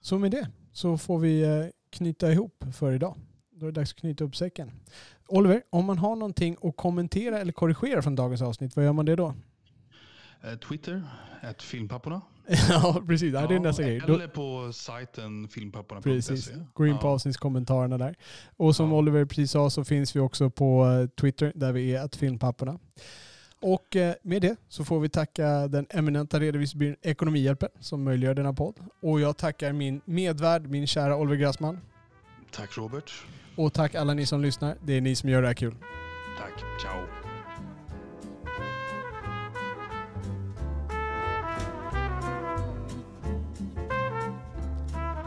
Så 0.00 0.18
med 0.18 0.30
det 0.30 0.48
så 0.72 0.98
får 0.98 1.18
vi 1.18 1.42
eh, 1.42 1.66
knyta 1.90 2.32
ihop 2.32 2.64
för 2.72 2.92
idag. 2.92 3.16
Då 3.50 3.66
är 3.66 3.72
det 3.72 3.80
dags 3.80 3.92
att 3.92 3.98
knyta 4.00 4.24
upp 4.24 4.36
säcken. 4.36 4.70
Oliver, 5.26 5.62
om 5.70 5.84
man 5.84 5.98
har 5.98 6.16
någonting 6.16 6.56
att 6.62 6.76
kommentera 6.76 7.38
eller 7.38 7.52
korrigera 7.52 8.02
från 8.02 8.16
dagens 8.16 8.42
avsnitt, 8.42 8.76
vad 8.76 8.84
gör 8.84 8.92
man 8.92 9.04
det 9.04 9.16
då? 9.16 9.34
Eh, 10.42 10.58
Twitter, 10.58 11.02
ett 11.42 11.62
filmpapporna. 11.62 12.22
ja, 12.68 13.02
precis. 13.06 13.34
Ja, 13.34 13.46
det 13.46 13.54
är 13.54 13.60
nästa 13.60 13.82
grej. 13.82 14.00
Eller 14.04 14.28
på 14.28 14.72
sajten 14.72 15.48
filmpapporna.se. 15.48 16.10
precis. 16.10 16.52
Gå 16.74 16.86
in 16.86 16.98
på 16.98 17.06
Ja. 17.06 17.10
avsnittskommentarerna 17.12 17.98
där. 17.98 18.14
Och 18.56 18.76
som 18.76 18.90
Ja. 18.90 18.96
Oliver 18.96 19.24
precis 19.24 19.50
sa 19.50 19.70
så 19.70 19.84
finns 19.84 20.16
vi 20.16 20.20
också 20.20 20.50
på 20.50 20.86
eh, 20.86 21.06
Twitter 21.20 21.52
där 21.54 21.72
vi 21.72 21.94
är 21.94 22.02
att 22.04 22.16
filmpapporna. 22.16 22.78
Och 23.60 23.96
eh, 23.96 24.14
med 24.22 24.42
det 24.42 24.56
så 24.68 24.84
får 24.84 25.00
vi 25.00 25.08
tacka 25.08 25.68
den 25.68 25.86
eminenta 25.90 26.40
redovisningsbyrån 26.40 26.96
Ekonomihjälpen 27.02 27.68
som 27.80 28.02
möjliggör 28.04 28.34
denna 28.34 28.52
podd. 28.52 28.74
Och 29.02 29.20
jag 29.20 29.36
tackar 29.36 29.72
min 29.72 30.00
medvärd, 30.04 30.66
min 30.66 30.86
kära 30.86 31.16
Oliver 31.16 31.36
Grassman. 31.36 31.78
Tack 32.50 32.76
Robert. 32.78 33.12
Och 33.56 33.72
tack 33.72 33.94
alla 33.94 34.14
ni 34.14 34.26
som 34.26 34.42
lyssnar. 34.42 34.76
Det 34.84 34.92
är 34.96 35.00
ni 35.00 35.14
som 35.16 35.28
gör 35.28 35.42
det 35.42 35.48
här 35.48 35.54
kul. 35.54 35.74
Tack. 36.38 36.64
Ciao. 36.82 37.00